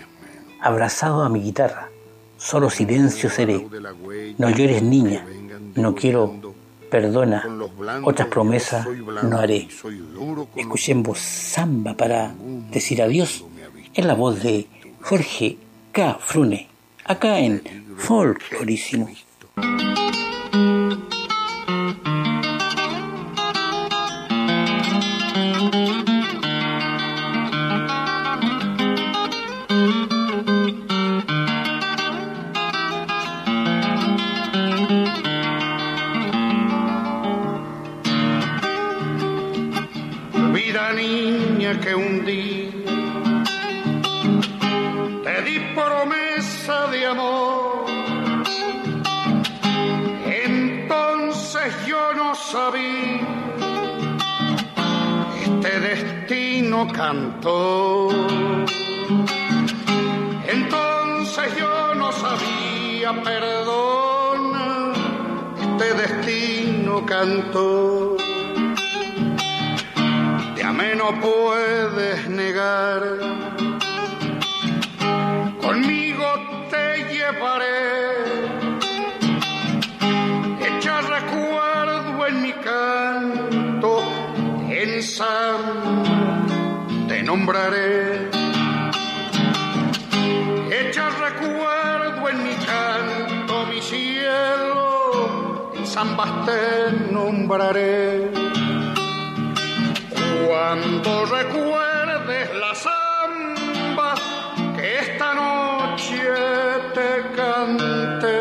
abrazado 0.61 1.23
a 1.23 1.29
mi 1.29 1.41
guitarra, 1.41 1.89
solo 2.37 2.69
silencio 2.69 3.29
seré. 3.29 3.65
No 4.37 4.49
llores 4.49 4.83
niña, 4.83 5.25
no 5.75 5.95
quiero, 5.95 6.35
perdona, 6.89 7.43
otras 8.03 8.27
promesas 8.27 8.87
no 9.23 9.37
haré. 9.37 9.67
Escuchemos 10.55 11.19
samba 11.19 11.95
para 11.95 12.33
decir 12.71 13.01
adiós 13.01 13.43
en 13.93 14.07
la 14.07 14.13
voz 14.13 14.41
de 14.43 14.67
Jorge 15.01 15.57
K. 15.91 16.17
Frune, 16.19 16.67
acá 17.05 17.39
en 17.39 17.61
Folclorísimo. 17.97 19.09
Destino 56.79 56.87
cantó. 56.87 58.09
Entonces 60.47 61.57
yo 61.57 61.95
no 61.95 62.11
sabía, 62.11 63.21
perdona, 63.23 64.93
este 65.61 65.93
destino 65.93 67.05
cantó. 67.05 68.15
Te 70.55 70.63
amé 70.63 70.95
no 70.95 71.19
puedes 71.19 72.29
negar. 72.29 73.01
Conmigo 75.61 76.25
te 76.69 77.03
llevaré. 77.13 77.99
Echa 80.61 81.01
recuerdo 81.01 82.27
en 82.27 82.41
mi 82.41 82.53
canto. 82.53 84.01
En 84.69 85.03
nombraré. 87.29 88.27
Echa 90.81 91.05
recuerdo 91.27 92.27
en 92.31 92.37
mi 92.43 92.55
canto, 92.69 93.53
mi 93.71 93.79
cielo, 93.91 95.71
en 95.75 95.85
San 95.85 96.17
Bastén 96.17 97.13
nombraré. 97.13 98.31
Cuando 100.47 101.11
recuerdes 101.37 102.45
la 102.63 102.73
samba 102.87 104.11
que 104.75 104.85
esta 105.05 105.27
noche 105.35 106.23
te 106.95 107.11
cante 107.37 108.37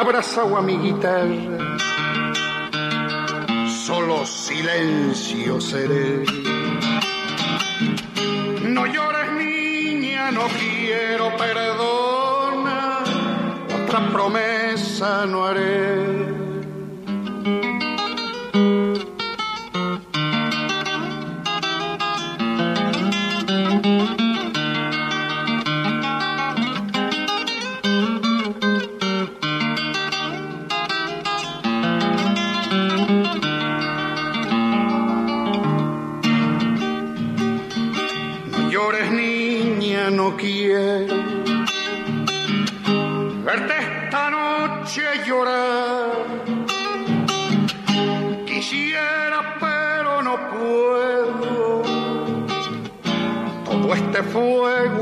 Abraza 0.00 0.44
oh, 0.44 0.56
a 0.56 0.62
mi 0.62 0.76
guitarra 0.78 1.93
solo 3.86 4.24
silencio 4.24 5.60
seré. 5.60 6.24
No 8.62 8.86
llores 8.86 9.32
niña, 9.32 10.30
no 10.30 10.46
quiero 10.58 11.36
perdona, 11.36 13.04
otra 13.82 14.08
promesa 14.10 15.26
no 15.26 15.44
haré. 15.44 16.43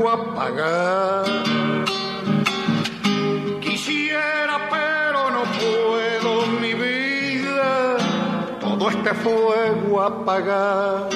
Fuego 0.03 0.09
apagar. 0.09 1.25
Quisiera, 3.61 4.69
pero 4.69 5.31
no 5.31 5.43
puedo, 5.59 6.45
mi 6.61 6.73
vida, 6.73 7.97
todo 8.59 8.89
este 8.89 9.13
fuego 9.13 10.01
apagar. 10.01 11.09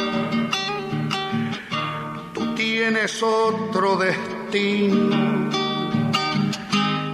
Tú 2.33 2.55
tienes 2.55 3.21
otro 3.21 3.97
destino. 3.97 5.49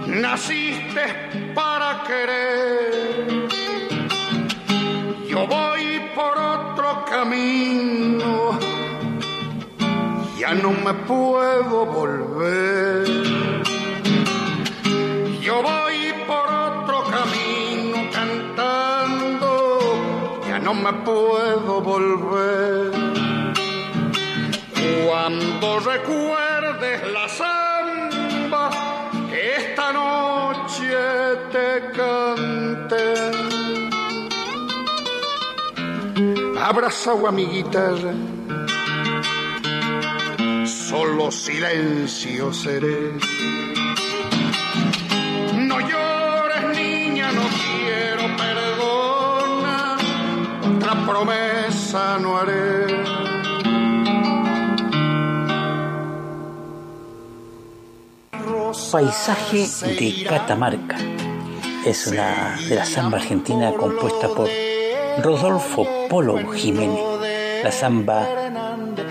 Naciste 0.06 1.52
para 1.54 2.04
querer. 2.06 3.03
Ya 10.54 10.62
no 10.62 10.70
me 10.70 10.94
puedo 10.94 11.84
volver. 11.86 13.08
Yo 15.40 15.62
voy 15.62 16.14
por 16.28 16.46
otro 16.48 17.02
camino 17.10 17.96
cantando. 18.12 19.48
Ya 20.46 20.60
no 20.60 20.74
me 20.74 20.92
puedo 20.92 21.80
volver. 21.80 22.92
Cuando 25.04 25.80
recuerdes 25.80 27.02
la 27.12 27.28
samba 27.28 28.70
que 29.30 29.56
esta 29.56 29.92
noche 29.92 30.94
te 31.50 31.90
canté. 31.98 33.14
Abrazado 36.62 37.26
a 37.26 37.32
mi 37.32 37.44
guitarra, 37.46 38.12
solo 40.94 41.28
silencio 41.32 42.52
seré. 42.52 43.18
No 45.68 45.76
llores 45.90 46.64
niña, 46.78 47.32
no 47.32 47.44
quiero 47.62 48.24
perdona, 48.42 49.96
otra 50.70 50.92
promesa 51.04 52.18
no 52.20 52.38
haré. 52.38 53.02
Paisaje 58.92 59.66
de 59.98 60.24
Catamarca. 60.28 60.96
Es 61.84 62.06
una 62.06 62.56
de 62.68 62.76
la 62.76 62.84
samba 62.84 63.18
argentina 63.18 63.72
compuesta 63.72 64.28
por 64.28 64.48
Rodolfo 65.20 65.84
Polo 66.08 66.36
Jiménez. 66.52 67.00
La 67.64 67.72
samba, 67.72 68.28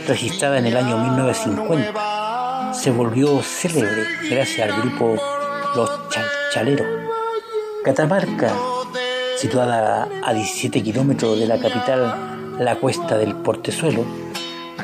registrada 0.08 0.58
en 0.58 0.66
el 0.66 0.78
año 0.78 0.98
1950, 0.98 2.74
se 2.74 2.92
volvió 2.92 3.42
célebre 3.42 4.06
gracias 4.30 4.70
al 4.70 4.82
grupo 4.82 5.16
Los 5.76 5.90
Chalchaleros. 6.10 6.88
Catamarca, 7.84 8.54
situada 9.38 10.08
a 10.24 10.34
17 10.34 10.82
kilómetros 10.84 11.40
de 11.40 11.48
la 11.48 11.60
capital, 11.60 12.58
la 12.60 12.76
cuesta 12.76 13.18
del 13.18 13.36
Portezuelo, 13.36 14.06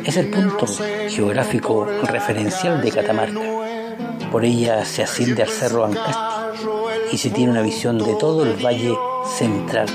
es 0.06 0.18
el 0.18 0.30
punto 0.30 0.66
geográfico 1.10 1.86
referencial 1.86 2.82
de 2.82 2.92
Catamarca. 2.92 3.42
Por 4.32 4.46
ella 4.46 4.86
se 4.86 5.04
asciende 5.04 5.44
al 5.44 5.50
Cerro 5.50 5.86
Ancasti 5.86 6.14
y 7.12 7.18
se 7.18 7.30
tiene 7.30 7.52
una 7.52 7.62
visión 7.62 7.98
de 7.98 8.16
todo 8.16 8.44
el 8.44 8.54
Valle 8.64 8.96
Central. 9.38 9.88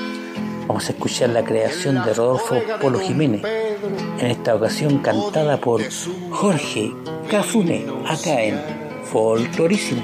Vamos 0.66 0.88
a 0.88 0.92
escuchar 0.92 1.28
la 1.30 1.44
creación 1.44 2.02
de 2.04 2.14
Rodolfo 2.14 2.56
Polo 2.80 2.98
Jiménez, 2.98 3.42
en 4.18 4.26
esta 4.26 4.54
ocasión 4.54 4.98
cantada 4.98 5.56
por 5.58 5.82
Jorge 6.30 6.92
Cafune, 7.30 7.86
acá 8.06 8.42
en 8.42 8.60
Folclorísimo. 9.04 10.02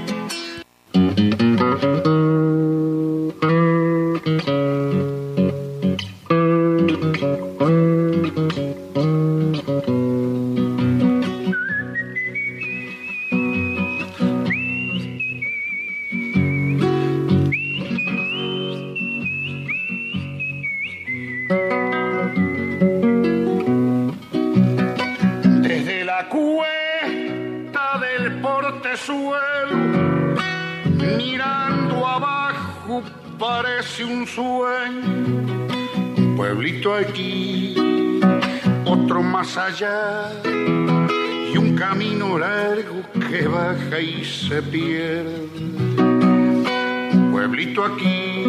Pueblito 47.60 47.84
aquí 47.84 48.42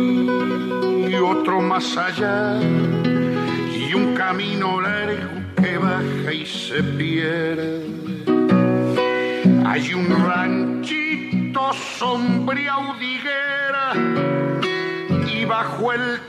y 1.10 1.16
otro 1.16 1.60
más 1.60 1.98
allá, 1.98 2.58
y 2.62 3.94
un 3.94 4.16
camino 4.16 4.80
largo 4.80 5.42
que 5.62 5.78
baja 5.78 6.34
y 6.34 6.46
se 6.46 6.82
pierde. 6.82 8.24
Hay 9.66 9.94
un 9.94 10.08
ranchito 10.26 11.74
sombría 11.74 12.76
diguera 13.02 13.94
y 15.28 15.44
bajo 15.44 15.92
el 15.92 16.20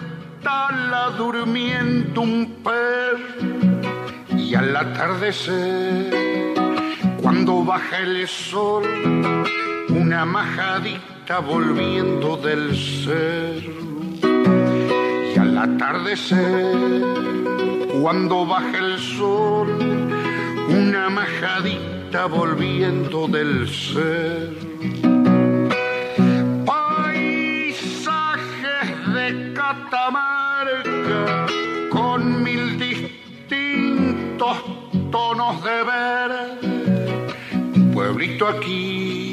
tala 0.42 1.10
durmiendo 1.16 2.22
un 2.22 2.64
perro 2.64 4.36
y 4.36 4.56
al 4.56 4.74
atardecer 4.74 6.12
cuando 7.22 7.64
baja 7.64 7.98
el 7.98 8.26
sol 8.26 8.82
una 9.88 10.24
majadita 10.24 11.21
volviendo 11.40 12.36
del 12.36 12.76
cerro 12.76 13.72
y 15.34 15.38
al 15.38 15.56
atardecer 15.56 17.02
cuando 18.00 18.44
baja 18.46 18.78
el 18.78 18.98
sol, 18.98 19.68
una 20.68 21.08
majadita 21.08 22.26
volviendo 22.26 23.26
del 23.28 23.68
ser. 23.68 24.50
Paisajes 26.66 27.94
de 29.14 29.52
Catamarca 29.54 31.46
con 31.90 32.42
mil 32.42 32.78
distintos 32.78 34.58
tonos 35.10 35.62
de 35.64 35.82
verde. 35.84 36.58
Pueblito 37.92 38.48
aquí, 38.48 39.31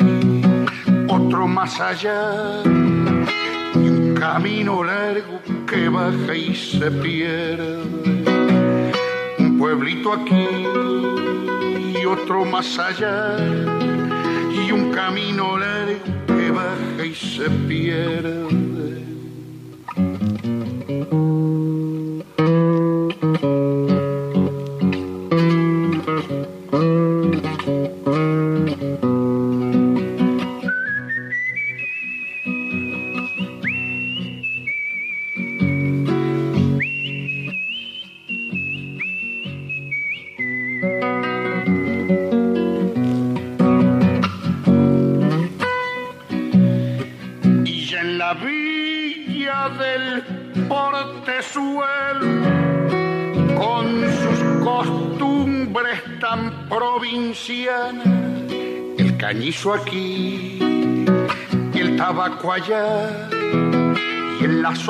otro 1.10 1.48
más 1.48 1.80
allá, 1.80 2.62
y 2.64 3.90
un 3.90 4.16
camino 4.16 4.84
largo 4.84 5.42
que 5.66 5.90
baja 5.90 6.36
y 6.36 6.56
se 6.56 6.92
pierde 6.92 7.84
un 9.40 9.58
pueblito 9.58 10.14
aquí 10.14 10.48
y 12.00 12.06
otro 12.06 12.46
más 12.46 12.78
allá 12.78 13.38
y 14.52 14.72
un 14.72 14.92
camino 14.92 15.58
largo 15.58 16.00
que 16.28 16.52
baja 16.52 17.06
y 17.06 17.16
se 17.16 17.50
pierde. 17.68 18.69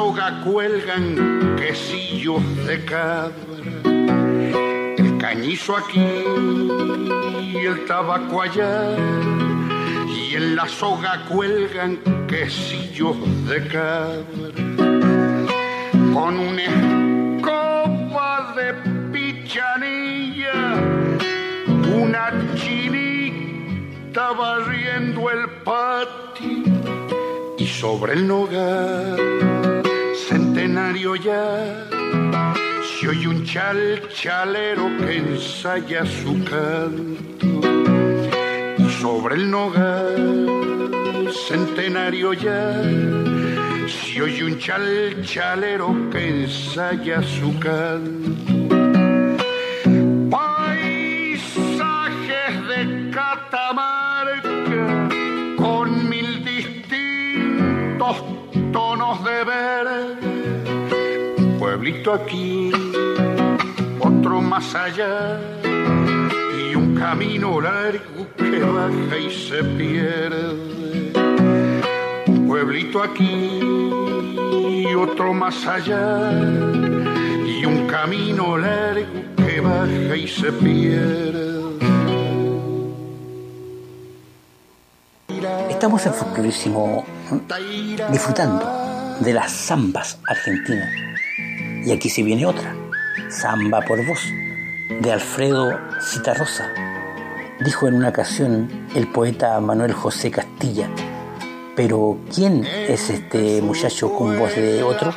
Soga 0.10 0.42
cuelgan 0.44 1.56
quesillos 1.56 2.42
de 2.66 2.84
cabra. 2.84 3.32
El 4.98 5.18
cañizo 5.20 5.78
aquí 5.78 6.08
y 7.54 7.58
el 7.58 7.86
tabaco 7.86 8.42
allá, 8.42 8.98
y 10.08 10.36
en 10.36 10.56
la 10.56 10.68
soga 10.68 11.26
cuelgan 11.30 12.00
quesillos 12.28 13.18
de 13.48 13.68
cabra. 13.68 14.50
Con 16.16 16.40
una 16.40 16.64
escoba 16.64 18.56
de 18.58 18.74
pichanilla, 19.14 20.58
una 21.96 22.34
chinita 22.56 24.32
barriendo 24.32 25.30
el 25.30 25.50
patio 25.64 26.64
y 27.60 27.68
sobre 27.68 28.14
el 28.14 28.28
nogal 28.28 29.49
centenario 30.60 31.16
ya. 31.16 31.88
Se 32.84 33.08
oye 33.08 33.28
un 33.30 33.46
chal 33.46 34.02
chalero 34.10 34.90
que 34.98 35.18
ensaya 35.18 36.06
su 36.06 36.44
canto. 36.44 37.62
Y 38.78 38.90
sobre 39.02 39.36
el 39.36 39.50
nogal 39.50 41.30
centenario 41.48 42.34
ya. 42.34 42.74
Se 43.88 44.22
oye 44.22 44.44
un 44.44 44.60
chal 44.60 45.22
chalero 45.24 46.10
que 46.12 46.44
ensaya 46.44 47.24
su 47.24 47.58
canto 47.58 48.79
aquí 62.14 62.72
otro 64.00 64.42
más 64.42 64.74
allá 64.74 65.40
y 65.64 66.76
un 66.76 66.96
camino 66.96 67.62
largo 67.62 68.28
que 68.36 68.60
baja 68.60 69.18
y 69.18 69.32
se 69.32 69.64
pierde. 69.64 71.14
Un 72.28 72.48
pueblito 72.48 73.04
aquí 73.04 73.60
y 74.82 74.86
otro 74.96 75.34
más 75.34 75.66
allá 75.68 76.32
y 77.46 77.66
un 77.66 77.88
camino 77.88 78.58
largo 78.58 79.22
que 79.38 79.62
baja 79.62 80.16
y 80.16 80.28
se 80.28 80.52
pierde. 80.52 81.60
Estamos 85.70 86.06
en 86.06 86.14
Folclorísimo 86.14 87.06
disfrutando 88.12 88.66
de 89.20 89.34
las 89.34 89.52
zambas 89.52 90.20
argentinas. 90.28 91.09
Y 91.90 91.92
aquí 91.92 92.08
se 92.08 92.22
viene 92.22 92.46
otra, 92.46 92.76
Zamba 93.32 93.82
por 93.82 94.06
voz, 94.06 94.20
de 95.02 95.12
Alfredo 95.12 95.76
Citarrosa. 96.00 96.72
Dijo 97.66 97.88
en 97.88 97.96
una 97.96 98.10
ocasión 98.10 98.70
el 98.94 99.08
poeta 99.08 99.60
Manuel 99.60 99.94
José 99.94 100.30
Castilla, 100.30 100.88
pero 101.76 102.20
¿quién 102.32 102.64
es 102.64 103.10
este 103.10 103.64
muchacho 103.64 104.14
con 104.14 104.38
voz 104.38 104.56
de 104.56 104.84
otro? 104.84 105.12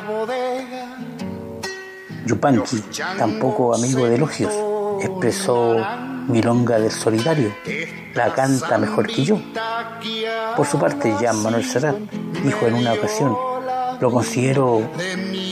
Yupanqui, 2.25 2.81
tampoco 3.19 3.75
amigo 3.75 4.07
de 4.07 4.15
elogios, 4.15 4.51
expresó 4.99 5.77
Milonga 6.27 6.79
del 6.79 6.89
Solidario, 6.91 7.53
la 8.15 8.33
canta 8.33 8.79
mejor 8.79 9.05
que 9.05 9.23
yo. 9.23 9.39
Por 10.57 10.65
su 10.65 10.79
parte, 10.79 11.13
Jean 11.19 11.37
Manuel 11.43 11.65
Serrat 11.65 11.97
dijo 12.43 12.65
en 12.65 12.73
una 12.73 12.93
ocasión, 12.93 13.37
lo 14.01 14.09
considero 14.09 14.89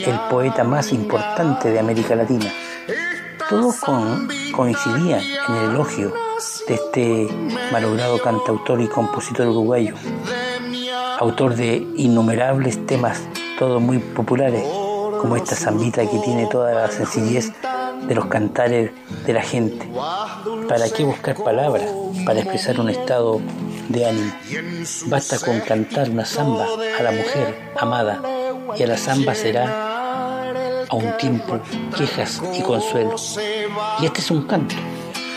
el 0.05 0.19
poeta 0.29 0.63
más 0.63 0.91
importante 0.91 1.69
de 1.69 1.79
América 1.79 2.15
Latina. 2.15 2.51
Todos 3.49 3.75
con- 3.77 4.27
coincidían 4.55 5.21
en 5.49 5.55
el 5.55 5.69
elogio 5.71 6.13
de 6.67 6.73
este 6.73 7.27
malogrado 7.71 8.19
cantautor 8.21 8.81
y 8.81 8.87
compositor 8.87 9.47
uruguayo, 9.47 9.95
autor 11.19 11.55
de 11.55 11.85
innumerables 11.97 12.85
temas, 12.85 13.21
todos 13.59 13.81
muy 13.81 13.99
populares, 13.99 14.63
como 15.19 15.35
esta 15.35 15.55
zambita 15.55 16.01
que 16.09 16.17
tiene 16.19 16.47
toda 16.47 16.73
la 16.73 16.89
sencillez 16.91 17.51
de 18.07 18.15
los 18.15 18.25
cantares 18.25 18.91
de 19.25 19.33
la 19.33 19.41
gente. 19.41 19.87
¿Para 20.67 20.89
qué 20.89 21.03
buscar 21.03 21.35
palabras 21.35 21.85
para 22.25 22.39
expresar 22.39 22.79
un 22.79 22.89
estado 22.89 23.39
de 23.89 24.05
ánimo? 24.09 24.31
Basta 25.07 25.37
con 25.39 25.59
cantar 25.59 26.09
una 26.09 26.25
zamba 26.25 26.65
a 26.97 27.03
la 27.03 27.11
mujer 27.11 27.55
amada 27.77 28.21
y 28.77 28.83
a 28.83 28.87
la 28.87 28.97
zamba 28.97 29.35
será 29.35 29.90
a 30.91 30.95
un 30.95 31.17
tiempo 31.17 31.59
quejas 31.97 32.41
y 32.53 32.61
consuelo. 32.61 33.15
Y 33.99 34.05
este 34.05 34.19
es 34.19 34.29
un 34.29 34.43
canto 34.43 34.75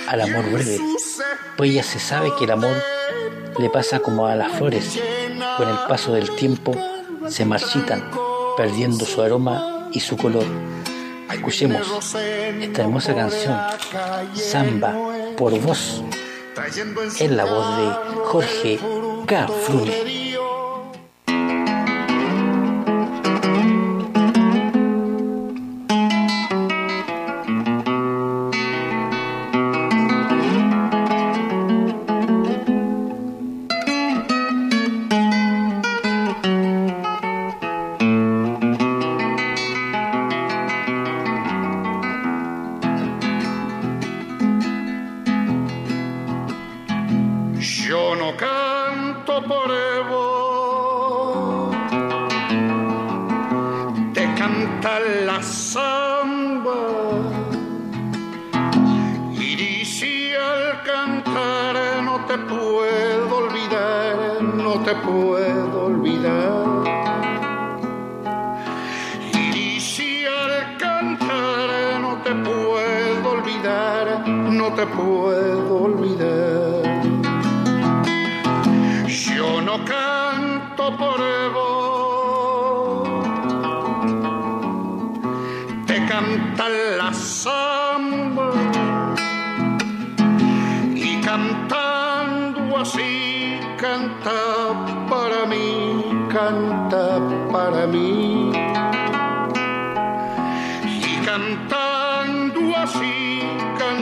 al 0.08 0.20
amor 0.20 0.50
breve, 0.50 0.80
pues 1.56 1.72
ya 1.72 1.82
se 1.82 1.98
sabe 1.98 2.32
que 2.36 2.44
el 2.44 2.50
amor 2.50 2.76
le 3.58 3.70
pasa 3.70 4.00
como 4.00 4.26
a 4.26 4.34
las 4.34 4.52
flores, 4.52 5.00
con 5.56 5.68
el 5.68 5.76
paso 5.88 6.12
del 6.12 6.34
tiempo 6.34 6.74
se 7.28 7.44
marchitan, 7.44 8.10
perdiendo 8.56 9.06
su 9.06 9.22
aroma 9.22 9.88
y 9.92 10.00
su 10.00 10.16
color. 10.16 10.44
Escuchemos 11.32 12.14
esta 12.60 12.82
hermosa 12.82 13.14
canción, 13.14 13.56
Samba 14.34 14.94
por 15.36 15.58
voz, 15.60 16.02
en 17.20 17.36
la 17.36 17.44
voz 17.44 17.76
de 17.78 18.24
Jorge 18.24 18.78
K. 19.26 19.46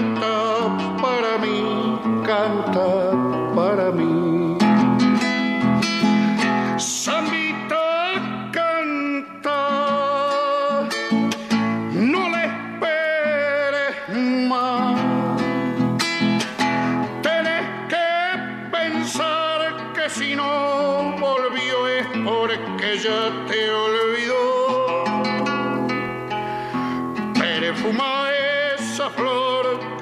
canta 0.03 0.42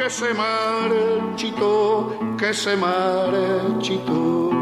que 0.00 0.08
se 0.08 0.32
marchitó, 0.32 2.18
que 2.38 2.54
se 2.54 2.74
marchitó. 2.74 4.59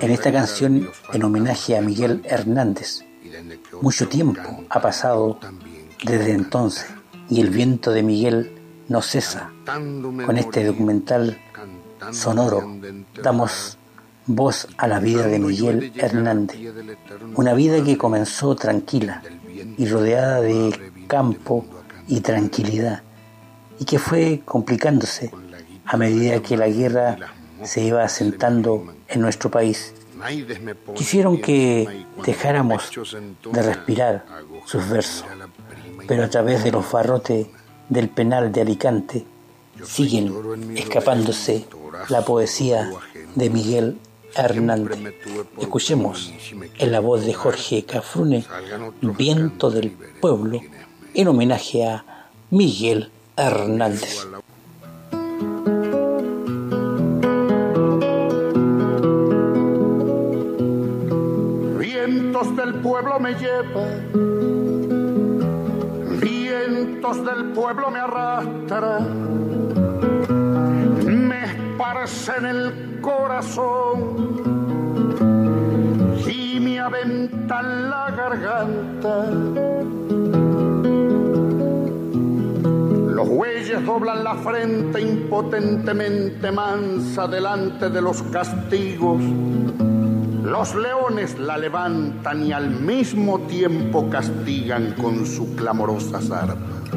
En 0.00 0.10
esta 0.10 0.32
canción 0.32 0.90
en 1.12 1.24
homenaje 1.24 1.76
a 1.76 1.80
Miguel 1.82 2.22
Hernández. 2.24 3.04
Mucho 3.80 4.08
tiempo 4.08 4.64
ha 4.68 4.80
pasado 4.80 5.38
desde 6.04 6.32
entonces 6.32 6.86
y 7.28 7.40
el 7.40 7.50
viento 7.50 7.92
de 7.92 8.02
Miguel 8.02 8.60
no 8.88 9.02
cesa. 9.02 9.50
Con 9.64 10.36
este 10.36 10.64
documental 10.64 11.38
sonoro 12.12 12.78
damos 13.22 13.78
voz 14.26 14.68
a 14.76 14.86
la 14.86 14.98
vida 15.00 15.26
de 15.26 15.38
Miguel 15.38 15.92
Hernández, 15.96 16.58
una 17.34 17.54
vida 17.54 17.82
que 17.84 17.96
comenzó 17.96 18.54
tranquila 18.54 19.22
y 19.76 19.86
rodeada 19.86 20.40
de 20.40 20.92
campo 21.06 21.64
y 22.06 22.20
tranquilidad 22.20 23.02
y 23.78 23.84
que 23.84 23.98
fue 23.98 24.42
complicándose 24.44 25.30
a 25.84 25.96
medida 25.96 26.42
que 26.42 26.56
la 26.56 26.68
guerra 26.68 27.16
se 27.64 27.82
iba 27.82 28.04
asentando 28.04 28.94
en 29.08 29.20
nuestro 29.20 29.50
país. 29.50 29.94
Quisieron 30.94 31.40
que 31.40 32.04
dejáramos 32.24 32.90
de 33.52 33.62
respirar 33.62 34.24
sus 34.66 34.88
versos, 34.88 35.24
pero 36.06 36.24
a 36.24 36.28
través 36.30 36.62
de 36.64 36.72
los 36.72 36.90
barrotes 36.90 37.46
del 37.88 38.08
penal 38.08 38.52
de 38.52 38.60
Alicante 38.60 39.24
siguen 39.84 40.76
escapándose 40.76 41.66
la 42.08 42.22
poesía 42.22 42.90
de 43.34 43.50
Miguel 43.50 43.98
Hernández. 44.34 44.98
Escuchemos 45.58 46.32
en 46.78 46.92
la 46.92 47.00
voz 47.00 47.24
de 47.24 47.34
Jorge 47.34 47.84
Cafrune, 47.84 48.44
Viento 49.00 49.70
del 49.70 49.90
Pueblo, 49.90 50.60
en 51.14 51.28
homenaje 51.28 51.86
a 51.86 52.04
Miguel 52.50 53.10
Hernández. 53.36 54.26
Pueblo 62.90 63.20
me 63.20 63.34
llevan, 63.34 64.10
vientos 66.20 67.24
del 67.24 67.52
pueblo 67.52 67.88
me 67.88 68.00
arrastran, 68.00 69.04
me 71.28 71.44
esparcen 71.44 72.46
el 72.46 72.98
corazón 73.00 74.16
y 76.26 76.58
me 76.58 76.80
aventan 76.80 77.90
la 77.90 78.10
garganta. 78.10 79.24
Los 83.14 83.28
bueyes 83.28 83.86
doblan 83.86 84.24
la 84.24 84.34
frente 84.34 85.00
impotentemente 85.00 86.50
mansa 86.50 87.28
delante 87.28 87.88
de 87.88 88.02
los 88.02 88.20
castigos. 88.24 89.22
Los 90.50 90.74
leones 90.74 91.38
la 91.38 91.56
levantan 91.56 92.44
y 92.44 92.52
al 92.52 92.70
mismo 92.70 93.38
tiempo 93.42 94.10
castigan 94.10 94.96
con 95.00 95.24
su 95.24 95.54
clamorosa 95.54 96.20
zarpa. 96.20 96.96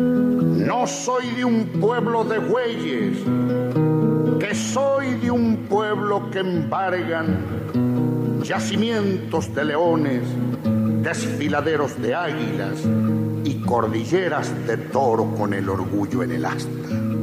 No 0.00 0.86
soy 0.86 1.26
de 1.36 1.44
un 1.44 1.66
pueblo 1.80 2.22
de 2.22 2.38
bueyes, 2.38 3.18
que 4.38 4.54
soy 4.54 5.16
de 5.16 5.32
un 5.32 5.66
pueblo 5.68 6.30
que 6.30 6.38
embargan 6.38 7.40
yacimientos 8.44 9.52
de 9.56 9.64
leones, 9.64 10.22
desfiladeros 11.02 12.00
de 12.00 12.14
águilas 12.14 12.84
y 13.42 13.60
cordilleras 13.62 14.52
de 14.68 14.76
toro 14.76 15.34
con 15.36 15.52
el 15.52 15.68
orgullo 15.68 16.22
en 16.22 16.30
el 16.30 16.44
asta. 16.44 17.17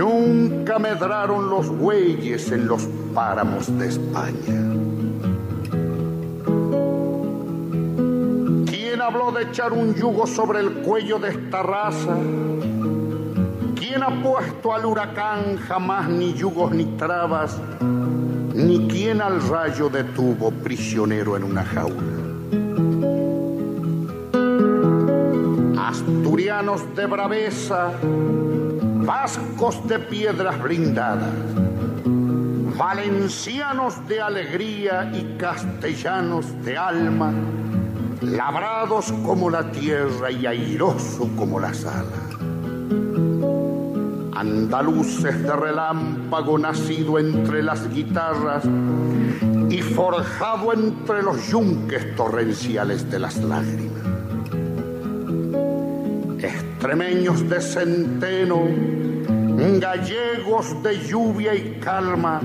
Nunca 0.00 0.78
medraron 0.78 1.50
los 1.50 1.68
bueyes 1.68 2.50
en 2.52 2.66
los 2.66 2.88
páramos 3.14 3.78
de 3.78 3.88
España. 3.88 4.62
Quien 8.64 9.02
habló 9.02 9.30
de 9.30 9.42
echar 9.42 9.74
un 9.74 9.94
yugo 9.94 10.26
sobre 10.26 10.60
el 10.60 10.72
cuello 10.76 11.18
de 11.18 11.28
esta 11.28 11.62
raza? 11.62 12.16
¿Quién 13.76 14.02
ha 14.02 14.22
puesto 14.22 14.72
al 14.72 14.86
huracán 14.86 15.58
jamás 15.58 16.08
ni 16.08 16.32
yugos 16.32 16.72
ni 16.72 16.86
trabas? 16.96 17.58
Ni 18.54 18.88
quién 18.88 19.20
al 19.20 19.46
rayo 19.50 19.90
detuvo 19.90 20.50
prisionero 20.50 21.36
en 21.36 21.44
una 21.44 21.62
jaula. 21.62 22.02
Asturianos 25.76 26.96
de 26.96 27.04
braveza, 27.04 27.92
vascos 29.10 29.88
de 29.88 29.98
piedras 29.98 30.62
blindadas, 30.62 31.34
valencianos 32.78 34.06
de 34.06 34.20
alegría 34.20 35.10
y 35.12 35.36
castellanos 35.36 36.46
de 36.64 36.78
alma, 36.78 37.32
labrados 38.22 39.10
como 39.26 39.50
la 39.50 39.68
tierra 39.72 40.30
y 40.30 40.46
airoso 40.46 41.28
como 41.36 41.58
las 41.58 41.84
alas 41.84 42.30
andaluces 44.36 45.42
de 45.42 45.54
relámpago 45.54 46.56
nacido 46.56 47.18
entre 47.18 47.64
las 47.64 47.92
guitarras 47.92 48.62
y 49.68 49.82
forjado 49.82 50.72
entre 50.72 51.22
los 51.22 51.48
yunques 51.50 52.14
torrenciales 52.14 53.10
de 53.10 53.18
las 53.18 53.36
lágrimas. 53.38 53.99
Extremeños 56.42 57.48
de 57.48 57.60
centeno, 57.60 58.62
gallegos 59.78 60.82
de 60.82 60.98
lluvia 61.06 61.54
y 61.54 61.78
calma, 61.80 62.40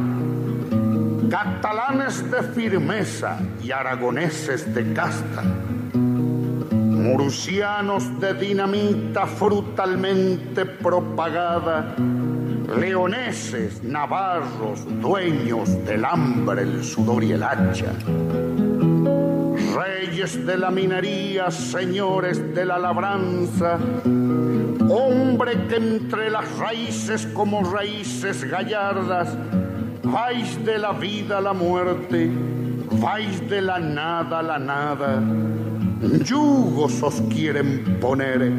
catalanes 1.29 2.29
de 2.29 2.43
firmeza 2.43 3.39
y 3.63 3.71
aragoneses 3.71 4.73
de 4.73 4.93
casta 4.93 5.43
murcianos 7.05 8.19
de 8.19 8.33
dinamita 8.33 9.27
frutalmente 9.27 10.65
propagada, 10.65 11.95
leoneses, 12.77 13.83
navarros, 13.83 14.83
dueños 14.99 15.85
del 15.85 16.03
hambre, 16.03 16.63
el 16.63 16.83
sudor 16.83 17.23
y 17.23 17.33
el 17.33 17.43
hacha, 17.43 17.93
reyes 19.75 20.45
de 20.45 20.57
la 20.57 20.71
minería, 20.71 21.51
señores 21.51 22.55
de 22.55 22.65
la 22.65 22.79
labranza, 22.79 23.77
hombre 24.89 25.67
que 25.67 25.75
entre 25.75 26.29
las 26.29 26.57
raíces 26.57 27.27
como 27.33 27.63
raíces 27.63 28.43
gallardas, 28.43 29.37
vais 30.03 30.63
de 30.65 30.77
la 30.77 30.93
vida 30.93 31.39
a 31.39 31.41
la 31.41 31.53
muerte, 31.53 32.31
vais 33.01 33.49
de 33.49 33.61
la 33.61 33.79
nada 33.79 34.39
a 34.39 34.43
la 34.43 34.59
nada 34.59 35.21
Yugos 36.01 37.01
os 37.01 37.21
quieren 37.29 37.97
poner, 38.01 38.51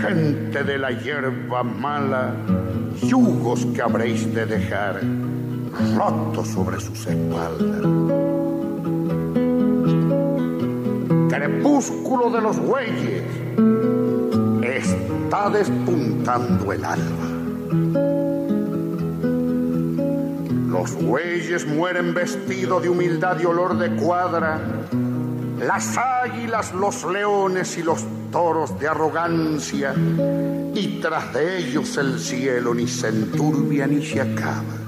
gente 0.00 0.64
de 0.64 0.78
la 0.78 0.90
hierba 0.90 1.62
mala, 1.62 2.34
yugos 3.06 3.66
que 3.66 3.82
habréis 3.82 4.32
de 4.34 4.46
dejar 4.46 5.00
rotos 5.94 6.48
sobre 6.48 6.80
sus 6.80 7.06
espaldas. 7.06 8.43
Crepúsculo 11.44 12.30
de 12.30 12.40
los 12.40 12.58
bueyes, 12.58 13.22
está 14.62 15.50
despuntando 15.50 16.72
el 16.72 16.82
alba. 16.82 17.28
Los 20.70 20.94
bueyes 20.94 21.66
mueren 21.66 22.14
vestidos 22.14 22.82
de 22.82 22.88
humildad 22.88 23.38
y 23.42 23.44
olor 23.44 23.76
de 23.76 23.94
cuadra 23.94 24.58
las 25.60 25.98
águilas, 25.98 26.72
los 26.72 27.04
leones 27.04 27.76
y 27.76 27.82
los 27.82 28.02
toros 28.32 28.80
de 28.80 28.88
arrogancia, 28.88 29.94
y 30.74 30.98
tras 31.02 31.34
de 31.34 31.58
ellos 31.58 31.94
el 31.98 32.18
cielo 32.20 32.72
ni 32.72 32.88
se 32.88 33.08
enturbia 33.08 33.86
ni 33.86 34.02
se 34.02 34.22
acaba. 34.22 34.83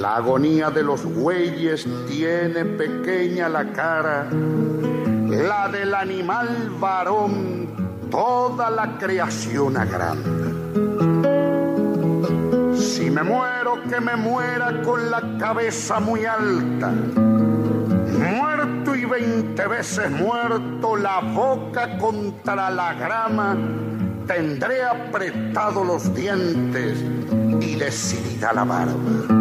La 0.00 0.16
agonía 0.16 0.70
de 0.70 0.82
los 0.82 1.04
bueyes 1.04 1.86
tiene 2.08 2.64
pequeña 2.64 3.50
la 3.50 3.70
cara, 3.70 4.30
la 4.30 5.68
del 5.68 5.94
animal 5.94 6.70
varón 6.80 8.08
toda 8.10 8.70
la 8.70 8.96
creación 8.96 9.76
agranda. 9.76 10.48
Si 12.74 13.10
me 13.10 13.22
muero, 13.22 13.82
que 13.90 14.00
me 14.00 14.16
muera 14.16 14.80
con 14.82 15.10
la 15.10 15.36
cabeza 15.38 16.00
muy 16.00 16.24
alta 16.24 16.94
muerto 18.20 18.94
y 18.94 19.04
veinte 19.04 19.66
veces 19.66 20.10
muerto, 20.10 20.96
la 20.96 21.20
boca 21.20 21.98
contra 21.98 22.70
la 22.70 22.94
grama, 22.94 23.54
tendré 24.26 24.82
apretado 24.82 25.84
los 25.84 26.14
dientes 26.14 27.04
y 27.60 27.74
decidirá 27.74 28.54
la 28.54 28.64
barba. 28.64 29.39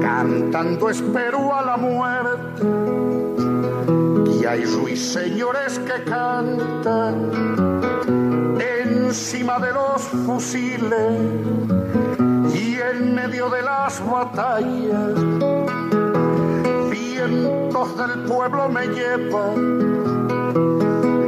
Cantando 0.00 0.90
espero 0.90 1.54
a 1.54 1.62
la 1.62 1.76
muerte, 1.76 2.62
y 4.40 4.44
hay 4.44 4.64
ruiseñores 4.64 5.78
que 5.80 6.04
cantan 6.04 7.30
encima 9.14 9.58
de 9.58 9.72
los 9.72 10.02
fusiles 10.26 11.12
y 12.54 12.76
en 12.80 13.14
medio 13.14 13.48
de 13.48 13.62
las 13.62 14.02
batallas, 14.10 15.14
vientos 16.90 17.96
del 17.96 18.24
pueblo 18.24 18.68
me 18.68 18.86
llevan, 18.88 19.88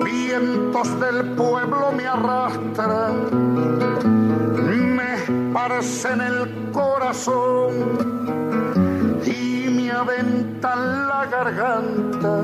vientos 0.05 1.01
del 1.01 1.35
pueblo 1.35 1.93
me 1.93 2.07
arrastran, 2.07 3.15
me 4.97 5.15
esparcen 5.15 6.20
el 6.20 6.70
corazón 6.73 7.73
y 9.24 9.69
me 9.70 9.91
aventan 9.91 11.07
la 11.09 11.27
garganta. 11.27 12.43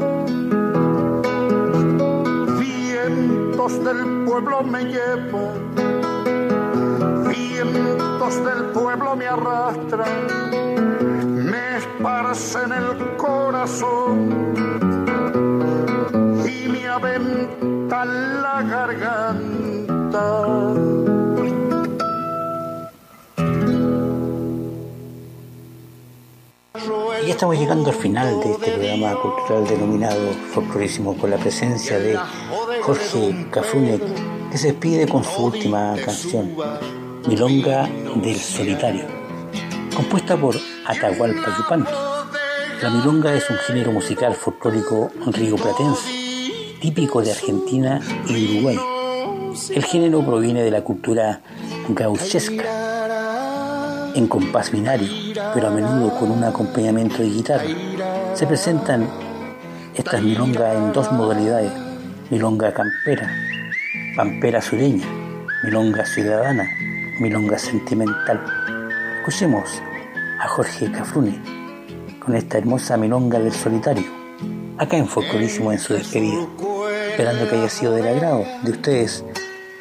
Vientos 2.59 3.85
del 3.85 4.25
pueblo 4.25 4.63
me 4.63 4.85
llevan 4.85 6.03
vientos 7.33 8.45
del 8.45 8.65
pueblo 8.73 9.17
me 9.17 9.27
arrastran, 9.27 10.09
me 11.51 11.77
esparcen 11.77 12.73
el 12.73 13.17
corazón 13.17 14.55
y 16.47 16.69
me 16.69 16.89
aventan 16.89 18.43
la 18.43 18.63
garganta. 18.63 19.73
Y 27.23 27.27
ya 27.27 27.33
estamos 27.33 27.59
llegando 27.59 27.91
al 27.91 27.97
final 27.97 28.41
de 28.41 28.53
este 28.53 28.73
programa 28.73 29.15
cultural 29.21 29.67
denominado 29.67 30.33
Folclorísimo 30.53 31.17
con 31.17 31.31
la 31.31 31.37
presencia 31.37 31.99
de 31.99 32.19
Jorge 32.83 33.47
Cafune 33.51 34.01
que 34.51 34.59
se 34.59 34.69
despide 34.69 35.07
con 35.07 35.23
su 35.23 35.45
última 35.45 35.95
canción, 36.05 36.57
Milonga 37.29 37.89
del 38.17 38.37
Solitario, 38.37 39.05
compuesta 39.95 40.37
por 40.37 40.57
Atahualpa 40.87 41.57
Yupanqui. 41.57 41.93
La 42.83 42.91
milonga 42.91 43.33
es 43.35 43.49
un 43.49 43.57
género 43.59 43.93
musical 43.93 44.35
folclórico 44.35 45.11
rioplatense, 45.27 46.11
típico 46.81 47.23
de 47.23 47.31
Argentina 47.31 48.01
y 48.29 48.59
Uruguay. 48.59 48.79
El 49.71 49.85
género 49.85 50.25
proviene 50.27 50.63
de 50.65 50.71
la 50.71 50.83
cultura 50.83 51.43
gauchesca, 51.89 52.82
en 54.15 54.27
compás 54.27 54.71
binario, 54.71 55.09
pero 55.55 55.69
a 55.69 55.71
menudo 55.71 56.19
con 56.19 56.31
un 56.31 56.45
acompañamiento 56.45 57.19
de 57.19 57.29
guitarra. 57.29 57.65
Se 58.35 58.47
presentan 58.47 59.09
estas 59.95 60.23
milongas 60.23 60.77
en 60.77 60.93
dos 60.93 61.11
modalidades, 61.13 61.73
milonga 62.31 62.73
campera, 62.73 63.31
pampera 64.17 64.61
sureña, 64.61 65.07
milonga 65.65 66.05
ciudadana 66.07 66.65
milonga 67.21 67.59
sentimental. 67.59 68.41
Escuchemos 69.19 69.83
a 70.41 70.49
Jorge 70.49 70.91
Cafrune 70.91 71.41
con 72.19 72.35
esta 72.35 72.59
hermosa 72.59 72.97
milonga 72.97 73.39
del 73.39 73.53
solitario, 73.53 74.05
acá 74.79 74.97
en 74.97 75.07
Folclorísimo 75.07 75.73
en 75.73 75.79
su 75.79 75.95
despedida, 75.95 76.47
esperando 77.11 77.49
que 77.49 77.57
haya 77.57 77.69
sido 77.69 77.93
del 77.95 78.09
agrado 78.09 78.45
de 78.63 78.71
ustedes, 78.71 79.25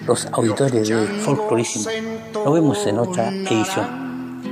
los 0.06 0.26
auditores 0.28 0.88
de 0.88 1.06
Folclorísimo. 1.24 1.86
Nos 2.34 2.54
vemos 2.54 2.86
en 2.88 3.00
otra 3.00 3.30
edición. 3.30 4.01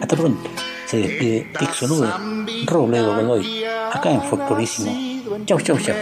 Hasta 0.02 0.16
pronto. 0.16 0.50
Se 0.86 0.98
despide 0.98 1.48
Pixo 1.58 1.88
Nube, 1.88 2.08
Robledo 2.66 3.16
Godoy, 3.16 3.64
acá 3.92 4.12
en 4.12 4.22
Folclorísimo. 4.24 4.92
Chau, 5.46 5.60
chau, 5.62 5.78
chau. 5.78 5.96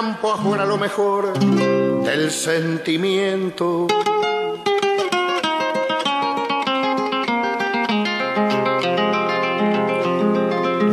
Campo 0.00 0.32
afuera 0.32 0.64
lo 0.64 0.78
mejor 0.78 1.36
del 1.36 2.30
sentimiento. 2.30 3.88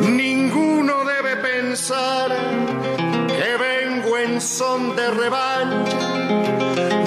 Ninguno 0.10 1.06
debe 1.06 1.36
pensar 1.36 2.36
que 3.28 3.58
vengo 3.68 4.18
en 4.18 4.42
son 4.42 4.96
de 4.96 5.12
revancha. 5.12 6.00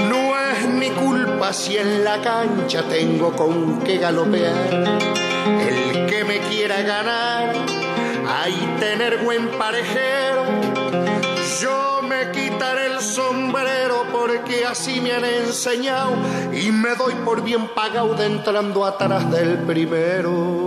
No 0.08 0.38
es 0.38 0.68
mi 0.68 0.90
culpa 0.90 1.52
si 1.52 1.78
en 1.78 2.04
la 2.04 2.22
cancha 2.22 2.84
tengo 2.88 3.32
con 3.32 3.80
qué 3.80 3.98
galopear. 3.98 4.70
El 5.68 6.06
que 6.06 6.22
me 6.22 6.38
quiera 6.48 6.80
ganar, 6.82 7.56
hay 8.28 8.76
tener 8.78 9.18
buen 9.24 9.48
parejero. 9.58 11.07
Porque 14.48 14.64
así 14.64 14.98
me 15.02 15.12
han 15.12 15.26
enseñado 15.26 16.12
y 16.54 16.72
me 16.72 16.94
doy 16.94 17.12
por 17.22 17.42
bien 17.42 17.68
pagado 17.68 18.14
de 18.14 18.24
entrando 18.24 18.86
atrás 18.86 19.30
del 19.30 19.58
primero. 19.58 20.57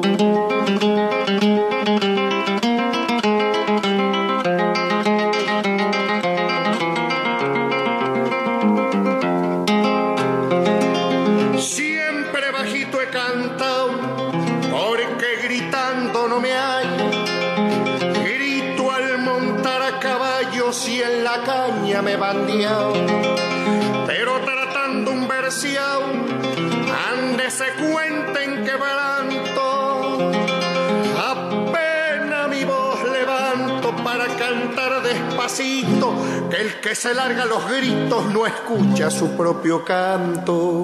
Que 35.54 36.62
el 36.62 36.80
que 36.80 36.96
se 36.96 37.14
larga 37.14 37.46
los 37.46 37.70
gritos 37.70 38.26
no 38.28 38.46
escucha 38.46 39.12
su 39.12 39.36
propio 39.36 39.84
canto. 39.84 40.82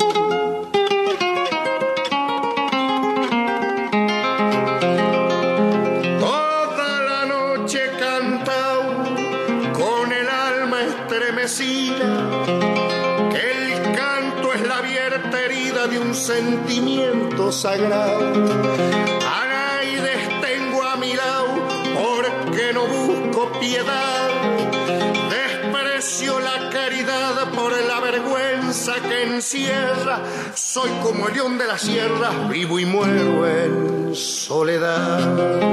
Toda 6.20 7.02
la 7.02 7.26
noche 7.28 7.86
he 7.86 7.98
cantado 7.98 9.06
con 9.72 10.12
el 10.12 10.28
alma 10.28 10.82
estremecida, 10.82 12.30
que 13.32 13.52
el 13.52 13.96
canto 13.96 14.54
es 14.54 14.68
la 14.68 14.80
abierta 14.80 15.42
herida 15.46 15.88
de 15.88 16.00
un 16.00 16.14
sentimiento 16.14 17.54
sagrado. 17.54 19.07
Por 27.58 27.72
la 27.72 28.00
vergüenza 28.00 28.94
que 29.02 29.24
encierra. 29.24 30.22
Soy 30.54 30.92
como 31.02 31.28
el 31.28 31.34
león 31.34 31.58
de 31.58 31.66
la 31.66 31.78
sierra, 31.78 32.30
vivo 32.50 32.78
y 32.78 32.86
muero 32.86 33.48
en 33.48 34.16
soledad. 34.16 35.68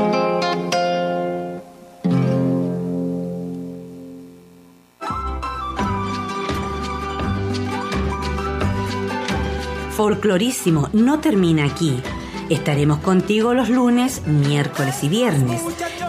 Folclorísimo 9.95 10.89
no 10.95 11.21
termina 11.21 11.67
aquí. 11.67 12.03
Estaremos 12.49 12.99
contigo 12.99 13.55
los 13.55 13.69
lunes, 13.69 14.27
miércoles 14.27 15.03
y 15.03 15.09
viernes, 15.09 15.63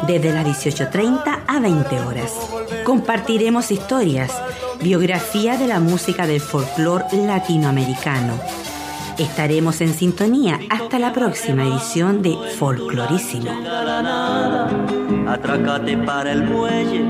desde 0.08 0.34
las 0.34 0.46
18.30 0.46 1.44
a 1.48 1.60
20 1.60 2.00
horas. 2.02 2.32
Compartiremos 2.84 3.72
historias, 3.72 4.32
biografía 4.82 5.58
de 5.58 5.68
la 5.68 5.80
música 5.80 6.28
del 6.28 6.42
folclor 6.42 7.06
latinoamericano. 7.14 8.40
Estaremos 9.18 9.80
en 9.82 9.94
sintonía 9.94 10.60
hasta 10.70 11.00
la 11.00 11.14
próxima 11.14 11.64
edición 11.64 12.22
de 12.22 12.36
Folclorísimo. 12.58 13.50
Atrácate 15.28 15.98
para 15.98 16.32
el 16.34 16.44
muelle, 16.44 17.06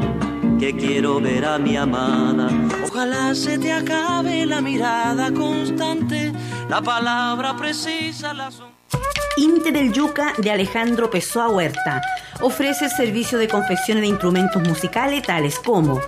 que 0.60 0.76
quiero 0.76 1.20
ver 1.20 1.46
a 1.46 1.58
mi 1.58 1.76
amada. 1.76 2.50
Ojalá 2.88 3.34
se 3.34 3.58
te 3.58 3.72
acabe 3.72 4.46
la 4.46 4.62
mirada 4.62 5.32
constante, 5.32 6.32
la 6.70 6.82
palabra 6.82 7.56
precisa, 7.58 8.34
la. 8.34 8.52
Inte 9.38 9.74
del 9.74 9.92
Yuca 9.92 10.34
de 10.38 10.50
Alejandro 10.50 11.10
Pessoa 11.10 11.50
Huerta 11.50 12.02
ofrece 12.40 12.86
el 12.86 12.92
servicio 12.92 13.38
de 13.38 13.50
confección 13.50 14.00
de 14.00 14.08
instrumentos 14.08 14.62
musicales 14.66 15.24
tales 15.24 15.60
como 15.60 16.00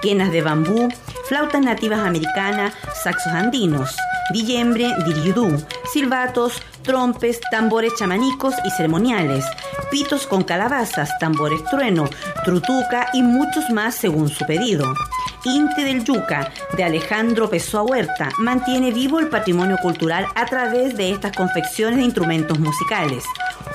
quenas 0.00 0.30
de 0.30 0.40
bambú, 0.40 0.88
flautas 1.28 1.62
nativas 1.62 1.98
americanas, 2.00 2.74
saxos 3.02 3.32
andinos, 3.32 3.96
dillembre, 4.32 4.94
diriudú, 5.04 5.60
silbatos, 5.92 6.62
trompes, 6.82 7.40
tambores 7.50 7.92
chamanicos 7.98 8.54
y 8.64 8.70
ceremoniales, 8.70 9.44
pitos 9.90 10.28
con 10.28 10.44
calabazas, 10.44 11.10
tambores 11.18 11.64
trueno, 11.64 12.08
trutuca 12.44 13.08
y 13.12 13.22
muchos 13.22 13.68
más 13.70 13.96
según 13.96 14.28
su 14.28 14.46
pedido. 14.46 14.94
Inte 15.46 15.84
del 15.84 16.02
Yuca, 16.02 16.50
de 16.76 16.82
Alejandro 16.82 17.48
Pessoa 17.48 17.84
Huerta, 17.84 18.30
mantiene 18.38 18.90
vivo 18.90 19.20
el 19.20 19.28
patrimonio 19.28 19.76
cultural 19.80 20.26
a 20.34 20.44
través 20.46 20.96
de 20.96 21.12
estas 21.12 21.36
confecciones 21.36 21.98
de 21.98 22.04
instrumentos 22.04 22.58
musicales. 22.58 23.22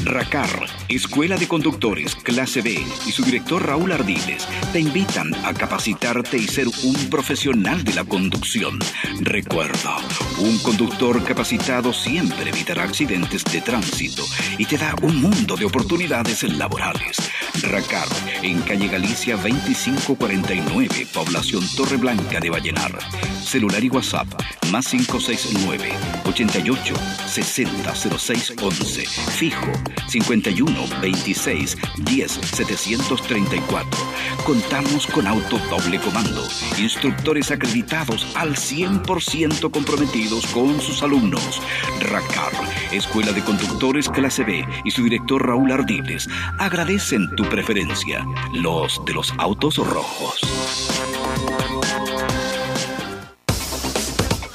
RACAR, 0.03 0.67
Escuela 0.89 1.35
de 1.35 1.47
Conductores 1.47 2.15
Clase 2.15 2.61
B 2.61 2.81
y 3.05 3.11
su 3.11 3.23
director 3.23 3.65
Raúl 3.65 3.91
Ardiles 3.91 4.47
te 4.71 4.79
invitan 4.79 5.33
a 5.45 5.53
capacitarte 5.53 6.37
y 6.37 6.47
ser 6.47 6.67
un 6.67 6.95
profesional 7.09 7.83
de 7.83 7.93
la 7.93 8.05
conducción. 8.05 8.79
Recuerda, 9.19 9.97
un 10.39 10.57
conductor 10.59 11.21
capacitado 11.23 11.91
siempre 11.91 12.49
evitará 12.49 12.83
accidentes 12.83 13.43
de 13.43 13.61
tránsito 13.61 14.23
y 14.57 14.65
te 14.65 14.77
da 14.77 14.95
un 15.01 15.21
mundo 15.21 15.57
de 15.57 15.65
oportunidades 15.65 16.43
laborales. 16.43 17.17
RACAR, 17.63 18.07
en 18.41 18.61
calle 18.61 18.87
Galicia 18.87 19.35
2549, 19.35 21.07
población 21.13 21.63
Torre 21.75 21.97
Blanca 21.97 22.39
de 22.39 22.49
Vallenar. 22.49 22.97
Celular 23.43 23.83
y 23.83 23.89
WhatsApp 23.89 24.27
más 24.71 24.87
569 24.87 25.91
88 26.25 26.93
60 27.27 27.95
06 27.95 28.53
11. 28.61 29.05
Fijo 29.05 29.71
51 30.07 30.76
26 31.01 31.77
10 31.97 32.31
734. 32.31 33.99
Contamos 34.45 35.07
con 35.07 35.27
auto 35.27 35.57
doble 35.69 35.99
comando, 35.99 36.43
instructores 36.77 37.51
acreditados 37.51 38.27
al 38.35 38.55
100% 38.55 39.71
comprometidos 39.71 40.45
con 40.47 40.79
sus 40.81 41.03
alumnos. 41.03 41.61
RACAR, 42.01 42.53
Escuela 42.91 43.31
de 43.31 43.43
Conductores 43.43 44.09
Clase 44.09 44.43
B 44.43 44.65
y 44.83 44.91
su 44.91 45.03
director 45.03 45.45
Raúl 45.45 45.71
Ardiles 45.71 46.27
agradecen 46.59 47.35
tu 47.35 47.43
preferencia, 47.45 48.25
los 48.53 49.03
de 49.05 49.13
los 49.13 49.33
autos 49.37 49.77
rojos. 49.77 50.41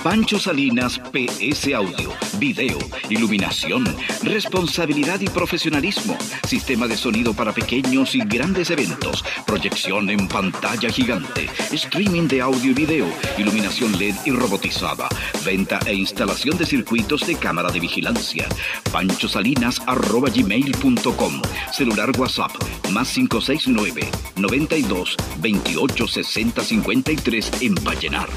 Pancho 0.02 0.38
Salinas 0.38 0.98
PS 0.98 1.72
Audio, 1.74 2.10
video, 2.38 2.78
iluminación, 3.08 3.84
responsabilidad 4.24 5.20
y 5.20 5.28
profesionalismo, 5.28 6.18
sistema 6.44 6.88
de 6.88 6.96
sonido 6.96 7.34
para 7.34 7.52
pequeños 7.52 8.16
y 8.16 8.18
grandes 8.18 8.70
eventos, 8.70 9.24
proyección 9.46 10.10
en 10.10 10.26
pantalla 10.26 10.90
gigante, 10.90 11.48
streaming 11.70 12.26
de 12.26 12.40
audio 12.40 12.72
y 12.72 12.74
video, 12.74 13.06
iluminación 13.38 13.96
LED 13.96 14.16
y 14.24 14.32
robotizada, 14.32 15.08
venta 15.44 15.78
e 15.86 15.94
instalación 15.94 16.58
de 16.58 16.66
circuitos 16.66 17.24
de 17.24 17.36
cámara 17.36 17.70
de 17.70 17.78
vigilancia. 17.78 18.48
panchosalinas.gmail.com 18.90 21.42
Celular 21.72 22.10
WhatsApp 22.18 22.50
más 22.90 23.12
569 23.12 24.10
92 24.34 25.16
28 25.40 26.08
60 26.08 26.62
53 26.62 27.62
en 27.62 27.76
Vallenar. 27.76 28.28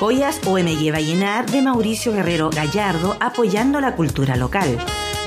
Joyas 0.00 0.40
OMG 0.46 0.90
Vallenar 0.92 1.50
de 1.50 1.60
Mauricio 1.60 2.12
Guerrero 2.12 2.48
Gallardo 2.48 3.18
apoyando 3.20 3.82
la 3.82 3.96
cultura 3.96 4.34
local. 4.36 4.78